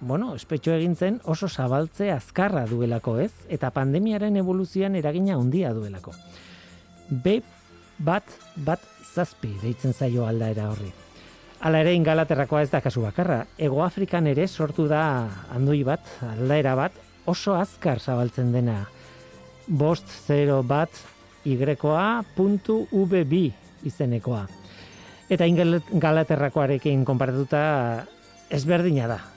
bueno, 0.00 0.32
ospetsu 0.34 0.72
egintzen 0.74 1.20
oso 1.30 1.48
zabaltze 1.48 2.10
azkarra 2.10 2.64
duelako 2.66 3.18
ez, 3.22 3.30
eta 3.48 3.70
pandemiaren 3.70 4.36
evoluzioan 4.40 4.98
eragina 4.98 5.38
handia 5.38 5.72
duelako. 5.76 6.12
B 7.08 7.40
bat 7.98 8.24
bat 8.56 8.80
zazpi 9.14 9.52
deitzen 9.62 9.92
zaio 9.92 10.26
aldaera 10.26 10.68
horri. 10.70 10.90
Hala 11.64 11.80
ere 11.80 11.94
ingalaterrakoa 11.96 12.62
ez 12.64 12.70
da 12.72 12.80
kasu 12.84 13.02
bakarra. 13.04 13.44
Ego 13.58 13.82
Afrikan 13.84 14.26
ere 14.26 14.46
sortu 14.48 14.88
da 14.88 15.28
andoi 15.54 15.82
bat, 15.86 16.04
aldaera 16.34 16.74
bat, 16.76 16.92
oso 17.26 17.54
azkar 17.56 18.00
zabaltzen 18.00 18.52
dena. 18.52 18.82
Bost 19.66 20.10
0 20.28 20.62
bat 20.68 20.90
y.vb 21.44 23.34
izenekoa. 23.84 24.46
Eta 25.32 25.46
ingalaterrakoarekin 25.48 27.04
konparatuta 27.08 27.62
ezberdina 28.52 29.08
da. 29.08 29.33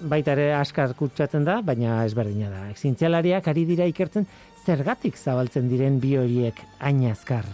Baita 0.00 0.34
ere 0.36 0.50
askar 0.54 0.92
kutsatzen 0.94 1.44
da, 1.46 1.60
baina 1.64 2.02
ezberdina 2.04 2.50
da. 2.52 2.66
Exintzialariak 2.72 3.46
ari 3.48 3.64
dira 3.64 3.86
ikertzen 3.88 4.26
zergatik 4.66 5.16
zabaltzen 5.16 5.70
diren 5.70 6.00
bi 6.00 6.16
horiek 6.20 6.60
hain 6.78 7.04
azkar. 7.10 7.46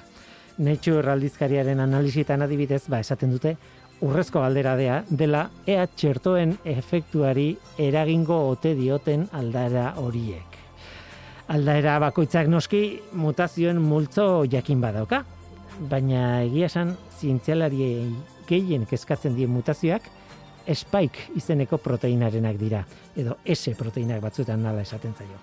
Netxu 0.59 0.99
erraldizkariaren 0.99 1.81
analizitan 1.81 2.43
adibidez, 2.43 2.83
ba, 2.89 3.01
esaten 3.01 3.31
dute, 3.33 3.55
urrezko 4.03 4.43
aldera 4.43 5.03
dela 5.09 5.45
ea 5.67 5.87
txertoen 5.87 6.57
efektuari 6.65 7.53
eragingo 7.79 8.39
ote 8.51 8.75
dioten 8.75 9.29
aldara 9.33 9.93
horiek. 10.03 10.59
Aldaera 11.53 11.99
bakoitzak 12.03 12.49
noski 12.51 12.83
mutazioen 13.19 13.79
multzo 13.83 14.45
jakin 14.51 14.81
badauka, 14.83 15.23
baina 15.91 16.43
egia 16.43 16.67
esan 16.67 16.97
zientzialari 17.19 17.87
gehien 18.49 18.87
kezkatzen 18.91 19.37
dien 19.37 19.51
mutazioak 19.51 20.11
spike 20.75 21.33
izeneko 21.37 21.79
proteinarenak 21.79 22.57
dira, 22.59 22.85
edo 23.17 23.39
S 23.45 23.75
proteinak 23.79 24.21
batzuetan 24.23 24.63
nala 24.63 24.83
esaten 24.83 25.15
zaio. 25.15 25.39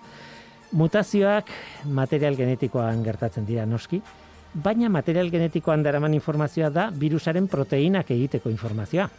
Mutazioak 0.71 1.49
material 1.85 2.35
genetikoan 2.37 3.03
gertatzen 3.03 3.45
dira 3.45 3.65
noski, 3.65 4.01
baina 4.53 4.89
material 4.89 5.29
genetikoan 5.29 5.83
daraman 5.83 6.13
informazioa 6.13 6.69
da 6.69 6.89
virusaren 6.91 7.47
proteinak 7.47 8.11
egiteko 8.11 8.49
informazioa. 8.49 9.09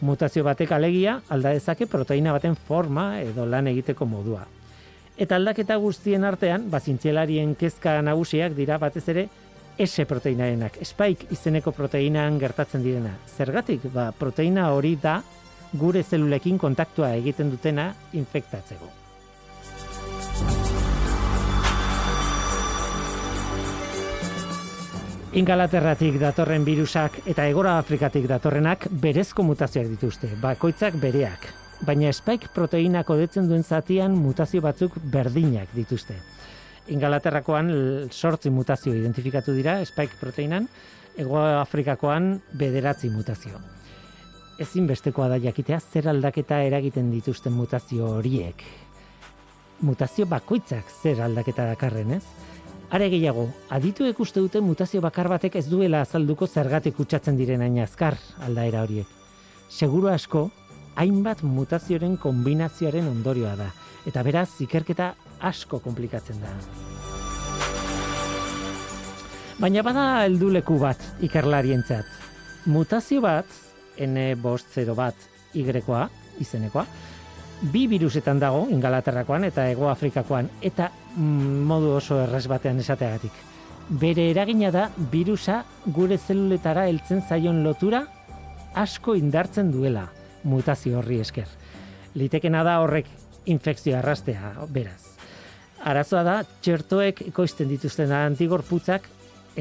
Mutazio 0.00 0.44
batek 0.44 0.72
alegia 0.72 1.20
alda 1.28 1.52
dezake 1.52 1.86
proteina 1.86 2.32
baten 2.32 2.54
forma 2.56 3.20
edo 3.20 3.44
lan 3.46 3.68
egiteko 3.68 4.06
modua. 4.06 4.46
Eta 5.20 5.36
aldaketa 5.36 5.76
guztien 5.76 6.24
artean, 6.24 6.70
bazintzelarien 6.72 7.54
kezka 7.54 7.98
nagusiak 8.02 8.54
dira 8.56 8.78
batez 8.80 9.04
ere 9.12 9.26
S 9.80 10.04
proteinarenak, 10.04 10.74
spike 10.84 11.30
izeneko 11.32 11.72
proteinan 11.72 12.34
gertatzen 12.38 12.82
direna. 12.84 13.14
Zergatik, 13.32 13.86
ba, 13.94 14.10
proteina 14.12 14.66
hori 14.74 14.98
da 15.00 15.22
gure 15.72 16.02
zelulekin 16.02 16.58
kontaktua 16.60 17.14
egiten 17.16 17.48
dutena 17.48 17.86
infektatzeko. 18.12 18.90
Ingalaterratik 25.40 26.18
datorren 26.20 26.66
virusak 26.66 27.20
eta 27.24 27.46
Egora 27.48 27.78
Afrikatik 27.78 28.26
datorrenak 28.28 28.84
berezko 28.90 29.46
mutazioak 29.46 29.88
dituzte, 29.94 30.28
bakoitzak 30.42 31.00
bereak. 31.00 31.48
Baina 31.86 32.12
spike 32.12 32.50
proteinak 32.52 33.08
odetzen 33.08 33.48
duen 33.48 33.64
zatian 33.64 34.12
mutazio 34.12 34.60
batzuk 34.60 35.00
berdinak 35.00 35.72
dituzte. 35.72 36.18
Ingalaterrakoan 36.90 37.70
sortzi 38.10 38.50
mutazio 38.50 38.94
identifikatu 38.94 39.54
dira 39.54 39.78
spike 39.86 40.18
proteinan, 40.20 40.68
Ego 41.18 41.38
Afrikakoan 41.38 42.40
bederatzi 42.52 43.10
mutazio. 43.10 43.60
ezinbestekoa 44.60 45.28
da 45.32 45.38
jakitea 45.40 45.80
zer 45.80 46.08
aldaketa 46.12 46.60
eragiten 46.66 47.10
dituzten 47.12 47.52
mutazio 47.56 48.10
horiek. 48.18 48.62
Mutazio 49.80 50.26
bakoitzak 50.28 50.90
zer 51.02 51.22
aldaketa 51.24 51.64
dakarren, 51.70 52.12
ez? 52.18 52.24
Are 52.90 53.08
gehiago, 53.08 53.46
adituek 53.70 54.18
uste 54.20 54.42
dute 54.42 54.60
mutazio 54.60 55.00
bakar 55.00 55.30
batek 55.32 55.56
ez 55.56 55.66
duela 55.70 56.02
azalduko 56.04 56.46
zergatik 56.46 56.96
kutsatzen 56.98 57.38
diren 57.38 57.62
hain 57.64 57.78
azkar 57.80 58.18
aldaera 58.44 58.82
horiek. 58.82 59.06
Seguro 59.70 60.10
asko, 60.12 60.50
hainbat 60.98 61.44
mutazioaren 61.46 62.18
kombinazioaren 62.20 63.08
ondorioa 63.08 63.54
da, 63.56 63.70
eta 64.10 64.24
beraz, 64.26 64.50
ikerketa 64.60 65.14
asko 65.40 65.80
komplikatzen 65.80 66.40
da. 66.40 66.52
Baina 69.60 69.82
bada 69.84 70.04
helduleku 70.24 70.78
bat 70.80 71.02
ikerlarientzat. 71.20 72.06
Mutazio 72.66 73.20
bat, 73.20 73.46
N 74.00 74.34
bost 74.40 74.72
zero 74.72 74.94
bat 74.96 75.14
Y-koa, 75.52 76.06
izenekoa, 76.40 76.86
bi 77.72 77.86
virusetan 77.90 78.38
dago, 78.40 78.66
Ingalaterrakoan 78.72 79.44
eta 79.44 79.66
Ego 79.68 79.90
Afrikakoan, 79.90 80.48
eta 80.62 80.90
mm, 81.16 81.66
modu 81.68 81.92
oso 81.98 82.20
errez 82.22 82.46
batean 82.48 82.80
esateagatik. 82.80 83.32
Bere 84.00 84.30
eragina 84.30 84.70
da 84.70 84.86
virusa 85.12 85.64
gure 85.86 86.16
zeluletara 86.16 86.86
heltzen 86.88 87.20
zaion 87.28 87.64
lotura 87.64 88.04
asko 88.74 89.16
indartzen 89.18 89.72
duela 89.74 90.06
mutazio 90.44 91.00
horri 91.00 91.20
esker. 91.20 91.48
Litekena 92.14 92.62
da 92.64 92.78
horrek 92.80 93.10
infekzio 93.50 93.98
arrastea, 93.98 94.54
beraz. 94.70 95.09
Arazoa 95.80 96.22
da, 96.22 96.34
txertoek 96.60 97.22
ekoizten 97.30 97.68
dituzten 97.70 98.12
antigorputzak 98.12 99.06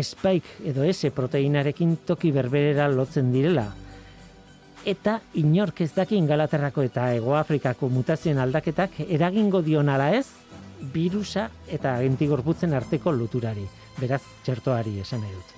spike 0.04 0.68
edo 0.70 0.84
S 0.84 1.10
proteinarekin 1.16 1.96
toki 2.06 2.32
berberera 2.36 2.88
lotzen 2.92 3.32
direla. 3.32 3.70
Eta 4.88 5.20
inork 5.40 5.82
ez 5.84 5.92
daki 5.96 6.16
Ingalaterrako 6.20 6.84
eta 6.88 7.10
Ego 7.16 7.36
Afrikako 7.36 7.90
mutazioen 7.92 8.40
aldaketak 8.40 9.00
eragingo 9.08 9.62
dion 9.62 9.90
ala 9.90 10.10
ez, 10.16 10.28
virusa 10.94 11.50
eta 11.68 11.98
antigorputzen 12.00 12.74
arteko 12.74 13.12
luturari, 13.12 13.66
beraz 14.00 14.22
txertoari 14.46 15.00
esan 15.04 15.24
nahi 15.24 15.34
dut. 15.34 15.56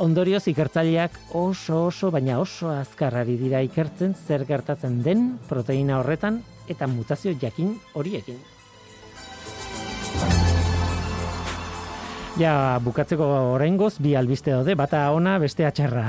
Ondorioz 0.00 0.46
ikertzaileak 0.48 1.18
oso 1.36 1.84
oso 1.90 2.10
baina 2.10 2.38
oso 2.40 2.70
azkarrari 2.72 3.36
dira 3.36 3.60
ikertzen 3.62 4.14
zer 4.14 4.46
gertatzen 4.48 5.02
den 5.02 5.36
proteina 5.48 5.98
horretan 6.00 6.40
eta 6.68 6.86
mutazio 6.86 7.34
jakin 7.42 7.76
horiekin. 7.94 8.38
Ja, 12.40 12.80
bukatzeko 12.80 13.26
oraingoz 13.52 13.98
bi 14.00 14.14
albiste 14.16 14.54
daude, 14.54 14.72
bata 14.72 15.02
ona, 15.12 15.34
bestea 15.42 15.68
txarra. 15.76 16.06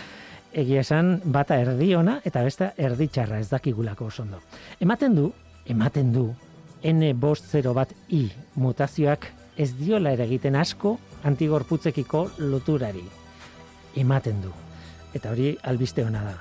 Egia 0.62 0.80
esan, 0.80 1.18
bata 1.28 1.58
erdi 1.60 1.90
ona 1.92 2.14
eta 2.24 2.40
beste 2.46 2.70
erdi 2.80 3.10
txarra, 3.12 3.36
ez 3.42 3.50
dakigulako 3.50 4.06
oso 4.08 4.22
ondo. 4.22 4.40
Ematen 4.80 5.12
du, 5.18 5.26
ematen 5.68 6.08
du, 6.14 6.30
N 6.88 7.10
bost 7.20 7.50
zero 7.52 7.74
bat 7.76 7.92
I 8.08 8.30
mutazioak 8.56 9.26
ez 9.60 9.74
diola 9.76 10.14
ere 10.16 10.24
egiten 10.24 10.56
asko 10.56 10.94
antigorputzekiko 11.28 12.24
loturari. 12.38 13.04
Ematen 13.96 14.40
du. 14.40 14.54
Eta 15.12 15.36
hori 15.36 15.52
albiste 15.68 16.04
ona 16.04 16.24
da. 16.24 16.34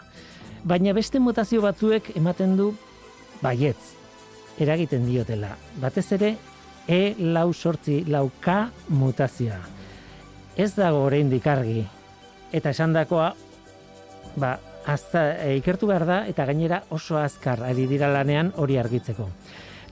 Baina 0.64 0.96
beste 0.96 1.20
mutazio 1.20 1.60
batzuek 1.68 2.14
ematen 2.16 2.56
du 2.56 2.72
baietz. 3.44 3.92
Eragiten 4.60 5.04
diotela. 5.12 5.52
Batez 5.84 6.12
ere 6.16 6.36
E 6.88 7.16
lau 7.18 7.54
sortzi 7.54 8.04
lau 8.12 8.30
K 8.42 8.68
mutazioa. 8.90 9.62
Ez 10.56 10.74
dago 10.76 11.06
oraindik 11.08 11.48
argi. 11.48 11.84
Eta 12.54 12.74
esandakoa 12.76 13.32
ba, 14.36 14.58
azta, 14.86 15.24
e, 15.40 15.56
ikertu 15.58 15.88
behar 15.90 16.06
da 16.06 16.18
eta 16.30 16.46
gainera 16.46 16.84
oso 16.92 17.18
azkar 17.18 17.64
ari 17.64 17.88
dira 17.88 18.12
lanean 18.12 18.52
hori 18.58 18.78
argitzeko. 18.78 19.30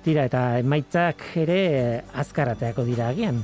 Tira 0.04 0.26
eta 0.28 0.60
emaitzak 0.60 1.24
ere 1.42 1.60
e, 1.72 1.82
azkarateako 2.24 2.86
dira 2.86 3.10
agian. 3.10 3.42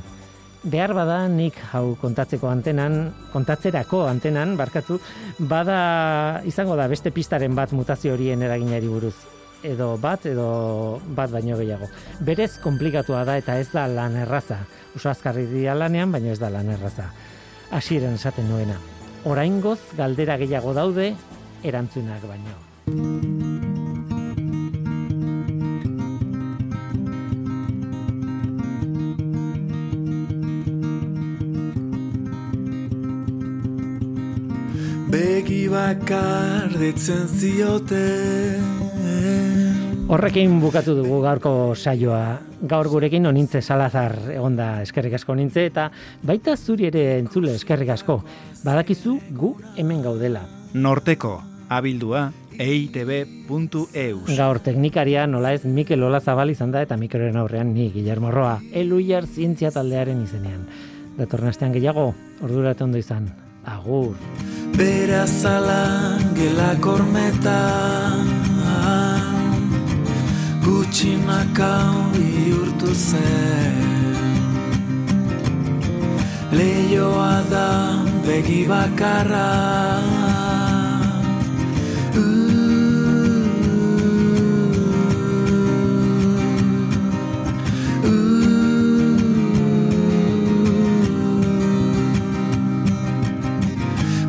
Behar 0.68 0.92
bada 0.98 1.22
nik 1.32 1.56
hau 1.72 1.96
kontatzeko 2.02 2.50
antenan, 2.50 3.14
kontatzerako 3.32 4.04
antenan, 4.10 4.58
barkatu, 4.60 5.00
bada 5.40 6.42
izango 6.50 6.76
da 6.76 6.90
beste 6.92 7.14
pistaren 7.16 7.56
bat 7.56 7.72
mutazio 7.72 8.18
horien 8.18 8.44
eraginari 8.44 8.90
buruz 8.92 9.37
edo 9.64 9.98
bat 9.98 10.26
edo 10.26 11.00
bat 11.16 11.32
baino 11.32 11.58
gehiago. 11.58 11.90
Berez 12.20 12.58
konplikatua 12.64 13.24
da 13.26 13.38
eta 13.38 13.58
ez 13.60 13.70
da 13.74 13.88
lan 13.88 14.18
erraza. 14.18 14.60
Oso 14.96 15.10
azkarri 15.10 15.46
dira 15.50 15.76
lanean, 15.76 16.12
baina 16.12 16.32
ez 16.34 16.40
da 16.40 16.50
lan 16.50 16.70
erraza. 16.74 17.12
Hasieran 17.72 18.16
esaten 18.16 18.48
nuena. 18.50 18.78
Oraingoz 19.26 19.80
galdera 19.98 20.38
gehiago 20.38 20.74
daude 20.74 21.14
erantzunak 21.64 22.24
baino. 22.28 22.56
Begi 35.08 35.68
bakar 35.72 36.74
ditzen 36.80 37.28
zioten 37.32 38.77
Horrekin 40.08 40.62
bukatu 40.64 40.94
dugu 40.96 41.18
gaurko 41.20 41.52
saioa. 41.76 42.38
Gaur 42.64 42.88
gurekin 42.88 43.28
onintze 43.28 43.60
Salazar 43.60 44.14
egonda 44.32 44.78
eskerrik 44.86 45.18
asko 45.18 45.36
nintze 45.36 45.66
eta 45.68 45.90
baita 46.24 46.54
zuri 46.56 46.88
ere 46.88 47.02
entzule 47.18 47.52
eskerrik 47.60 47.92
asko. 47.92 48.22
Badakizu 48.64 49.18
gu 49.36 49.52
hemen 49.76 50.00
gaudela. 50.06 50.46
Norteko, 50.80 51.34
abildua, 51.68 52.30
eitb.eus. 52.56 54.32
Gaur 54.32 54.64
teknikaria 54.64 55.28
nola 55.28 55.52
ez 55.58 55.66
Mikel 55.66 56.08
Ola 56.08 56.24
Zabal 56.24 56.56
izan 56.56 56.72
da 56.72 56.88
eta 56.88 56.96
Mikeloren 56.96 57.36
aurrean 57.44 57.74
ni 57.76 57.92
Guillermo 57.92 58.32
Roa. 58.32 58.62
Eluiar 58.72 59.28
zientzia 59.28 59.76
taldearen 59.76 60.24
izenean. 60.24 60.64
Datorren 61.20 61.52
astean 61.52 61.76
gehiago, 61.76 62.14
ordura 62.40 62.78
ondo 62.80 62.98
izan. 62.98 63.28
Agur. 63.68 64.16
Berazala 64.78 66.16
gela 66.38 66.78
kormetan 66.80 68.47
Gutxinaka 70.68 71.74
bihurtu 72.12 72.92
zen 72.92 73.78
Leioa 76.58 77.36
da 77.52 77.70
begi 78.28 78.68
bakarra 78.72 79.48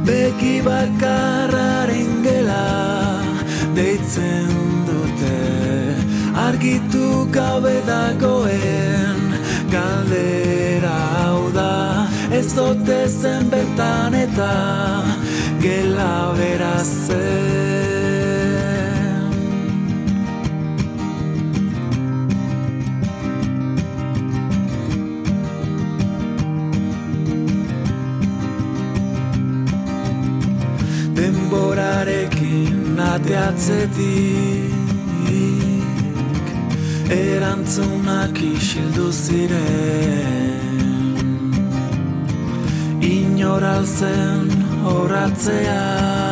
Begi 0.06 0.54
bakarraren 0.62 0.97
argitu 6.68 7.30
gabe 7.32 7.76
dagoen 7.86 9.20
galdera 9.70 10.98
hau 11.16 11.50
da. 11.52 12.08
Ez 12.30 12.54
zote 12.54 13.08
zen 13.08 13.50
bertan 13.50 14.14
eta 14.14 14.52
gela 15.62 16.34
berazen 16.36 17.18
denborarekin 31.16 33.00
ateatzetik 33.12 34.57
erantzunak 37.10 38.36
isildu 38.42 39.12
ziren. 39.12 40.68
Inoralzen 43.02 44.50
horatzean 44.84 46.27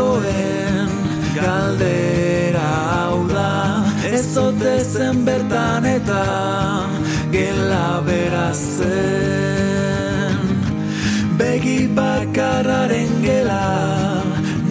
dagoen 0.00 0.88
galdera 1.34 2.70
hau 2.94 3.18
da. 3.28 3.84
Ez 4.12 4.36
ote 4.36 4.84
zen 4.84 5.24
bertan 5.24 5.84
eta 5.84 6.24
gela 7.32 8.02
berazen 8.06 8.88
Begi 11.38 11.88
bakarraren 11.98 13.22
gela 13.22 13.68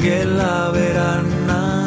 gela 0.07 0.57
beran 0.73 1.27
naiz 1.47 1.80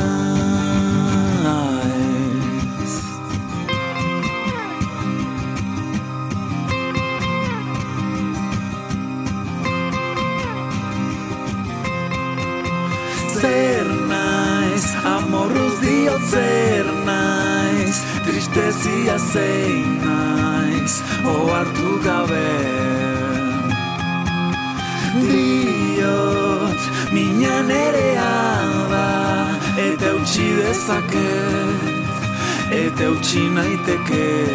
amorruz 16.15 16.21
diot 16.21 16.31
zer 16.31 16.87
naiz 17.05 18.05
Tristezia 18.25 19.19
zein 19.19 20.01
naiz, 20.01 21.03
ohartu 21.25 22.01
gabe 22.05 22.51
Diot, 25.29 26.81
mina 27.12 27.62
nerea 27.62 28.89
da 28.91 29.49
Eta 29.77 30.15
utzi 30.15 30.55
dezaket, 30.57 32.09
eta 32.71 33.11
utzi 33.11 33.49
naiteke 33.51 34.47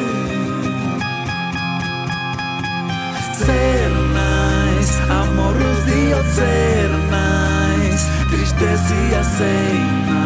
Zer 3.40 3.92
naiz, 4.14 4.92
amorruz 5.10 5.84
diot 5.86 6.32
zer 6.36 6.90
naiz 7.12 8.08
Tristezia 8.32 9.24
zein 9.38 10.06
naiz, 10.06 10.19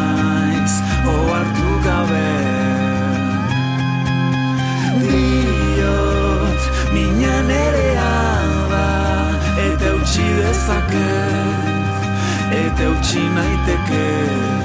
ohartu 1.12 1.70
gabe. 1.84 2.30
Diot, 5.04 6.62
mina 6.92 7.36
nerea 7.48 8.12
da 8.70 8.86
Eta 9.66 9.94
utzi 10.00 10.28
dezaket, 10.40 12.06
eta 12.64 12.90
utzi 12.90 13.22
naiteke 13.38 14.63